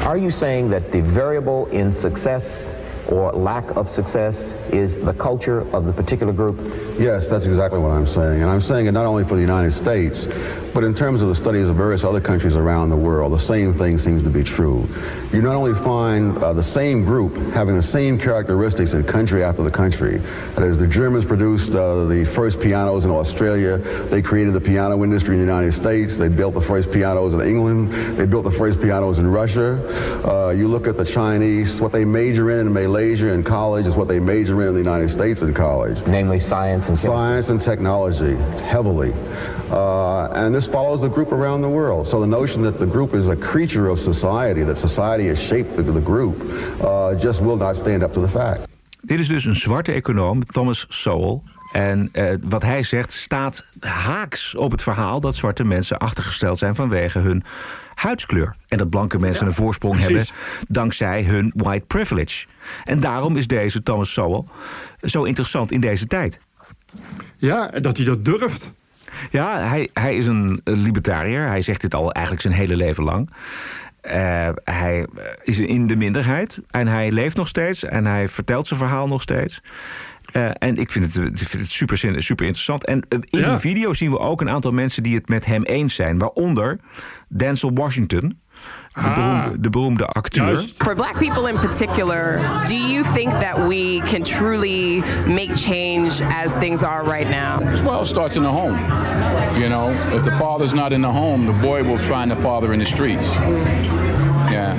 are 0.05 0.17
you 0.17 0.29
saying 0.29 0.69
that 0.69 0.91
the 0.91 1.01
variable 1.01 1.67
in 1.67 1.91
success 1.91 2.73
or 3.11 3.31
lack 3.31 3.75
of 3.75 3.89
success 3.89 4.53
is 4.71 5.03
the 5.03 5.13
culture 5.13 5.61
of 5.75 5.85
the 5.85 5.93
particular 5.93 6.31
group? 6.31 6.57
Yes, 6.99 7.29
that's 7.29 7.45
exactly 7.45 7.79
what 7.79 7.89
I'm 7.89 8.05
saying. 8.05 8.41
And 8.41 8.49
I'm 8.49 8.61
saying 8.61 8.85
it 8.85 8.91
not 8.91 9.05
only 9.05 9.23
for 9.23 9.35
the 9.35 9.41
United 9.41 9.71
States, 9.71 10.27
but 10.73 10.83
in 10.83 10.93
terms 10.93 11.23
of 11.23 11.29
the 11.29 11.35
studies 11.35 11.69
of 11.69 11.75
various 11.75 12.03
other 12.03 12.21
countries 12.21 12.55
around 12.55 12.89
the 12.89 12.97
world, 12.97 13.33
the 13.33 13.39
same 13.39 13.73
thing 13.73 13.97
seems 13.97 14.23
to 14.23 14.29
be 14.29 14.43
true. 14.43 14.87
You 15.33 15.41
not 15.41 15.55
only 15.55 15.73
find 15.73 16.37
uh, 16.37 16.53
the 16.53 16.63
same 16.63 17.03
group 17.03 17.35
having 17.53 17.75
the 17.75 17.81
same 17.81 18.17
characteristics 18.19 18.93
in 18.93 19.03
country 19.03 19.43
after 19.43 19.63
the 19.63 19.71
country. 19.71 20.17
That 20.55 20.63
is, 20.63 20.79
the 20.79 20.87
Germans 20.87 21.25
produced 21.25 21.75
uh, 21.75 22.05
the 22.05 22.23
first 22.25 22.61
pianos 22.61 23.05
in 23.05 23.11
Australia. 23.11 23.77
They 23.77 24.21
created 24.21 24.53
the 24.53 24.61
piano 24.61 25.03
industry 25.03 25.35
in 25.35 25.41
the 25.41 25.51
United 25.51 25.71
States. 25.71 26.17
They 26.17 26.29
built 26.29 26.53
the 26.53 26.61
first 26.61 26.91
pianos 26.91 27.33
in 27.33 27.41
England. 27.41 27.91
They 27.91 28.25
built 28.25 28.43
the 28.43 28.51
first 28.51 28.81
pianos 28.81 29.19
in 29.19 29.27
Russia. 29.27 29.79
Uh, 30.27 30.51
you 30.51 30.67
look 30.67 30.87
at 30.87 30.95
the 30.95 31.05
Chinese, 31.05 31.81
what 31.81 31.91
they 31.91 32.05
major 32.05 32.51
in 32.51 32.59
and 32.59 32.69
in 32.69 32.73
Malaysia 32.99 33.31
in 33.33 33.43
college 33.43 33.87
is 33.87 33.95
what 33.95 34.09
they 34.09 34.19
major 34.19 34.61
in 34.61 34.67
in 34.67 34.73
the 34.73 34.89
United 34.91 35.09
States 35.09 35.41
in 35.41 35.53
college. 35.53 36.05
Namely 36.05 36.37
science 36.37 36.89
and 36.89 36.97
Science 36.97 37.49
and 37.49 37.61
technology, 37.61 38.35
heavily. 38.61 39.13
Uh, 39.71 40.27
and 40.35 40.53
this 40.53 40.67
follows 40.67 40.99
the 40.99 41.07
group 41.07 41.31
around 41.31 41.61
the 41.61 41.69
world. 41.69 42.07
So 42.07 42.19
the 42.19 42.27
notion 42.27 42.61
that 42.63 42.77
the 42.77 42.85
group 42.85 43.13
is 43.13 43.29
a 43.29 43.37
creature 43.37 43.87
of 43.87 43.99
society, 43.99 44.63
that 44.63 44.77
society 44.77 45.27
has 45.27 45.39
shaped 45.41 45.77
the, 45.77 45.83
the 45.83 46.01
group, 46.01 46.35
uh, 46.81 47.15
just 47.15 47.41
will 47.41 47.57
not 47.57 47.75
stand 47.75 48.03
up 48.03 48.11
to 48.13 48.19
the 48.19 48.27
fact. 48.27 48.67
Dit 49.01 49.19
is 49.19 49.27
dus 49.27 49.45
een 49.45 49.55
zwarte 49.55 49.91
econoom, 49.91 50.45
Thomas 50.45 50.85
Sowell. 50.89 51.41
En 51.71 52.09
uh, 52.13 52.33
wat 52.43 52.63
hij 52.63 52.83
zegt 52.83 53.11
staat 53.11 53.65
haaks 53.79 54.55
op 54.55 54.71
het 54.71 54.83
verhaal 54.83 55.19
dat 55.19 55.35
zwarte 55.35 55.63
mensen 55.63 55.97
achtergesteld 55.97 56.57
zijn 56.57 56.75
vanwege 56.75 57.19
hun 57.19 57.43
huidskleur. 58.01 58.55
En 58.67 58.77
dat 58.77 58.89
blanke 58.89 59.19
mensen 59.19 59.41
ja, 59.41 59.47
een 59.49 59.55
voorsprong 59.55 59.93
precies. 59.95 60.29
hebben 60.29 60.67
dankzij 60.67 61.23
hun 61.23 61.51
white 61.55 61.85
privilege. 61.85 62.45
En 62.83 62.99
daarom 62.99 63.37
is 63.37 63.47
deze 63.47 63.83
Thomas 63.83 64.13
Sowell 64.13 64.43
zo 65.01 65.23
interessant 65.23 65.71
in 65.71 65.81
deze 65.81 66.07
tijd. 66.07 66.39
Ja, 67.37 67.67
dat 67.67 67.97
hij 67.97 68.05
dat 68.05 68.25
durft. 68.25 68.71
Ja, 69.29 69.67
hij, 69.67 69.89
hij 69.93 70.15
is 70.15 70.25
een 70.25 70.61
libertariër. 70.63 71.47
Hij 71.47 71.61
zegt 71.61 71.81
dit 71.81 71.93
al 71.93 72.11
eigenlijk 72.11 72.45
zijn 72.45 72.53
hele 72.53 72.75
leven 72.75 73.03
lang. 73.03 73.29
Uh, 74.03 74.49
hij 74.63 75.07
is 75.43 75.59
in 75.59 75.87
de 75.87 75.95
minderheid 75.95 76.59
en 76.69 76.87
hij 76.87 77.11
leeft 77.11 77.35
nog 77.35 77.47
steeds 77.47 77.83
en 77.83 78.05
hij 78.05 78.27
vertelt 78.27 78.67
zijn 78.67 78.79
verhaal 78.79 79.07
nog 79.07 79.21
steeds. 79.21 79.61
Uh, 80.33 80.49
en 80.57 80.77
ik 80.77 80.91
vind 80.91 81.05
het, 81.13 81.41
ik 81.41 81.47
vind 81.47 81.63
het 81.63 81.71
super, 81.71 81.97
super 81.97 82.45
interessant. 82.45 82.85
En 82.85 82.97
uh, 83.09 83.19
in 83.29 83.39
ja. 83.39 83.49
die 83.49 83.57
video 83.57 83.93
zien 83.93 84.11
we 84.11 84.19
ook 84.19 84.41
een 84.41 84.49
aantal 84.49 84.71
mensen 84.71 85.03
die 85.03 85.15
het 85.15 85.29
met 85.29 85.45
hem 85.45 85.63
eens 85.63 85.95
zijn. 85.95 86.17
Waaronder 86.17 86.79
Denzel 87.27 87.71
Washington. 87.73 88.37
De, 88.93 88.99
Ah. 89.01 89.15
beroemde, 89.15 89.59
de 89.59 89.69
beroemde 89.69 90.05
acteur. 90.05 90.57
For 90.57 90.95
black 90.95 91.17
people 91.17 91.49
in 91.49 91.59
particular, 91.59 92.39
do 92.65 92.73
you 92.73 93.03
think 93.13 93.31
that 93.31 93.67
we 93.67 94.01
can 94.03 94.23
truly 94.23 95.03
make 95.27 95.55
change 95.55 96.23
as 96.43 96.53
things 96.53 96.83
are 96.83 97.03
right 97.03 97.29
now? 97.29 97.59
Well, 97.83 98.01
it 98.01 98.07
starts 98.07 98.35
in 98.35 98.41
the 98.41 98.49
home. 98.49 98.77
You 99.57 99.69
know, 99.69 99.89
if 100.17 100.23
the 100.23 100.31
father's 100.31 100.73
not 100.73 100.91
in 100.91 101.01
the 101.01 101.11
home, 101.11 101.45
the 101.45 101.67
boy 101.67 101.83
will 101.83 101.97
find 101.97 102.29
the 102.31 102.35
father 102.41 102.73
in 102.73 102.79
the 102.79 102.85
streets. 102.85 103.27
Yeah. 104.51 104.75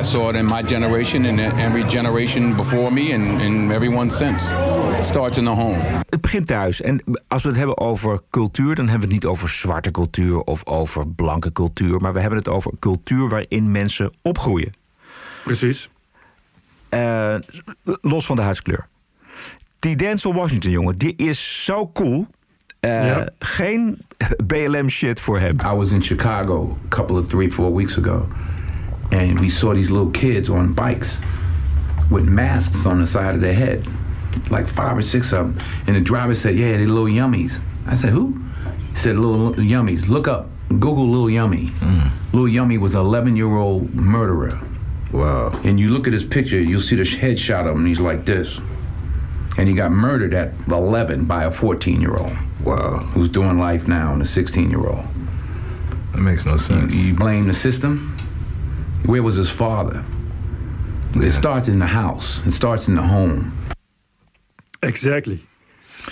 I 0.00 0.02
saw 0.02 0.30
it 0.30 0.36
in 0.36 0.46
my 0.46 0.62
generation 0.62 1.26
and 1.26 1.38
every 1.38 1.84
generation 1.84 2.56
before 2.56 2.92
me 2.92 3.12
and, 3.12 3.40
and 3.40 3.72
everyone 3.72 4.10
since. 4.10 4.54
It 4.98 5.04
starts 5.04 5.38
in 5.38 5.44
the 5.44 5.50
home. 5.50 5.78
Het 6.08 6.20
begint 6.20 6.46
thuis. 6.46 6.80
En 6.80 7.02
als 7.28 7.42
we 7.42 7.48
het 7.48 7.58
hebben 7.58 7.78
over 7.78 8.20
cultuur, 8.30 8.74
dan 8.74 8.88
hebben 8.88 9.08
we 9.08 9.14
het 9.14 9.22
niet 9.22 9.32
over 9.32 9.48
zwarte 9.48 9.90
cultuur 9.90 10.40
of 10.40 10.66
over 10.66 11.08
blanke 11.08 11.52
cultuur. 11.52 12.00
Maar 12.00 12.12
we 12.12 12.20
hebben 12.20 12.38
het 12.38 12.48
over 12.48 12.72
cultuur 12.78 13.28
waarin 13.28 13.70
mensen 13.70 14.12
opgroeien. 14.22 14.70
Precies. 15.44 15.90
Uh, 16.90 17.34
los 18.00 18.26
van 18.26 18.36
de 18.36 18.42
huidskleur. 18.42 18.86
Die 19.78 19.96
Denzel 19.96 20.34
Washington, 20.34 20.70
jongen, 20.70 20.96
die 20.98 21.16
is 21.16 21.64
zo 21.64 21.88
cool. 21.88 22.26
Uh. 22.80 23.22
Geen 23.38 23.98
BLM 24.46 24.88
shit 24.88 25.20
voor 25.20 25.38
hem. 25.38 25.56
I 25.72 25.74
was 25.74 25.92
in 25.92 26.02
Chicago 26.02 26.78
a 26.84 26.88
couple 26.88 27.18
of 27.18 27.26
three, 27.26 27.52
four 27.52 27.74
weeks 27.74 27.98
ago. 27.98 28.26
And 29.12 29.38
we 29.40 29.48
saw 29.48 29.74
these 29.74 29.90
little 29.90 30.10
kids 30.10 30.48
on 30.48 30.72
bikes 30.72 31.18
with 32.10 32.28
masks 32.28 32.86
on 32.86 33.00
the 33.00 33.06
side 33.06 33.34
of 33.34 33.40
their 33.40 33.54
head. 33.54 33.86
Like 34.50 34.66
five 34.66 34.96
or 34.96 35.02
six 35.02 35.32
of 35.32 35.56
them. 35.56 35.68
And 35.86 35.96
the 35.96 36.00
driver 36.00 36.34
said, 36.34 36.56
Yeah, 36.56 36.76
they're 36.76 36.86
little 36.86 37.04
yummies. 37.04 37.60
I 37.86 37.94
said, 37.94 38.10
Who? 38.10 38.40
He 38.90 38.96
said, 38.96 39.16
Little 39.16 39.52
yummies. 39.54 40.08
Look 40.08 40.28
up. 40.28 40.48
Google 40.78 41.08
Little 41.08 41.30
Yummy. 41.30 41.66
Mm. 41.66 42.10
Little 42.32 42.48
Yummy 42.48 42.78
was 42.78 42.94
an 42.94 43.00
11 43.00 43.36
year 43.36 43.56
old 43.56 43.92
murderer. 43.94 44.50
Wow. 45.12 45.50
And 45.64 45.80
you 45.80 45.90
look 45.90 46.06
at 46.06 46.12
his 46.12 46.24
picture, 46.24 46.60
you'll 46.60 46.80
see 46.80 46.94
the 46.94 47.02
headshot 47.02 47.62
of 47.62 47.72
him, 47.72 47.78
and 47.78 47.88
he's 47.88 48.00
like 48.00 48.24
this. 48.24 48.60
And 49.58 49.68
he 49.68 49.74
got 49.74 49.90
murdered 49.90 50.32
at 50.32 50.52
11 50.68 51.24
by 51.24 51.44
a 51.44 51.50
14 51.50 52.00
year 52.00 52.16
old. 52.16 52.36
Wow. 52.64 52.98
Who's 52.98 53.28
doing 53.28 53.58
life 53.58 53.88
now 53.88 54.12
and 54.12 54.22
a 54.22 54.24
16 54.24 54.70
year 54.70 54.86
old. 54.86 55.04
That 56.12 56.20
makes 56.20 56.46
no 56.46 56.56
sense. 56.56 56.94
You, 56.94 57.06
you 57.06 57.14
blame 57.14 57.46
the 57.46 57.54
system? 57.54 58.16
Where 59.04 59.22
was 59.22 59.36
his 59.36 59.50
father? 59.50 60.02
Yeah. 61.12 61.26
It 61.26 61.32
starts 61.32 61.68
in 61.68 61.78
the 61.78 61.86
house. 61.86 62.40
It 62.46 62.52
starts 62.52 62.86
in 62.86 62.94
the 62.94 63.02
home. 63.02 63.52
Exactly. 64.80 65.38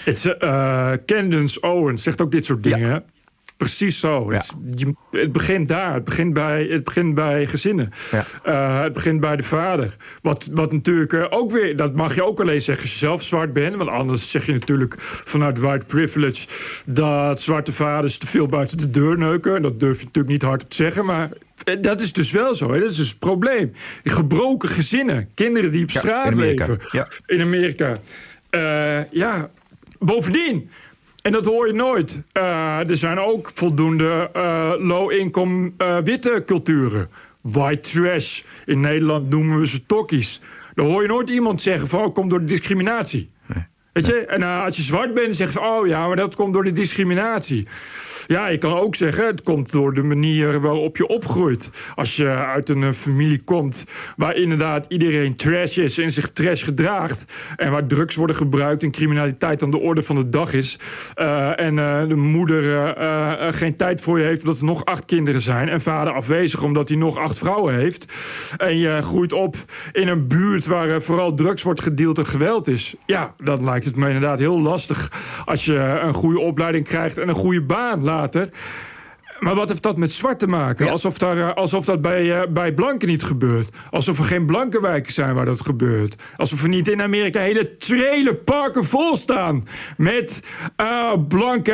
It's, 0.04 0.26
uh, 0.26 0.96
Candace 1.06 1.60
Owens 1.60 2.02
zegt 2.02 2.20
ook 2.20 2.30
dit 2.30 2.44
soort 2.44 2.62
dingen. 2.62 2.88
Ja. 2.88 3.02
Precies 3.58 4.00
zo. 4.00 4.32
Ja. 4.32 4.36
Het, 4.36 4.54
je, 4.74 4.94
het, 5.10 5.32
begint 5.32 5.68
daar. 5.68 5.94
Het 5.94 6.04
begint 6.04 6.32
bij, 6.32 6.64
het 6.64 6.84
begint 6.84 7.14
bij 7.14 7.46
gezinnen. 7.46 7.90
Ja. 8.10 8.24
Uh, 8.46 8.82
het 8.82 8.92
begint 8.92 9.20
bij 9.20 9.36
de 9.36 9.42
vader. 9.42 9.96
Wat, 10.22 10.48
wat 10.52 10.72
natuurlijk 10.72 11.12
uh, 11.12 11.26
ook 11.30 11.50
weer... 11.50 11.76
Dat 11.76 11.94
mag 11.94 12.14
je 12.14 12.24
ook 12.24 12.40
alleen 12.40 12.62
zeggen 12.62 12.84
als 12.84 12.92
je 12.92 12.98
zelf 12.98 13.22
zwart 13.22 13.52
bent. 13.52 13.76
Want 13.76 13.90
anders 13.90 14.30
zeg 14.30 14.46
je 14.46 14.52
natuurlijk 14.52 14.94
vanuit 15.00 15.58
white 15.58 15.86
privilege... 15.86 16.46
dat 16.86 17.40
zwarte 17.40 17.72
vaders 17.72 18.18
te 18.18 18.26
veel 18.26 18.46
buiten 18.46 18.78
de 18.78 18.90
deur 18.90 19.18
neuken. 19.18 19.62
Dat 19.62 19.80
durf 19.80 19.98
je 19.98 20.04
natuurlijk 20.04 20.32
niet 20.32 20.42
hard 20.42 20.70
te 20.70 20.76
zeggen. 20.76 21.04
Maar 21.04 21.28
dat 21.80 22.00
is 22.00 22.12
dus 22.12 22.30
wel 22.30 22.54
zo. 22.54 22.72
Hè? 22.72 22.80
Dat 22.80 22.90
is 22.90 22.96
dus 22.96 23.08
het 23.08 23.18
probleem. 23.18 23.72
Gebroken 24.04 24.68
gezinnen. 24.68 25.28
Kinderen 25.34 25.72
die 25.72 25.82
op 25.82 25.90
ja, 25.90 26.00
straat 26.00 26.30
in 26.30 26.38
leven. 26.38 26.78
Ja. 26.90 27.08
In 27.26 27.40
Amerika. 27.40 27.98
Uh, 28.50 29.10
ja, 29.10 29.50
bovendien... 29.98 30.70
En 31.22 31.32
dat 31.32 31.46
hoor 31.46 31.66
je 31.66 31.72
nooit. 31.72 32.22
Uh, 32.34 32.88
er 32.88 32.96
zijn 32.96 33.18
ook 33.18 33.50
voldoende 33.54 34.30
uh, 34.36 34.72
low-income 34.78 35.72
uh, 35.78 35.98
witte 35.98 36.42
culturen. 36.46 37.08
White 37.40 37.90
trash. 37.90 38.42
In 38.64 38.80
Nederland 38.80 39.30
noemen 39.30 39.58
we 39.58 39.66
ze 39.66 39.86
tokkies. 39.86 40.40
Dan 40.74 40.86
hoor 40.86 41.02
je 41.02 41.08
nooit 41.08 41.30
iemand 41.30 41.60
zeggen 41.60 41.88
van... 41.88 42.04
Oh, 42.04 42.14
komt 42.14 42.30
door 42.30 42.38
de 42.38 42.44
discriminatie. 42.44 43.28
Weet 43.92 44.06
je? 44.06 44.26
En 44.26 44.40
uh, 44.40 44.64
als 44.64 44.76
je 44.76 44.82
zwart 44.82 45.14
bent, 45.14 45.36
zeggen 45.36 45.60
ze... 45.60 45.68
oh 45.68 45.86
ja, 45.86 46.06
maar 46.06 46.16
dat 46.16 46.34
komt 46.34 46.52
door 46.52 46.64
de 46.64 46.72
discriminatie. 46.72 47.66
Ja, 48.26 48.48
je 48.48 48.58
kan 48.58 48.72
ook 48.72 48.94
zeggen... 48.94 49.26
het 49.26 49.42
komt 49.42 49.72
door 49.72 49.94
de 49.94 50.02
manier 50.02 50.60
waarop 50.60 50.96
je 50.96 51.06
opgroeit. 51.06 51.70
Als 51.94 52.16
je 52.16 52.28
uit 52.28 52.68
een 52.68 52.94
familie 52.94 53.42
komt... 53.44 53.84
waar 54.16 54.36
inderdaad 54.36 54.86
iedereen 54.88 55.36
trash 55.36 55.76
is 55.76 55.98
en 55.98 56.10
zich 56.10 56.30
trash 56.32 56.64
gedraagt... 56.64 57.32
en 57.56 57.70
waar 57.70 57.86
drugs 57.86 58.16
worden 58.16 58.36
gebruikt 58.36 58.82
en 58.82 58.90
criminaliteit 58.90 59.62
aan 59.62 59.70
de 59.70 59.78
orde 59.78 60.02
van 60.02 60.16
de 60.16 60.28
dag 60.28 60.52
is... 60.52 60.78
Uh, 61.16 61.60
en 61.60 61.76
de 62.08 62.16
moeder 62.16 62.94
geen 63.54 63.76
tijd 63.76 64.00
voor 64.00 64.18
je 64.18 64.24
heeft 64.24 64.42
omdat 64.42 64.58
er 64.58 64.64
nog 64.64 64.84
acht 64.84 65.04
kinderen 65.04 65.40
zijn... 65.40 65.68
en 65.68 65.80
vader 65.80 66.12
afwezig 66.12 66.62
omdat 66.62 66.88
hij 66.88 66.96
nog 66.96 67.16
acht 67.16 67.38
vrouwen 67.38 67.74
heeft... 67.74 68.12
en 68.56 68.78
je 68.78 68.98
groeit 69.02 69.32
op 69.32 69.56
in 69.92 70.08
een 70.08 70.26
buurt 70.26 70.66
waar 70.66 71.02
vooral 71.02 71.34
drugs 71.34 71.62
wordt 71.62 71.82
gedeeld 71.82 72.18
en 72.18 72.26
geweld 72.26 72.68
is... 72.68 72.94
ja, 73.06 73.34
dan 73.38 73.64
lijkt 73.64 73.77
het 73.84 73.96
me 73.96 74.06
inderdaad 74.06 74.38
heel 74.38 74.60
lastig 74.60 75.12
als 75.44 75.64
je 75.64 76.00
een 76.02 76.14
goede 76.14 76.40
opleiding 76.40 76.84
krijgt 76.84 77.18
en 77.18 77.28
een 77.28 77.34
goede 77.34 77.62
baan 77.62 78.04
later. 78.04 78.48
Maar 79.38 79.54
wat 79.54 79.68
heeft 79.68 79.82
dat 79.82 79.96
met 79.96 80.12
zwart 80.12 80.38
te 80.38 80.46
maken? 80.46 80.90
Alsof, 80.90 81.18
daar, 81.18 81.38
eh, 81.38 81.54
alsof 81.54 81.84
dat 81.84 82.00
bij, 82.00 82.40
eh, 82.40 82.48
bij 82.48 82.74
blanken 82.74 83.08
niet 83.08 83.22
gebeurt. 83.22 83.76
Alsof 83.90 84.18
er 84.18 84.24
geen 84.24 84.46
blanke 84.46 84.80
wijken 84.80 85.12
zijn 85.12 85.34
waar 85.34 85.44
dat 85.44 85.64
gebeurt. 85.64 86.16
Alsof 86.36 86.62
er 86.62 86.68
niet 86.68 86.88
in 86.88 87.02
Amerika 87.02 87.40
hele 87.40 87.76
trailerparken 87.76 88.84
vol 88.84 89.16
staan. 89.16 89.66
Met 89.96 90.42
uh, 90.80 91.12
blanke 91.28 91.72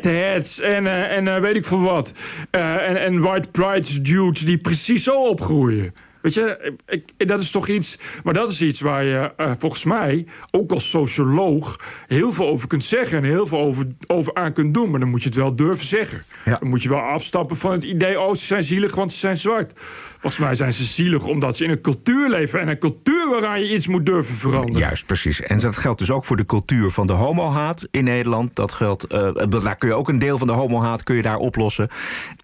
heads 0.00 0.60
en, 0.60 1.10
en 1.10 1.40
weet 1.40 1.56
ik 1.56 1.64
veel 1.64 1.80
wat. 1.80 2.12
en, 2.50 2.96
en 3.04 3.20
white 3.20 3.48
pride 3.50 4.00
dudes 4.02 4.40
die 4.40 4.58
precies 4.58 5.04
zo 5.04 5.28
opgroeien. 5.28 5.94
Weet 6.20 6.34
je, 6.34 6.74
ik, 6.86 7.28
dat 7.28 7.40
is 7.40 7.50
toch 7.50 7.68
iets. 7.68 7.98
Maar 8.24 8.34
dat 8.34 8.50
is 8.50 8.62
iets 8.62 8.80
waar 8.80 9.04
je 9.04 9.32
uh, 9.36 9.52
volgens 9.58 9.84
mij, 9.84 10.26
ook 10.50 10.72
als 10.72 10.90
socioloog, 10.90 11.80
heel 12.06 12.32
veel 12.32 12.46
over 12.46 12.68
kunt 12.68 12.84
zeggen 12.84 13.18
en 13.18 13.24
heel 13.24 13.46
veel 13.46 13.58
over, 13.58 13.86
over 14.06 14.34
aan 14.34 14.52
kunt 14.52 14.74
doen. 14.74 14.90
Maar 14.90 15.00
dan 15.00 15.08
moet 15.08 15.22
je 15.22 15.28
het 15.28 15.36
wel 15.36 15.56
durven 15.56 15.86
zeggen. 15.86 16.22
Dan 16.44 16.68
moet 16.68 16.82
je 16.82 16.88
wel 16.88 16.98
afstappen 16.98 17.56
van 17.56 17.72
het 17.72 17.84
idee: 17.84 18.20
oh, 18.20 18.34
ze 18.34 18.44
zijn 18.44 18.62
zielig, 18.62 18.94
want 18.94 19.12
ze 19.12 19.18
zijn 19.18 19.36
zwart. 19.36 19.72
Volgens 20.20 20.38
mij 20.38 20.54
zijn 20.54 20.72
ze 20.72 20.84
zielig 20.84 21.26
omdat 21.26 21.56
ze 21.56 21.64
in 21.64 21.70
een 21.70 21.80
cultuur 21.80 22.28
leven. 22.28 22.60
En 22.60 22.68
een 22.68 22.78
cultuur 22.78 23.30
waaraan 23.30 23.60
je 23.60 23.74
iets 23.74 23.86
moet 23.86 24.06
durven 24.06 24.34
veranderen. 24.34 24.80
Juist, 24.80 25.06
precies. 25.06 25.40
En 25.40 25.58
dat 25.58 25.76
geldt 25.76 25.98
dus 25.98 26.10
ook 26.10 26.24
voor 26.24 26.36
de 26.36 26.46
cultuur 26.46 26.90
van 26.90 27.06
de 27.06 27.12
homohaat 27.12 27.88
in 27.90 28.04
Nederland. 28.04 28.56
Dat 28.56 28.72
geldt, 28.72 29.12
uh, 29.12 29.30
daar 29.62 29.76
kun 29.76 29.88
je 29.88 29.94
ook 29.94 30.08
een 30.08 30.18
deel 30.18 30.38
van 30.38 30.46
de 30.46 30.52
homohaat 30.52 31.02
kun 31.02 31.16
je 31.16 31.22
daar 31.22 31.36
oplossen. 31.36 31.88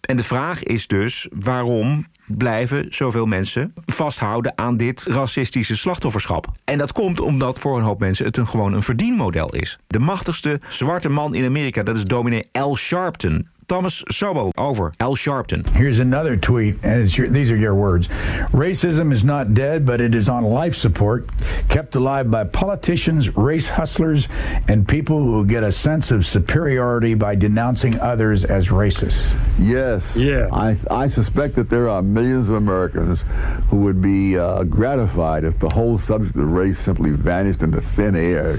En 0.00 0.16
de 0.16 0.22
vraag 0.22 0.62
is 0.62 0.86
dus 0.86 1.28
waarom 1.32 2.06
blijven 2.26 2.86
zoveel 2.90 3.26
mensen 3.26 3.63
vasthouden 3.86 4.52
aan 4.58 4.76
dit 4.76 5.04
racistische 5.08 5.76
slachtofferschap. 5.76 6.46
En 6.64 6.78
dat 6.78 6.92
komt 6.92 7.20
omdat 7.20 7.58
voor 7.58 7.76
een 7.76 7.84
hoop 7.84 8.00
mensen 8.00 8.26
het 8.26 8.36
een, 8.36 8.46
gewoon 8.46 8.72
een 8.72 8.82
verdienmodel 8.82 9.54
is. 9.54 9.78
De 9.86 9.98
machtigste 9.98 10.60
zwarte 10.68 11.08
man 11.08 11.34
in 11.34 11.44
Amerika, 11.44 11.82
dat 11.82 11.96
is 11.96 12.04
dominee 12.04 12.48
Al 12.52 12.76
Sharpton. 12.76 13.48
Thomas 13.66 14.02
Sobel 14.04 14.52
over 14.56 14.92
Al 15.00 15.14
Sharpton. 15.14 15.68
Here's 15.70 15.98
another 15.98 16.36
tweet, 16.36 16.76
and 16.82 17.16
your, 17.16 17.28
these 17.28 17.50
are 17.50 17.56
your 17.56 17.74
words. 17.74 18.08
Racism 18.52 19.12
is 19.12 19.24
not 19.24 19.54
dead, 19.54 19.86
but 19.86 20.00
it 20.00 20.14
is 20.14 20.28
on 20.28 20.42
life 20.42 20.74
support, 20.74 21.28
kept 21.68 21.94
alive 21.94 22.30
by 22.30 22.44
politicians, 22.44 23.36
race 23.36 23.68
hustlers, 23.68 24.28
and 24.68 24.86
people 24.86 25.22
who 25.22 25.46
get 25.46 25.62
a 25.62 25.72
sense 25.72 26.10
of 26.10 26.26
superiority 26.26 27.14
by 27.14 27.34
denouncing 27.34 27.98
others 28.00 28.44
as 28.44 28.68
racist. 28.68 29.24
Yes. 29.58 30.16
Yeah. 30.16 30.48
I, 30.52 30.76
I 30.90 31.06
suspect 31.06 31.56
that 31.56 31.70
there 31.70 31.88
are 31.88 32.02
millions 32.02 32.48
of 32.48 32.56
Americans 32.56 33.24
who 33.68 33.80
would 33.80 34.02
be 34.02 34.38
uh, 34.38 34.64
gratified 34.64 35.44
if 35.44 35.58
the 35.58 35.68
whole 35.68 35.98
subject 35.98 36.36
of 36.36 36.50
race 36.50 36.78
simply 36.78 37.10
vanished 37.10 37.62
into 37.62 37.80
thin 37.80 38.14
air 38.16 38.54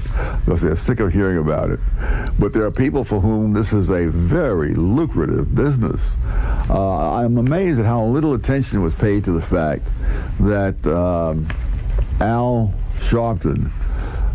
because 0.46 0.62
they're 0.62 0.76
sick 0.76 1.00
of 1.00 1.14
hearing 1.14 1.38
about 1.38 1.70
it. 1.70 1.80
But 2.40 2.54
there 2.54 2.66
are 2.66 2.72
people 2.72 3.04
for 3.04 3.20
whom 3.20 3.54
this 3.54 3.74
is 3.74 3.90
a 3.90 4.10
very 4.10 4.74
lucrative 4.96 5.54
business. 5.54 6.16
Uh, 6.70 7.14
I'm 7.14 7.38
amazed 7.38 7.80
at 7.80 7.86
how 7.86 8.04
little 8.06 8.34
attention 8.34 8.82
was 8.82 8.96
paid 8.96 9.24
to 9.26 9.32
the 9.32 9.42
fact 9.42 9.84
that 10.40 10.86
um, 10.88 11.48
Al 12.22 12.74
Sharpton 12.96 13.72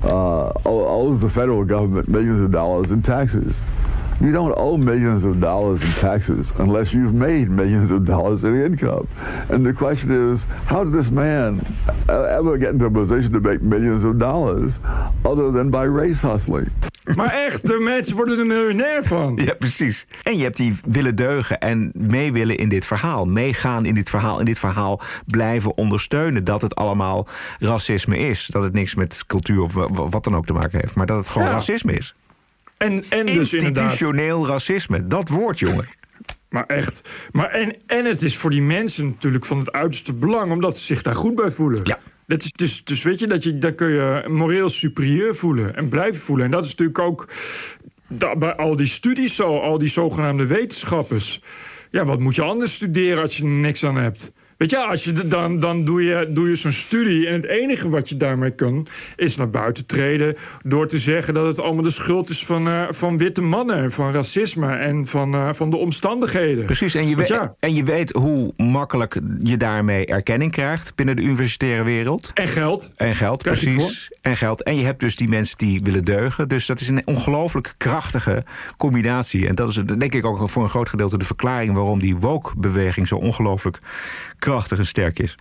uh, 0.04 0.52
owes 0.64 1.20
the 1.20 1.30
federal 1.30 1.64
government 1.64 2.08
millions 2.08 2.40
of 2.40 2.52
dollars 2.52 2.90
in 2.90 3.02
taxes. 3.02 3.60
You 4.20 4.32
don't 4.32 4.52
owe 4.56 4.76
millions 4.76 5.24
of 5.24 5.40
dollars 5.40 5.80
in 5.80 5.88
taxes 5.92 6.52
unless 6.58 6.92
you've 6.92 7.14
made 7.14 7.48
millions 7.48 7.90
of 7.90 8.04
dollars 8.04 8.44
in 8.44 8.54
income. 8.54 9.08
And 9.48 9.64
the 9.64 9.72
question 9.72 10.10
is, 10.10 10.44
how 10.66 10.84
did 10.84 10.92
this 10.92 11.10
man 11.10 11.60
ever 12.06 12.58
get 12.58 12.70
into 12.74 12.84
a 12.84 12.90
position 12.90 13.32
to 13.32 13.40
make 13.40 13.62
millions 13.62 14.04
of 14.04 14.18
dollars 14.18 14.78
other 15.24 15.50
than 15.50 15.70
by 15.70 15.84
race 15.84 16.20
hustling? 16.20 16.70
Maar 17.16 17.32
echt, 17.32 17.66
de 17.66 17.78
mensen 17.78 18.16
worden 18.16 18.38
er 18.38 18.46
miljonair 18.46 19.04
van. 19.04 19.38
Ja, 19.44 19.54
precies. 19.54 20.06
En 20.22 20.36
je 20.36 20.42
hebt 20.42 20.56
die 20.56 20.74
willen 20.88 21.16
deugen 21.16 21.60
en 21.60 21.90
mee 21.94 22.32
willen 22.32 22.56
in 22.56 22.68
dit 22.68 22.86
verhaal. 22.86 23.26
Meegaan 23.26 23.84
in 23.84 23.94
dit 23.94 24.10
verhaal. 24.10 24.38
In 24.38 24.44
dit 24.44 24.58
verhaal 24.58 25.00
blijven 25.26 25.76
ondersteunen 25.76 26.44
dat 26.44 26.62
het 26.62 26.74
allemaal 26.74 27.28
racisme 27.58 28.18
is. 28.18 28.46
Dat 28.46 28.62
het 28.62 28.72
niks 28.72 28.94
met 28.94 29.24
cultuur 29.26 29.62
of 29.62 29.72
wat 30.10 30.24
dan 30.24 30.36
ook 30.36 30.46
te 30.46 30.52
maken 30.52 30.80
heeft. 30.80 30.94
Maar 30.94 31.06
dat 31.06 31.18
het 31.18 31.28
gewoon 31.28 31.48
racisme 31.48 31.92
is. 31.92 32.14
En, 32.76 33.04
en 33.08 33.26
dus 33.26 33.54
Institutioneel 33.54 34.46
racisme, 34.46 35.06
dat 35.06 35.28
woord, 35.28 35.58
jongen. 35.58 35.88
Maar 36.48 36.66
echt. 36.66 37.02
Maar 37.32 37.50
en, 37.50 37.76
en 37.86 38.04
het 38.04 38.22
is 38.22 38.36
voor 38.36 38.50
die 38.50 38.62
mensen 38.62 39.06
natuurlijk 39.06 39.46
van 39.46 39.58
het 39.58 39.72
uiterste 39.72 40.12
belang, 40.12 40.52
omdat 40.52 40.78
ze 40.78 40.84
zich 40.84 41.02
daar 41.02 41.14
goed 41.14 41.34
bij 41.34 41.50
voelen. 41.50 41.80
Ja. 41.82 41.98
Dat 42.30 42.44
is 42.44 42.52
dus, 42.52 42.84
dus 42.84 43.02
weet 43.02 43.18
je, 43.18 43.26
dat 43.26 43.42
je, 43.42 43.58
dan 43.58 43.74
kun 43.74 43.88
je 43.88 44.24
moreel 44.28 44.68
superieur 44.68 45.34
voelen 45.34 45.76
en 45.76 45.88
blijven 45.88 46.20
voelen. 46.20 46.44
En 46.44 46.50
dat 46.50 46.64
is 46.64 46.70
natuurlijk 46.70 46.98
ook 46.98 47.28
bij 48.38 48.54
al 48.54 48.76
die 48.76 48.86
studies 48.86 49.36
zo, 49.36 49.58
al 49.58 49.78
die 49.78 49.88
zogenaamde 49.88 50.46
wetenschappers. 50.46 51.40
Ja, 51.90 52.04
wat 52.04 52.20
moet 52.20 52.34
je 52.34 52.42
anders 52.42 52.74
studeren 52.74 53.22
als 53.22 53.36
je 53.36 53.42
er 53.42 53.48
niks 53.48 53.84
aan 53.84 53.96
hebt? 53.96 54.32
Weet 54.60 54.70
je, 54.70 54.78
als 54.78 55.04
je, 55.04 55.26
dan, 55.26 55.60
dan 55.60 55.84
doe 55.84 56.02
je, 56.02 56.26
doe 56.30 56.48
je 56.48 56.56
zo'n 56.56 56.72
studie. 56.72 57.26
En 57.26 57.32
het 57.32 57.44
enige 57.44 57.88
wat 57.88 58.08
je 58.08 58.16
daarmee 58.16 58.50
kan, 58.50 58.86
is 59.16 59.36
naar 59.36 59.50
buiten 59.50 59.86
treden. 59.86 60.36
door 60.62 60.86
te 60.86 60.98
zeggen 60.98 61.34
dat 61.34 61.46
het 61.46 61.60
allemaal 61.60 61.82
de 61.82 61.90
schuld 61.90 62.28
is 62.28 62.44
van, 62.44 62.68
uh, 62.68 62.82
van 62.90 63.18
witte 63.18 63.40
mannen. 63.42 63.92
van 63.92 64.12
racisme 64.12 64.72
en 64.72 65.06
van, 65.06 65.34
uh, 65.34 65.52
van 65.52 65.70
de 65.70 65.76
omstandigheden. 65.76 66.64
Precies, 66.64 66.94
en 66.94 67.08
je, 67.08 67.16
weet, 67.16 67.28
ja. 67.28 67.54
en 67.58 67.74
je 67.74 67.84
weet 67.84 68.10
hoe 68.10 68.52
makkelijk 68.56 69.20
je 69.38 69.56
daarmee 69.56 70.06
erkenning 70.06 70.50
krijgt 70.50 70.94
binnen 70.94 71.16
de 71.16 71.22
universitaire 71.22 71.82
wereld. 71.82 72.30
En 72.34 72.46
geld. 72.46 72.90
En 72.96 73.14
geld, 73.14 73.42
precies. 73.42 74.10
En 74.20 74.36
geld. 74.36 74.62
En 74.62 74.76
je 74.76 74.84
hebt 74.84 75.00
dus 75.00 75.16
die 75.16 75.28
mensen 75.28 75.58
die 75.58 75.80
willen 75.84 76.04
deugen. 76.04 76.48
Dus 76.48 76.66
dat 76.66 76.80
is 76.80 76.88
een 76.88 77.06
ongelooflijk 77.06 77.74
krachtige 77.76 78.44
combinatie. 78.76 79.48
En 79.48 79.54
dat 79.54 79.68
is 79.68 79.74
denk 79.74 80.14
ik 80.14 80.26
ook 80.26 80.50
voor 80.50 80.62
een 80.62 80.68
groot 80.68 80.88
gedeelte 80.88 81.18
de 81.18 81.24
verklaring 81.24 81.74
waarom 81.74 81.98
die 81.98 82.16
woke-beweging 82.16 83.08
zo 83.08 83.16
ongelooflijk 83.16 83.78
krachtig 84.40 84.78
en 84.78 84.86
sterk 84.86 85.18
is. 85.18 85.36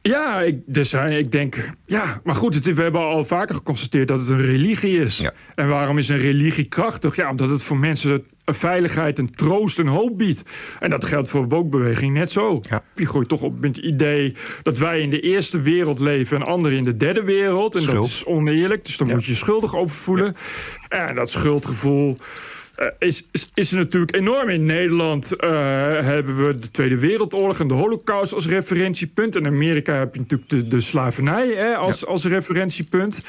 Ja, 0.00 0.40
ik, 0.40 0.58
dus, 0.66 0.92
ik 0.94 1.32
denk. 1.32 1.70
Ja, 1.86 2.20
maar 2.24 2.34
goed, 2.34 2.54
het, 2.54 2.74
we 2.74 2.82
hebben 2.82 3.00
al 3.00 3.24
vaker 3.24 3.54
geconstateerd 3.54 4.08
dat 4.08 4.20
het 4.20 4.28
een 4.28 4.40
religie 4.40 5.00
is. 5.00 5.16
Ja. 5.16 5.32
En 5.54 5.68
waarom 5.68 5.98
is 5.98 6.08
een 6.08 6.18
religie 6.18 6.64
krachtig? 6.64 7.16
Ja, 7.16 7.30
omdat 7.30 7.50
het 7.50 7.62
voor 7.62 7.78
mensen 7.78 8.24
veiligheid 8.44 9.18
en 9.18 9.34
troost 9.34 9.78
en 9.78 9.86
hoop 9.86 10.18
biedt. 10.18 10.42
En 10.80 10.90
dat 10.90 11.04
geldt 11.04 11.28
voor 11.28 11.48
woke 11.48 12.06
net 12.06 12.30
zo. 12.30 12.60
Ja. 12.68 12.82
Je 12.94 13.06
gooit 13.06 13.28
toch 13.28 13.42
op 13.42 13.60
met 13.60 13.76
het 13.76 13.84
idee 13.84 14.34
dat 14.62 14.78
wij 14.78 15.00
in 15.00 15.10
de 15.10 15.20
eerste 15.20 15.60
wereld 15.60 15.98
leven 15.98 16.36
en 16.36 16.46
anderen 16.46 16.78
in 16.78 16.84
de 16.84 16.96
derde 16.96 17.22
wereld. 17.22 17.74
En 17.74 17.84
dat 17.84 18.04
is 18.04 18.24
oneerlijk, 18.24 18.84
dus 18.84 18.96
daar 18.96 19.08
moet 19.08 19.24
je 19.24 19.30
je 19.30 19.36
schuldig 19.36 19.76
over 19.76 19.96
voelen. 19.96 20.36
En 20.88 21.14
dat 21.14 21.30
schuldgevoel 21.30 22.16
is, 22.98 23.24
is, 23.30 23.50
is 23.54 23.70
er 23.70 23.78
natuurlijk 23.78 24.16
enorm. 24.16 24.48
In 24.48 24.64
Nederland 24.64 25.32
uh, 25.32 25.50
hebben 26.00 26.46
we 26.46 26.58
de 26.58 26.70
Tweede 26.70 26.98
Wereldoorlog 26.98 27.60
en 27.60 27.68
de 27.68 27.74
Holocaust 27.74 28.32
als 28.32 28.46
referentiepunt. 28.46 29.36
In 29.36 29.46
Amerika 29.46 29.94
heb 29.94 30.14
je 30.14 30.20
natuurlijk 30.20 30.50
de, 30.50 30.66
de 30.66 30.80
slavernij 30.80 31.48
hè, 31.48 31.76
als, 31.76 32.06
als 32.06 32.24
referentiepunt. 32.24 33.22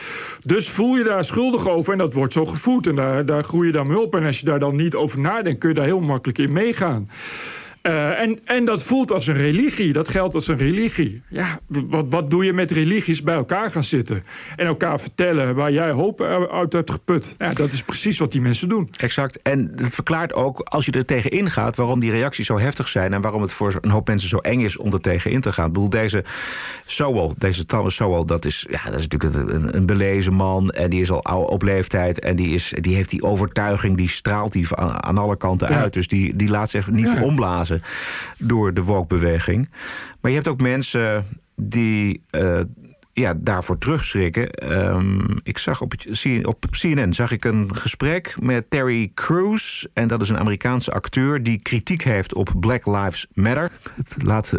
Dus 0.43 0.69
voel 0.69 0.95
je 0.95 1.03
daar 1.03 1.23
schuldig 1.23 1.69
over 1.69 1.91
en 1.91 1.99
dat 1.99 2.13
wordt 2.13 2.33
zo 2.33 2.45
gevoed. 2.45 2.87
En 2.87 2.95
daar, 2.95 3.25
daar 3.25 3.43
groei 3.43 3.67
je 3.67 3.73
dan 3.73 3.87
mee 3.87 3.99
op. 3.99 4.15
En 4.15 4.25
als 4.25 4.39
je 4.39 4.45
daar 4.45 4.59
dan 4.59 4.75
niet 4.75 4.95
over 4.95 5.19
nadenkt, 5.19 5.59
kun 5.59 5.69
je 5.69 5.75
daar 5.75 5.85
heel 5.85 6.01
makkelijk 6.01 6.37
in 6.37 6.53
meegaan. 6.53 7.09
Uh, 7.83 8.21
en, 8.21 8.39
en 8.43 8.65
dat 8.65 8.83
voelt 8.83 9.11
als 9.11 9.27
een 9.27 9.35
religie. 9.35 9.93
Dat 9.93 10.09
geldt 10.09 10.35
als 10.35 10.47
een 10.47 10.57
religie. 10.57 11.21
Ja, 11.27 11.59
wat, 11.67 12.05
wat 12.09 12.29
doe 12.29 12.45
je 12.45 12.53
met 12.53 12.71
religies 12.71 13.23
bij 13.23 13.35
elkaar 13.35 13.69
gaan 13.69 13.83
zitten? 13.83 14.23
En 14.55 14.65
elkaar 14.65 14.99
vertellen 14.99 15.55
waar 15.55 15.71
jij 15.71 15.91
hoop 15.91 16.21
uit 16.51 16.73
hebt 16.73 16.91
geput. 16.91 17.35
Ja, 17.37 17.49
dat 17.49 17.71
is 17.71 17.83
precies 17.83 18.17
wat 18.17 18.31
die 18.31 18.41
mensen 18.41 18.69
doen. 18.69 18.89
Exact. 18.97 19.41
En 19.41 19.71
het 19.75 19.95
verklaart 19.95 20.33
ook, 20.33 20.59
als 20.59 20.85
je 20.85 20.91
er 20.91 21.05
tegen 21.05 21.31
ingaat... 21.31 21.75
waarom 21.75 21.99
die 21.99 22.11
reacties 22.11 22.45
zo 22.45 22.59
heftig 22.59 22.87
zijn... 22.87 23.13
en 23.13 23.21
waarom 23.21 23.41
het 23.41 23.53
voor 23.53 23.77
een 23.81 23.89
hoop 23.89 24.07
mensen 24.07 24.29
zo 24.29 24.37
eng 24.37 24.59
is 24.59 24.77
om 24.77 24.93
er 24.93 25.01
tegen 25.01 25.31
in 25.31 25.41
te 25.41 25.51
gaan. 25.51 25.67
Ik 25.67 25.73
bedoel, 25.73 25.89
deze 25.89 26.23
Sowell, 26.85 27.31
deze 27.37 27.65
Thomas 27.65 27.95
Sowell... 27.95 28.25
dat 28.25 28.45
is, 28.45 28.65
ja, 28.69 28.83
dat 28.85 28.99
is 28.99 29.07
natuurlijk 29.07 29.51
een, 29.51 29.75
een 29.75 29.85
belezen 29.85 30.33
man... 30.33 30.69
en 30.69 30.89
die 30.89 31.01
is 31.01 31.11
al 31.11 31.43
op 31.43 31.61
leeftijd... 31.61 32.19
en 32.19 32.35
die, 32.35 32.53
is, 32.53 32.73
die 32.79 32.95
heeft 32.95 33.09
die 33.09 33.23
overtuiging, 33.23 33.97
die 33.97 34.09
straalt 34.09 34.51
die 34.51 34.75
aan, 34.75 35.03
aan 35.03 35.17
alle 35.17 35.37
kanten 35.37 35.67
uit. 35.67 35.93
Dus 35.93 36.07
die, 36.07 36.35
die 36.35 36.49
laat 36.49 36.69
zich 36.69 36.91
niet 36.91 37.13
ja. 37.13 37.23
omblazen 37.23 37.68
door 38.37 38.73
de 38.73 38.83
woke-beweging. 38.83 39.69
Maar 40.21 40.31
je 40.31 40.37
hebt 40.37 40.49
ook 40.49 40.61
mensen 40.61 41.25
die 41.55 42.21
uh, 42.31 42.59
ja, 43.19 43.33
daarvoor 43.37 43.77
terugschrikken. 43.77 44.71
Um, 44.73 45.39
ik 45.43 45.57
zag 45.57 45.81
op, 45.81 45.93
op 46.41 46.65
CNN 46.69 47.13
zag 47.13 47.31
ik 47.31 47.45
een 47.45 47.75
gesprek 47.75 48.35
met 48.41 48.65
Terry 48.69 49.11
Crews. 49.13 49.87
En 49.93 50.07
dat 50.07 50.21
is 50.21 50.29
een 50.29 50.37
Amerikaanse 50.37 50.91
acteur 50.91 51.43
die 51.43 51.61
kritiek 51.61 52.03
heeft 52.03 52.33
op 52.33 52.49
Black 52.59 52.85
Lives 52.85 53.27
Matter. 53.33 53.71
Het 53.95 54.15
laat 54.23 54.53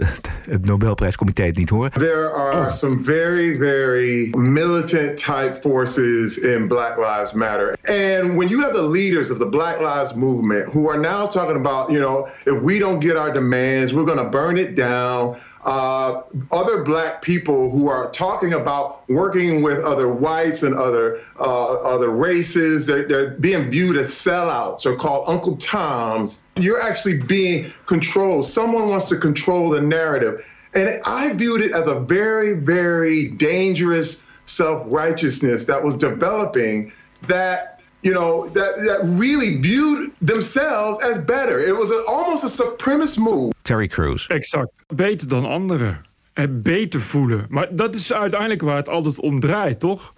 het 0.45 0.65
Nobelprijscomité 0.65 1.43
het 1.43 1.57
niet 1.57 1.71
horen. 1.71 1.91
There 1.91 2.31
are 2.31 2.61
oh. 2.61 2.67
some 2.67 3.05
very, 3.05 3.55
very 3.55 4.29
militant 4.37 5.17
type 5.17 5.59
forces 5.61 6.39
in 6.39 6.69
Black 6.69 6.97
Lives 6.97 7.33
Matter. 7.33 7.77
And 7.85 8.37
when 8.37 8.49
you 8.49 8.63
have 8.63 8.73
the 8.73 8.89
leaders 8.89 9.31
of 9.31 9.39
the 9.39 9.49
Black 9.49 9.81
Lives 9.81 10.15
movement 10.15 10.73
who 10.73 10.89
are 10.91 11.01
now 11.01 11.29
talking 11.29 11.57
about, 11.57 11.91
you 11.91 12.01
know, 12.01 12.29
if 12.45 12.63
we 12.63 12.79
don't 12.79 13.01
get 13.01 13.17
our 13.17 13.33
demands, 13.33 13.93
we're 13.93 14.07
going 14.15 14.25
to 14.25 14.31
burn 14.31 14.57
it 14.57 14.77
down. 14.77 15.37
Uh, 15.65 16.23
other 16.51 16.85
black 16.85 17.21
people 17.21 17.71
who 17.71 17.89
are 17.89 18.11
talking 18.11 18.55
about 18.55 19.09
working 19.09 19.63
with 19.63 19.85
other 19.85 20.13
whites 20.13 20.63
and 20.63 20.75
other 20.75 21.21
uh, 21.39 21.75
other 21.85 22.11
races. 22.11 22.87
They're, 22.87 23.07
they're 23.07 23.31
being 23.31 23.71
viewed 23.71 23.97
as 23.97 24.09
sellouts 24.09 24.87
or 24.87 24.97
called 24.97 25.29
Uncle 25.29 25.57
Toms. 25.57 26.43
You're 26.57 26.81
actually 26.81 27.19
being 27.29 27.71
controlled. 27.87 28.45
Someone 28.45 28.89
wants 28.89 29.09
to 29.11 29.17
control 29.17 29.71
the 29.71 29.81
narrative. 29.81 30.47
And 30.73 30.89
I 31.05 31.33
viewed 31.35 31.63
it 31.63 31.73
as 31.73 31.89
a 31.89 31.99
very, 31.99 32.55
very 32.55 33.29
dangerous 33.29 34.23
self 34.45 34.83
righteousness 34.91 35.65
that 35.67 35.83
was 35.83 35.97
developing 35.97 36.93
that 37.23 37.70
you 38.01 38.15
know, 38.15 38.49
that, 38.53 38.77
that 38.77 39.01
really 39.19 39.61
viewed 39.61 40.11
themselves 40.21 41.03
as 41.03 41.19
better. 41.25 41.67
It 41.67 41.77
was 41.77 41.91
a, 41.91 42.03
almost 42.09 42.45
a 42.45 42.63
supremacist 42.63 43.19
move. 43.19 43.53
Terry 43.63 43.89
Crews. 43.89 44.27
Exact. 44.27 44.71
Beter 44.89 45.29
dan 45.29 45.45
anderen. 45.45 46.05
Het 46.33 46.63
beter 46.63 47.01
voelen. 47.01 47.47
Maar 47.49 47.67
dat 47.71 47.95
is 47.95 48.13
uiteindelijk 48.13 48.63
waar 48.63 48.77
het 48.77 48.89
altijd 48.89 49.21
om 49.21 49.41
draait, 49.41 49.81
toch? 49.81 50.13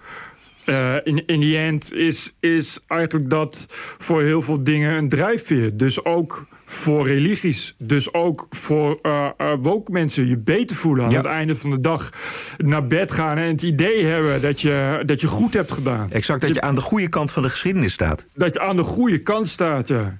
Uh, 0.66 0.94
in, 1.04 1.26
in 1.26 1.40
the 1.40 1.58
end 1.58 1.92
is, 1.92 2.32
is 2.40 2.78
eigenlijk 2.86 3.30
dat 3.30 3.66
voor 3.98 4.22
heel 4.22 4.42
veel 4.42 4.62
dingen 4.64 4.96
een 4.96 5.08
drijfveer. 5.08 5.76
Dus 5.76 6.04
ook 6.04 6.46
voor 6.64 7.06
religies. 7.06 7.74
Dus 7.78 8.12
ook 8.12 8.46
voor 8.50 8.98
uh, 9.02 9.26
uh, 9.40 9.52
woke 9.60 9.92
mensen 9.92 10.28
je 10.28 10.36
beter 10.36 10.76
voelen 10.76 11.04
aan 11.04 11.10
Ja. 11.10 11.16
het 11.16 11.26
einde 11.26 11.54
van 11.54 11.70
de 11.70 11.80
dag. 11.80 12.08
Naar 12.56 12.86
bed 12.86 13.12
gaan 13.12 13.36
en 13.36 13.48
het 13.48 13.62
idee 13.62 14.04
hebben 14.04 14.40
dat 14.42 14.60
je, 14.60 15.02
dat 15.06 15.20
je 15.20 15.26
goed 15.28 15.54
hebt 15.54 15.72
gedaan. 15.72 16.10
Exact, 16.10 16.40
dat 16.40 16.54
je 16.54 16.60
aan 16.60 16.74
de 16.74 16.80
goede 16.80 17.08
kant 17.08 17.30
van 17.32 17.42
de 17.42 17.48
geschiedenis 17.48 17.92
staat. 17.92 18.26
Dat 18.34 18.54
je 18.54 18.60
aan 18.60 18.76
de 18.76 18.82
goede 18.84 19.18
kant 19.18 19.48
staat, 19.48 19.88
ja. 19.88 20.18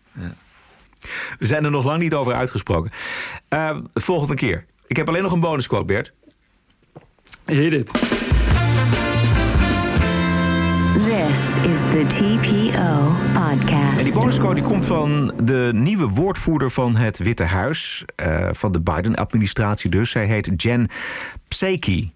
We 1.38 1.46
zijn 1.46 1.64
er 1.64 1.70
nog 1.70 1.84
lang 1.84 2.02
niet 2.02 2.14
over 2.14 2.32
uitgesproken. 2.32 2.90
Eh, 3.48 3.76
volgende 3.94 4.34
keer. 4.34 4.64
Ik 4.86 4.96
heb 4.96 5.08
alleen 5.08 5.22
nog 5.22 5.32
een 5.32 5.40
bonusquote, 5.40 5.84
Bert. 5.84 6.12
Hit 7.46 7.72
it. 7.72 7.90
This 11.32 11.70
is 11.70 11.78
the 11.78 12.04
TPO 12.08 13.12
podcast. 13.32 13.98
En 13.98 14.04
die 14.04 14.12
bonusquote 14.12 14.54
die 14.54 14.62
komt 14.62 14.86
van 14.86 15.32
de 15.44 15.70
nieuwe 15.74 16.08
woordvoerder 16.08 16.70
van 16.70 16.96
het 16.96 17.18
Witte 17.18 17.44
Huis. 17.44 18.04
eh, 18.16 18.48
van 18.52 18.72
de 18.72 18.80
Biden-administratie 18.80 19.90
dus. 19.90 20.10
Zij 20.10 20.26
heet 20.26 20.50
Jen 20.56 20.88
Psaki. 21.48 22.12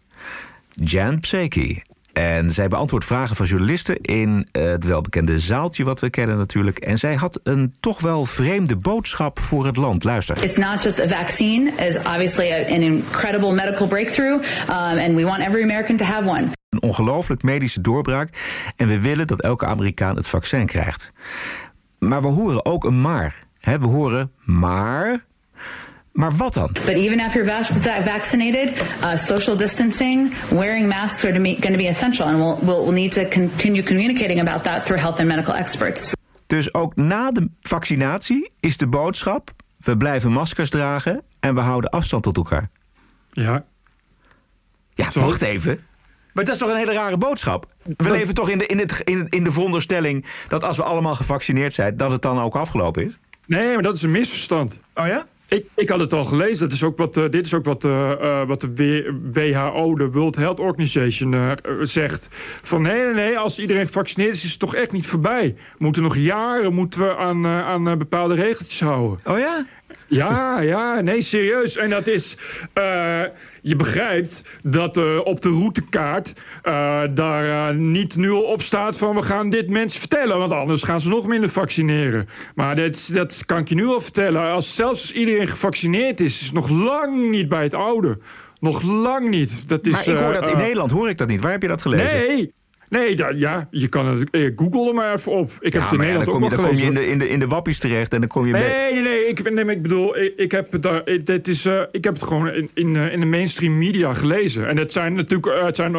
Jen 0.73 1.21
Psaki. 1.21 1.83
En 2.17 2.51
zij 2.51 2.69
beantwoordt 2.69 3.05
vragen 3.05 3.37
van 3.37 3.47
journalisten 3.47 3.97
in 3.97 4.49
eh, 4.53 4.65
het 4.65 4.85
welbekende 4.85 5.39
zaaltje 5.39 5.85
wat 5.85 6.01
we 6.01 6.11
kennen 6.11 6.37
natuurlijk. 6.37 6.79
En 6.79 6.99
zij 6.99 7.15
had 7.15 7.41
een 7.43 7.75
toch 7.81 8.01
wel 8.01 8.25
vreemde 8.25 8.77
boodschap 8.77 9.39
voor 9.39 9.67
het 9.67 9.77
land. 9.77 10.05
Luister. 10.05 10.45
It's 10.45 10.57
not 10.57 10.83
just 10.83 11.01
a 11.01 11.09
vaccine, 11.09 11.73
it's 11.79 11.97
obviously 11.97 12.53
an 12.53 12.83
incredible 12.83 13.53
medical 13.53 13.87
breakthrough, 13.87 14.43
um, 14.69 14.99
and 14.99 15.15
we 15.15 15.25
want 15.25 15.41
every 15.41 15.63
American 15.63 15.97
to 15.97 16.05
have 16.05 16.29
one. 16.29 16.47
Een 16.69 16.83
ongelooflijk 16.83 17.43
medische 17.43 17.81
doorbraak. 17.81 18.29
En 18.77 18.89
we 18.89 19.01
willen 19.01 19.27
dat 19.27 19.43
elke 19.43 19.67
Amerikaan 19.67 20.17
het 20.17 20.29
vaccin 20.29 20.67
krijgt. 20.67 21.13
Maar 21.99 22.23
we 22.23 22.29
horen 22.29 22.65
ook 22.65 22.85
een 22.85 23.01
maar. 23.01 23.39
We 23.61 23.87
horen 23.87 24.31
maar. 24.45 25.25
Maar 26.17 26.37
wat 26.37 26.55
dan? 26.55 26.71
But 26.73 26.95
even 26.95 27.21
after 27.21 27.45
you're 27.45 27.63
vac- 27.63 28.05
vaccinated, 28.05 28.83
uh, 29.03 29.17
social 29.17 29.57
distancing, 29.57 30.35
wearing 30.51 30.89
masks 30.89 31.25
are 31.25 31.33
going 31.33 31.61
to 31.61 31.77
be 31.77 31.89
essential, 31.89 32.27
and 32.27 32.37
we'll, 32.37 32.59
we'll, 32.61 32.85
we'll 32.85 32.93
need 32.95 33.13
to 33.13 33.25
continue 33.25 33.83
communicating 33.83 34.41
about 34.41 34.63
that 34.63 34.85
through 34.85 35.03
health 35.03 35.19
and 35.19 35.29
medical 35.29 35.55
experts. 35.55 36.13
Dus 36.47 36.75
ook 36.75 36.97
na 36.97 37.31
de 37.31 37.49
vaccinatie 37.61 38.51
is 38.61 38.77
de 38.77 38.87
boodschap: 38.87 39.51
we 39.77 39.97
blijven 39.97 40.33
maskers 40.33 40.71
dragen 40.71 41.23
en 41.41 41.55
we 41.55 41.61
houden 41.61 41.91
afstand 41.91 42.23
tot 42.23 42.37
elkaar. 42.37 42.69
Ja. 43.29 43.65
Ja, 44.95 45.09
wacht 45.15 45.43
even. 45.43 45.87
Maar 46.33 46.45
dat 46.45 46.55
is 46.55 46.61
toch 46.61 46.71
een 46.71 46.77
hele 46.77 46.93
rare 46.93 47.17
boodschap? 47.17 47.67
We 47.83 48.11
leven 48.11 48.35
toch 48.35 48.51
in 48.51 48.59
de, 48.59 48.67
in, 48.67 48.79
het, 48.79 49.01
in, 49.05 49.27
in 49.29 49.45
de 49.45 49.53
veronderstelling 49.53 50.25
dat 50.49 50.65
als 50.65 50.77
we 50.77 50.83
allemaal 50.83 51.15
gevaccineerd 51.15 51.75
zijn, 51.75 51.97
dat 51.97 52.11
het 52.11 52.23
dan 52.23 52.39
ook 52.39 52.57
afgelopen 52.57 53.07
is? 53.07 53.13
Nee, 53.47 53.75
maar 53.75 53.83
dat 53.83 53.97
is 53.97 54.03
een 54.03 54.11
misverstand. 54.11 54.81
Oh 54.95 55.07
ja? 55.07 55.27
Ik, 55.49 55.67
ik 55.75 55.89
had 55.89 55.99
het 55.99 56.13
al 56.13 56.25
gelezen. 56.25 56.59
Dat 56.59 56.73
is 56.73 56.83
ook 56.83 56.99
wat, 56.99 57.17
eh, 57.17 57.29
dit 57.31 57.47
is 57.47 57.55
ook 57.55 57.65
wat, 57.65 57.85
eh, 57.85 58.13
eh, 58.13 58.49
wat 58.49 58.61
de 58.61 59.21
WHO, 59.33 59.95
de 59.95 60.11
World 60.11 60.37
Health 60.37 60.61
Organization, 60.61 61.55
zegt. 61.83 62.29
Van 62.63 62.83
nee, 62.83 63.15
nee, 63.15 63.39
als 63.39 63.59
iedereen 63.59 63.87
gevaccineerd 63.87 64.35
is, 64.35 64.45
is 64.45 64.51
het 64.51 64.59
toch 64.59 64.75
echt 64.75 64.93
niet 64.93 65.07
voorbij. 65.07 65.55
We 65.57 65.85
moeten 65.85 66.03
nog 66.03 66.17
jaren 66.17 66.75
moeten 66.75 67.01
we 67.01 67.17
aan, 67.17 67.47
aan 67.47 67.99
bepaalde 67.99 68.35
regeltjes 68.35 68.81
houden. 68.81 69.19
Oh 69.25 69.39
ja? 69.39 69.67
Ja, 70.09 70.61
ja, 70.61 71.01
nee, 71.01 71.23
serieus. 71.23 71.77
En 71.77 71.91
dat 71.91 72.07
is. 72.07 72.37
eh, 72.73 73.23
je 73.63 73.77
begrijpt 73.77 74.43
dat 74.61 74.97
eh, 74.97 75.19
op 75.25 75.41
de 75.41 75.49
routekaart 75.49 76.33
eh, 76.63 77.01
daar 77.15 77.75
niet 77.75 78.17
nu 78.17 78.31
al 78.31 78.43
op 78.43 78.63
staat 78.63 78.99
van 78.99 79.15
we 79.15 79.23
gaan 79.23 79.51
dit 79.51 79.71
mensen 79.71 80.01
vertellen. 80.01 80.39
Want 80.39 80.53
anders 80.53 80.83
gaan 80.83 81.01
ze 81.01 81.09
nog 81.09 81.27
minder 81.27 81.51
vaccineren. 81.51 82.29
Maar 82.55 82.77
dat, 82.77 83.11
dat 83.13 83.43
kan 83.47 83.59
ik 83.59 83.69
je 83.69 83.75
nu 83.75 83.87
al 83.87 84.01
vertellen. 84.01 84.51
Als, 84.51 84.75
zelfs 84.75 85.01
als 85.01 85.13
iedereen 85.13 85.49
gevaccineerd 85.49 86.21
is, 86.21 86.41
is 86.41 86.45
het 86.47 86.55
nog 86.55 86.69
lang 86.69 87.31
niet 87.31 87.49
bij 87.49 87.63
het 87.63 87.75
oude. 87.75 88.19
Nog 88.61 88.83
lang 88.83 89.29
niet. 89.29 89.69
Dat 89.69 89.87
is, 89.87 89.93
maar 89.93 90.15
ik 90.15 90.23
hoor 90.23 90.33
dat 90.33 90.47
in 90.49 90.57
Nederland, 90.57 90.91
hoor 90.91 91.09
ik 91.09 91.19
dat 91.19 91.29
niet. 91.29 91.41
Waar 91.41 91.53
heb 91.53 91.63
je 91.63 91.69
dat 91.69 91.83
gelezen? 91.83 92.19
Nee, 92.19 92.53
nee 92.89 93.17
da- 93.17 93.33
ja, 93.35 93.69
je 93.71 93.89
kan 93.89 94.07
het. 94.07 94.31
eh, 94.31 94.51
Google 94.57 94.89
er 94.89 94.95
maar 94.95 95.13
even 95.15 95.33
op. 95.33 95.51
Ik 95.61 95.73
heb 95.73 95.73
Ja, 95.73 95.81
het 95.83 95.93
in 95.93 95.99
maar 95.99 96.07
ja, 96.07 96.13
Nederland 96.13 96.25
dan 96.25 96.35
kom 96.35 96.43
je, 96.43 96.57
dan 96.57 96.67
kom 96.67 96.77
je 96.77 96.85
in 96.85 96.95
de, 96.95 97.09
in, 97.11 97.19
de, 97.19 97.29
in 97.29 97.39
de 97.39 97.47
wappies 97.47 97.79
terecht 97.79 98.13
en 98.13 98.21
dan 98.21 98.29
kom 98.29 98.47
je 98.47 98.53
bij... 98.53 98.61
Nee, 98.69 98.93
nee, 98.93 99.03
nee. 99.03 99.27
Ik, 99.27 99.51
nee, 99.53 99.65
ik 99.65 99.83
bedoel, 99.83 100.19
ik, 100.19 100.33
ik 100.37 100.53
heb, 100.53 100.73
het 100.73 100.83
daar, 100.83 101.05
dit 101.25 101.49
is, 101.49 101.65
eh, 101.67 101.81
ik 101.91 102.05
heb 102.05 102.15
het 102.15 102.23
gewoon 102.23 102.53
in, 102.53 102.71
in, 102.75 102.97
eh, 102.97 103.13
in 103.13 103.21
de 103.21 103.27
mainstream 103.27 103.79
media 103.79 104.15
gelezen. 104.15 104.69
En 104.69 104.77
het 104.77 104.93
zijn 104.93 105.13
natuurlijk 105.13 105.47
eh, 105.47 105.65
het 105.65 105.77
zijn, 105.77 105.97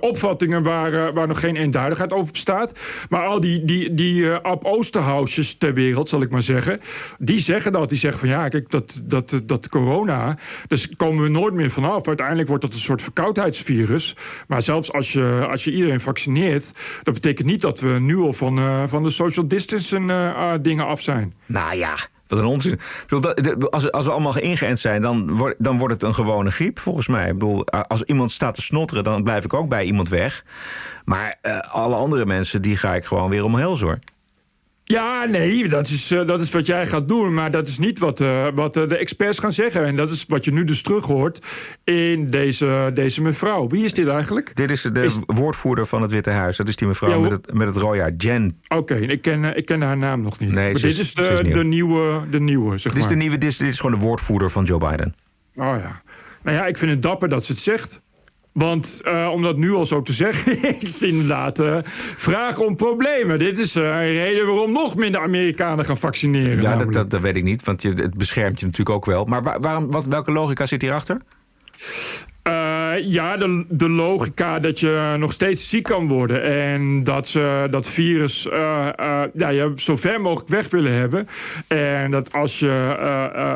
opvattingen 0.00 0.62
waar, 0.62 1.12
waar 1.12 1.26
nog 1.26 1.40
geen 1.40 1.56
eenduidigheid 1.56 2.12
over 2.12 2.32
bestaat. 2.32 2.80
Maar 3.08 3.24
al 3.26 3.40
die, 3.40 3.64
die, 3.64 3.94
die 3.94 4.30
Ab 4.30 4.82
ter 5.58 5.74
wereld, 5.74 6.08
zal 6.08 6.22
ik 6.22 6.30
maar 6.30 6.42
zeggen... 6.42 6.80
die 7.18 7.40
zeggen 7.40 7.72
dat. 7.72 7.88
Die 7.88 7.98
zeggen 7.98 8.20
van 8.20 8.28
ja, 8.28 8.48
kijk, 8.48 8.70
dat, 8.70 9.00
dat, 9.04 9.40
dat 9.44 9.68
corona... 9.68 10.38
dus 10.68 10.88
komen 10.96 11.22
we 11.22 11.28
nooit 11.28 11.54
meer 11.54 11.70
vanaf. 11.70 12.06
Uiteindelijk 12.06 12.48
wordt 12.48 12.62
dat 12.64 12.72
een 12.72 12.78
soort 12.78 13.02
verkoudheidsvirus. 13.02 14.16
Maar 14.48 14.62
zelfs 14.62 14.92
als 14.92 15.12
je, 15.12 15.46
als 15.50 15.64
je 15.64 15.72
iedereen 15.72 16.00
dat 17.02 17.14
betekent 17.14 17.46
niet 17.46 17.60
dat 17.60 17.80
we 17.80 17.88
nu 17.88 18.16
al 18.16 18.32
van, 18.32 18.58
eh, 18.58 18.82
van 18.86 19.02
de 19.02 19.10
social 19.10 19.48
distancing 19.48 20.10
eh, 20.10 20.28
eh, 20.28 20.60
dingen 20.62 20.86
af 20.86 21.00
zijn. 21.00 21.34
Nou 21.46 21.76
ja, 21.76 21.94
wat 22.32 22.40
een 22.40 22.46
onzin. 22.46 22.80
Als, 23.70 23.92
als 23.92 24.04
we 24.04 24.10
allemaal 24.10 24.32
geïngeënt 24.32 24.78
zijn, 24.78 25.02
dan, 25.02 25.34
wordt 25.34 25.54
dan 25.58 25.78
wordt 25.78 25.94
het 25.94 26.02
een 26.02 26.14
gewone 26.14 26.50
griep, 26.50 26.78
volgens 26.78 27.08
mij. 27.08 27.26
Ik 27.26 27.32
bedoel, 27.32 27.66
als 27.66 28.02
iemand 28.02 28.32
staat 28.32 28.54
te 28.54 28.62
snotteren, 28.62 29.04
dan 29.04 29.22
blijf 29.22 29.44
ik 29.44 29.54
ook 29.54 29.68
bij 29.68 29.84
iemand 29.84 30.08
weg. 30.08 30.44
Maar 31.04 31.38
eh, 31.40 31.58
alle 31.58 31.94
andere 31.94 32.26
mensen, 32.26 32.62
die 32.62 32.76
ga 32.76 32.94
ik 32.94 33.04
gewoon 33.04 33.30
weer 33.30 33.44
omhels 33.44 33.80
hoor. 33.80 33.98
Ja, 34.84 35.24
nee, 35.24 35.68
dat 35.68 35.88
is, 35.88 36.10
eh, 36.10 36.26
dat 36.26 36.40
is 36.40 36.50
wat 36.50 36.66
jij 36.66 36.86
gaat 36.86 37.08
doen. 37.08 37.34
Maar 37.34 37.50
dat 37.50 37.66
is 37.68 37.78
niet 37.78 37.98
wat, 37.98 38.20
eh, 38.20 38.46
wat 38.54 38.76
eh, 38.76 38.88
de 38.88 38.96
experts 38.96 39.38
gaan 39.38 39.52
zeggen. 39.52 39.84
En 39.84 39.96
dat 39.96 40.10
is 40.10 40.24
wat 40.28 40.44
je 40.44 40.52
nu 40.52 40.64
dus 40.64 40.82
terug 40.82 41.04
hoort 41.04 41.46
in 41.84 42.30
deze, 42.30 42.90
deze 42.94 43.22
mevrouw. 43.22 43.68
Wie 43.68 43.84
is 43.84 43.92
dit 43.94 44.08
eigenlijk? 44.08 44.56
Dit 44.56 44.70
is 44.70 44.82
de 44.82 45.22
woordvoerder 45.26 45.86
van 45.86 46.02
het 46.02 46.10
Witte 46.10 46.30
Huis. 46.30 46.56
Dat 46.56 46.68
is 46.68 46.76
die 46.76 46.88
mevrouw 46.88 47.10
Ja, 47.10 47.18
met, 47.18 47.30
het, 47.30 47.52
met 47.54 47.66
het 47.66 47.76
rode 47.76 48.00
haar, 48.00 48.12
Jen. 48.16 48.58
Oké, 48.68 48.94
ik, 48.94 49.22
ken, 49.22 49.56
ik 49.56 49.66
ken 49.66 49.80
haar 49.82 49.96
naam 49.96 50.22
nog 50.22 50.38
niet. 50.38 50.52
Nee, 50.52 50.72
maar 50.72 50.82
dit 50.82 50.98
is- 50.98 51.14
de, 51.14 51.38
nieuw. 51.42 51.54
de, 51.54 51.64
nieuwe, 51.64 52.20
de 52.30 52.40
nieuwe, 52.40 52.78
zeg 52.78 52.92
Dit 52.92 53.02
is, 53.02 53.08
maar. 53.08 53.08
de 53.08 53.16
nieuwe, 53.22 53.38
dit, 53.38 53.50
is, 53.50 53.56
dit 53.56 53.68
is 53.68 53.80
gewoon 53.80 53.98
de 53.98 54.04
woordvoerder 54.04 54.50
van 54.50 54.64
Joe 54.64 54.78
Biden. 54.78 55.14
Oh 55.56 55.64
ja. 55.82 56.02
Nou 56.42 56.56
ja, 56.56 56.66
ik 56.66 56.76
vind 56.76 56.90
het 56.90 57.02
dapper 57.02 57.28
dat 57.28 57.44
ze 57.44 57.52
het 57.52 57.60
zegt. 57.60 58.00
Want 58.52 59.00
eh, 59.04 59.28
om 59.32 59.42
dat 59.42 59.56
nu 59.56 59.72
al 59.72 59.86
zo 59.86 60.02
te 60.02 60.12
zeggen, 60.12 60.62
is 60.80 61.02
inderdaad 61.02 61.58
eh 61.58 61.78
vraag 62.16 62.58
om 62.58 62.76
problemen. 62.76 63.38
Dit 63.38 63.58
is 63.58 63.74
eh, 63.76 63.82
een 63.82 64.12
reden 64.12 64.46
waarom 64.46 64.72
nog 64.72 64.96
minder 64.96 65.20
Amerikanen 65.20 65.84
gaan 65.84 65.98
vaccineren. 65.98 66.62
Ja, 66.62 66.76
dat, 66.76 66.92
dat, 66.92 67.10
dat 67.10 67.20
weet 67.20 67.36
ik 67.36 67.42
niet, 67.44 67.64
want 67.64 67.82
je, 67.82 67.88
het 67.88 68.14
beschermt 68.14 68.60
je 68.60 68.66
natuurlijk 68.66 68.96
ook 68.96 69.04
wel. 69.04 69.24
Maar 69.24 69.42
waar- 69.42 69.60
waarom, 69.60 69.90
wat, 69.90 70.04
welke 70.06 70.32
logica 70.32 70.66
zit 70.66 70.82
hierachter? 70.82 71.20
Eh, 72.92 73.12
ja, 73.12 73.36
de, 73.36 73.64
de 73.68 73.88
logica 73.88 74.58
dat 74.58 74.80
je 74.80 75.14
nog 75.18 75.32
steeds 75.32 75.68
ziek 75.68 75.82
kan 75.82 76.08
worden. 76.08 76.42
En 76.42 77.04
dat 77.04 77.28
ze 77.28 77.66
dat 77.70 77.88
virus 77.88 78.48
eh, 78.48 78.88
eh, 78.96 79.22
ja, 79.34 79.48
je 79.48 79.72
zo 79.76 79.96
ver 79.96 80.20
mogelijk 80.20 80.48
weg 80.50 80.70
willen 80.70 80.92
hebben. 80.92 81.28
En 81.68 82.10
dat 82.10 82.32
als 82.32 82.58
je 82.58 82.96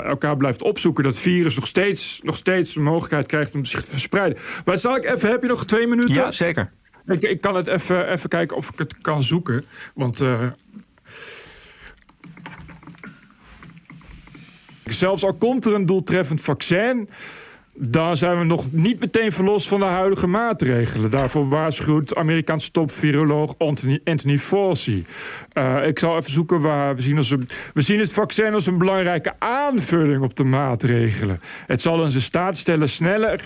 elkaar 0.06 0.36
blijft 0.36 0.62
opzoeken, 0.62 1.04
dat 1.04 1.18
virus 1.18 1.56
nog 1.56 1.66
steeds, 1.66 2.20
nog 2.22 2.36
steeds 2.36 2.72
de 2.72 2.80
mogelijkheid 2.80 3.26
krijgt 3.26 3.54
om 3.54 3.64
zich 3.64 3.84
te 3.84 3.90
verspreiden. 3.90 4.38
Maar 4.64 4.76
zal 4.76 4.96
ik 4.96 5.04
even, 5.04 5.30
heb 5.30 5.42
je 5.42 5.48
nog 5.48 5.64
twee 5.64 5.86
minuten? 5.86 6.14
Ja, 6.14 6.32
zeker. 6.32 6.70
Ik, 7.06 7.22
ik 7.22 7.40
kan 7.40 7.56
het 7.56 7.66
even, 7.66 8.10
even 8.12 8.28
kijken 8.28 8.56
of 8.56 8.68
ik 8.68 8.78
het 8.78 8.98
kan 8.98 9.22
zoeken. 9.22 9.64
Want. 9.94 10.22
Zelfs 14.84 15.24
al 15.24 15.34
komt 15.34 15.64
er 15.64 15.74
een 15.74 15.86
doeltreffend 15.86 16.40
vaccin, 16.40 17.08
dan 17.78 18.16
zijn 18.16 18.38
we 18.38 18.44
nog 18.44 18.72
niet 18.72 19.00
meteen 19.00 19.32
verlost 19.32 19.68
van 19.68 19.80
de 19.80 19.86
huidige 19.86 20.26
maatregelen. 20.26 21.10
Daarvoor 21.10 21.48
waarschuwt 21.48 22.14
Amerikaanse 22.14 22.70
top-viroloog 22.70 23.54
Anthony, 23.58 24.00
Anthony 24.04 24.38
Fauci. 24.38 25.04
Uh, 25.58 25.86
ik 25.86 25.98
zal 25.98 26.16
even 26.16 26.32
zoeken 26.32 26.60
waar 26.60 26.94
we 26.96 27.02
zien, 27.02 27.16
als 27.16 27.34
we 27.74 27.82
zien 27.82 27.98
het 27.98 28.12
vaccin 28.12 28.54
als 28.54 28.66
een 28.66 28.78
belangrijke 28.78 29.32
aanvulling 29.38 30.22
op 30.22 30.36
de 30.36 30.44
maatregelen. 30.44 31.40
Het 31.66 31.82
zal 31.82 32.00
ons 32.00 32.14
in 32.14 32.20
staat 32.20 32.56
stellen 32.56 32.88
sneller 32.88 33.40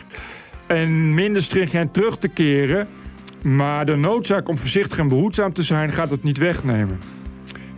en 0.67 1.15
minder 1.15 1.43
stringent 1.43 1.93
terug 1.93 2.19
te 2.19 2.29
keren. 2.29 2.89
Maar 3.43 3.87
de 3.87 3.97
noodzaak 3.97 4.49
om 4.49 4.59
voorzichtig 4.59 4.99
en 4.99 5.09
behoedzaam 5.09 5.53
te 5.53 5.63
zijn 5.63 5.93
gaat 5.93 6.11
het 6.11 6.23
niet 6.23 6.39
wegnemen. 6.39 7.20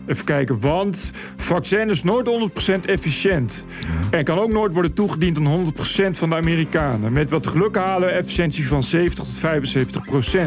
Even 0.07 0.25
kijken, 0.25 0.61
want 0.61 1.11
vaccin 1.37 1.91
is 1.91 2.03
nooit 2.03 2.51
100% 2.85 2.85
efficiënt. 2.85 3.65
En 4.11 4.25
kan 4.25 4.39
ook 4.39 4.53
nooit 4.53 4.73
worden 4.73 4.95
toegediend 4.95 5.39
aan 5.39 5.67
100% 5.67 6.11
van 6.11 6.31
de 6.31 6.37
Amerikanen. 6.37 7.13
Met 7.13 7.31
wat 7.31 7.47
geluk 7.47 7.77
halen 7.77 8.09
we 8.09 8.15
efficiëntie 8.15 8.69
van 8.69 8.83
70 8.83 9.25
tot 9.25 9.41
75%. 9.41 10.39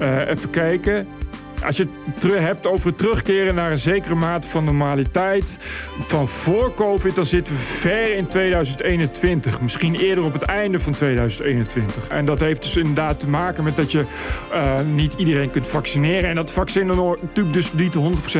Uh, 0.00 0.28
even 0.28 0.50
kijken 0.50 1.06
als 1.64 1.76
je 1.76 1.88
het 2.14 2.22
hebt 2.22 2.66
over 2.66 2.94
terugkeren 2.94 3.54
naar 3.54 3.70
een 3.70 3.78
zekere 3.78 4.14
mate 4.14 4.48
van 4.48 4.64
normaliteit 4.64 5.56
van 6.06 6.28
voor 6.28 6.74
COVID, 6.74 7.14
dan 7.14 7.26
zitten 7.26 7.54
we 7.54 7.60
ver 7.60 8.16
in 8.16 8.26
2021. 8.26 9.60
Misschien 9.60 9.94
eerder 9.94 10.24
op 10.24 10.32
het 10.32 10.42
einde 10.42 10.80
van 10.80 10.92
2021. 10.92 12.08
En 12.08 12.24
dat 12.24 12.40
heeft 12.40 12.62
dus 12.62 12.76
inderdaad 12.76 13.20
te 13.20 13.28
maken 13.28 13.64
met 13.64 13.76
dat 13.76 13.92
je 13.92 14.04
uh, 14.52 14.80
niet 14.94 15.14
iedereen 15.14 15.50
kunt 15.50 15.68
vaccineren. 15.68 16.28
En 16.30 16.34
dat 16.34 16.52
vaccin 16.52 16.86
natuurlijk 16.86 17.52
dus 17.52 17.72
niet 17.72 17.96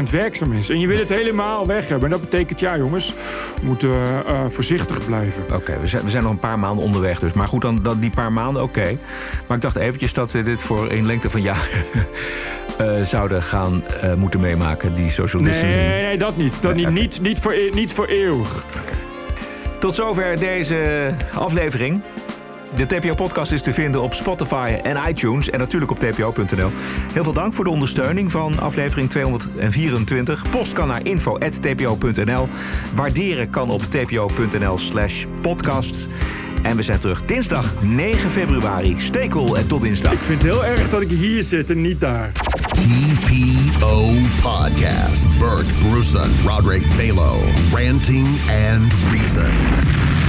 100% 0.08 0.10
werkzaam 0.10 0.52
is. 0.52 0.68
En 0.68 0.80
je 0.80 0.86
wil 0.86 0.98
het 0.98 1.08
helemaal 1.08 1.66
weg 1.66 1.88
hebben. 1.88 2.12
En 2.12 2.18
dat 2.18 2.30
betekent, 2.30 2.60
ja 2.60 2.76
jongens, 2.76 3.14
we 3.60 3.66
moeten 3.66 3.90
uh, 3.90 4.44
voorzichtig 4.48 5.06
blijven. 5.06 5.42
Oké, 5.54 5.78
we, 5.80 5.86
zijn, 5.86 6.04
we 6.04 6.10
zijn 6.10 6.22
nog 6.22 6.32
een 6.32 6.38
paar 6.38 6.58
maanden 6.58 6.84
onderweg 6.84 7.18
dus. 7.18 7.32
Maar 7.32 7.48
goed, 7.48 7.62
dan, 7.62 7.78
dan 7.82 7.98
die 7.98 8.10
paar 8.10 8.32
maanden, 8.32 8.62
oké. 8.62 8.98
Maar 9.46 9.56
ik 9.56 9.62
dacht 9.62 9.76
eventjes 9.76 10.12
dat 10.12 10.32
we 10.32 10.42
dit 10.42 10.62
voor 10.62 10.90
een 10.90 11.06
lengte 11.06 11.30
van 11.30 11.42
jaren... 11.42 11.68
Uh, 12.80 13.02
zouden 13.08 13.42
gaan 13.42 13.84
uh, 14.04 14.14
moeten 14.14 14.40
meemaken, 14.40 14.94
die 14.94 15.10
social 15.10 15.42
distancing? 15.42 15.82
Nee, 15.82 16.02
nee, 16.02 16.18
dat 16.18 16.36
niet. 16.36 16.62
Dat 16.62 16.74
niet, 16.74 16.90
niet, 16.90 17.20
niet, 17.20 17.40
voor, 17.40 17.54
niet 17.72 17.92
voor 17.92 18.06
eeuwig. 18.06 18.64
Okay. 18.66 18.98
Tot 19.78 19.94
zover 19.94 20.38
deze 20.38 21.10
aflevering. 21.34 22.02
De 22.74 22.86
TPO-podcast 22.86 23.52
is 23.52 23.62
te 23.62 23.72
vinden 23.72 24.02
op 24.02 24.14
Spotify 24.14 24.76
en 24.82 24.96
iTunes 25.08 25.50
en 25.50 25.58
natuurlijk 25.58 25.90
op 25.90 25.98
tpo.nl. 25.98 26.70
Heel 27.12 27.22
veel 27.24 27.32
dank 27.32 27.54
voor 27.54 27.64
de 27.64 27.70
ondersteuning 27.70 28.30
van 28.30 28.58
aflevering 28.58 29.10
224. 29.10 30.50
Post 30.50 30.72
kan 30.72 30.88
naar 30.88 31.06
info.tpo.nl. 31.06 32.48
Waarderen 32.94 33.50
kan 33.50 33.70
op 33.70 33.82
tpo.nl 33.82 34.78
slash 34.78 35.24
podcasts. 35.40 36.06
En 36.62 36.76
we 36.76 36.82
zijn 36.82 36.98
terug 36.98 37.24
dinsdag 37.24 37.72
9 37.80 38.30
februari. 38.30 38.94
Stay 38.98 39.28
cool 39.28 39.56
en 39.56 39.66
tot 39.66 39.82
dinsdag. 39.82 40.12
Ik 40.12 40.18
vind 40.18 40.42
het 40.42 40.52
heel 40.52 40.64
erg 40.64 40.90
dat 40.90 41.00
ik 41.00 41.10
hier 41.10 41.42
zit 41.42 41.70
en 41.70 41.80
niet 41.80 42.00
daar. 42.00 42.32
TPO 42.32 44.04
Podcast. 44.42 45.38
Bert 45.38 45.66
Bruson, 45.88 46.30
Roderick 46.46 46.84
Balo. 46.96 47.38
Ranting 47.72 48.26
and 48.48 48.92
Reason. 49.12 50.27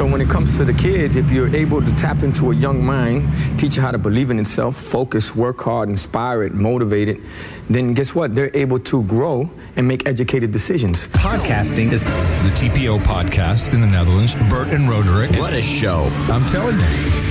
So 0.00 0.06
when 0.06 0.22
it 0.22 0.30
comes 0.30 0.56
to 0.56 0.64
the 0.64 0.72
kids, 0.72 1.16
if 1.16 1.30
you're 1.30 1.54
able 1.54 1.82
to 1.82 1.94
tap 1.94 2.22
into 2.22 2.52
a 2.52 2.54
young 2.54 2.82
mind, 2.82 3.28
teach 3.58 3.76
you 3.76 3.82
how 3.82 3.90
to 3.90 3.98
believe 3.98 4.30
in 4.30 4.38
itself, 4.38 4.74
focus, 4.74 5.36
work 5.36 5.60
hard, 5.60 5.90
inspire 5.90 6.42
it, 6.42 6.54
motivate 6.54 7.08
it, 7.08 7.20
then 7.68 7.92
guess 7.92 8.14
what? 8.14 8.34
They're 8.34 8.50
able 8.54 8.78
to 8.78 9.02
grow 9.02 9.50
and 9.76 9.86
make 9.86 10.08
educated 10.08 10.52
decisions. 10.52 11.08
Podcasting 11.08 11.92
is 11.92 12.02
the 12.02 12.50
TPO 12.56 13.00
podcast 13.00 13.74
in 13.74 13.82
the 13.82 13.86
Netherlands. 13.86 14.34
Bert 14.48 14.68
and 14.68 14.88
Roderick. 14.88 15.32
What 15.38 15.52
a 15.52 15.60
show. 15.60 16.08
I'm 16.30 16.46
telling 16.46 16.78
you. 16.78 17.29